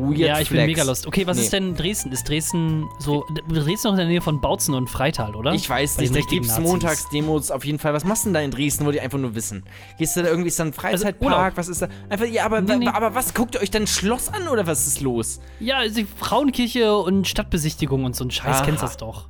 Weird 0.00 0.18
ja, 0.18 0.38
ich 0.38 0.46
Flex. 0.46 0.50
bin 0.50 0.66
mega 0.66 0.84
lost. 0.84 1.08
Okay, 1.08 1.26
was 1.26 1.38
Nee. 1.38 1.42
ist 1.42 1.52
denn 1.52 1.74
Dresden? 1.74 2.12
Ist 2.12 2.28
Dresden 2.28 2.86
so. 3.00 3.24
Dresden 3.48 3.70
ist 3.72 3.82
noch 3.84 3.90
in 3.92 3.96
der 3.98 4.06
Nähe 4.06 4.20
von 4.20 4.40
Bautzen 4.40 4.74
und 4.74 4.88
Freital, 4.88 5.34
oder? 5.34 5.52
Ich 5.54 5.68
weiß 5.68 5.96
Bei 5.96 6.02
nicht, 6.02 6.14
da 6.14 6.20
gibt's 6.20 6.50
Nazis. 6.50 6.64
Montagsdemos 6.64 7.50
auf 7.50 7.64
jeden 7.64 7.80
Fall. 7.80 7.94
Was 7.94 8.04
machst 8.04 8.22
du 8.24 8.28
denn 8.28 8.34
da 8.34 8.40
in 8.40 8.52
Dresden, 8.52 8.84
wollte 8.84 8.98
ich 8.98 9.02
einfach 9.04 9.18
nur 9.18 9.34
wissen? 9.34 9.64
Gehst 9.98 10.16
du 10.16 10.22
da 10.22 10.28
irgendwie, 10.28 10.46
ist 10.48 10.60
da 10.60 10.66
ein 10.66 10.72
Freizeitpark? 10.72 11.20
Urlaub. 11.32 11.52
was 11.56 11.66
ist 11.66 11.82
da? 11.82 11.88
Einfach, 12.08 12.26
ja, 12.26 12.44
aber, 12.44 12.60
Nee, 12.60 12.76
nee. 12.76 12.86
aber 12.86 13.16
was, 13.16 13.34
guckt 13.34 13.56
ihr 13.56 13.60
euch 13.60 13.72
dann 13.72 13.82
ein 13.82 13.86
Schloss 13.88 14.28
an 14.28 14.46
oder 14.46 14.68
was 14.68 14.86
ist 14.86 15.00
los? 15.00 15.40
Ja, 15.58 15.78
also 15.78 16.00
Frauenkirche 16.16 16.96
und 16.96 17.26
Stadtbesichtigung 17.26 18.04
und 18.04 18.14
so 18.14 18.22
ein 18.24 18.30
Scheiß, 18.30 18.58
Aha. 18.58 18.64
kennst 18.64 18.84
das 18.84 18.98
doch. 18.98 19.26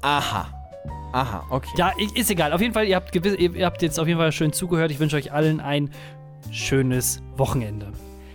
Aha. 0.00 0.48
Aha, 1.12 1.44
okay. 1.50 1.70
Ja, 1.76 1.92
ist 2.14 2.30
egal. 2.30 2.52
Auf 2.52 2.60
jeden 2.60 2.72
Fall, 2.72 2.86
ihr 2.86 2.96
habt, 2.96 3.12
gewiss, 3.12 3.36
ihr 3.36 3.66
habt 3.66 3.82
jetzt 3.82 4.00
auf 4.00 4.08
jeden 4.08 4.18
Fall 4.18 4.32
schön 4.32 4.52
zugehört. 4.52 4.90
Ich 4.90 4.98
wünsche 4.98 5.16
euch 5.16 5.32
allen 5.32 5.60
ein 5.60 5.90
schönes 6.50 7.22
Wochenende. 7.36 7.92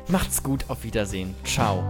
Macht's 0.08 0.44
gut, 0.44 0.66
auf 0.70 0.84
Wiedersehen. 0.84 1.36
Ciao. 1.44 1.84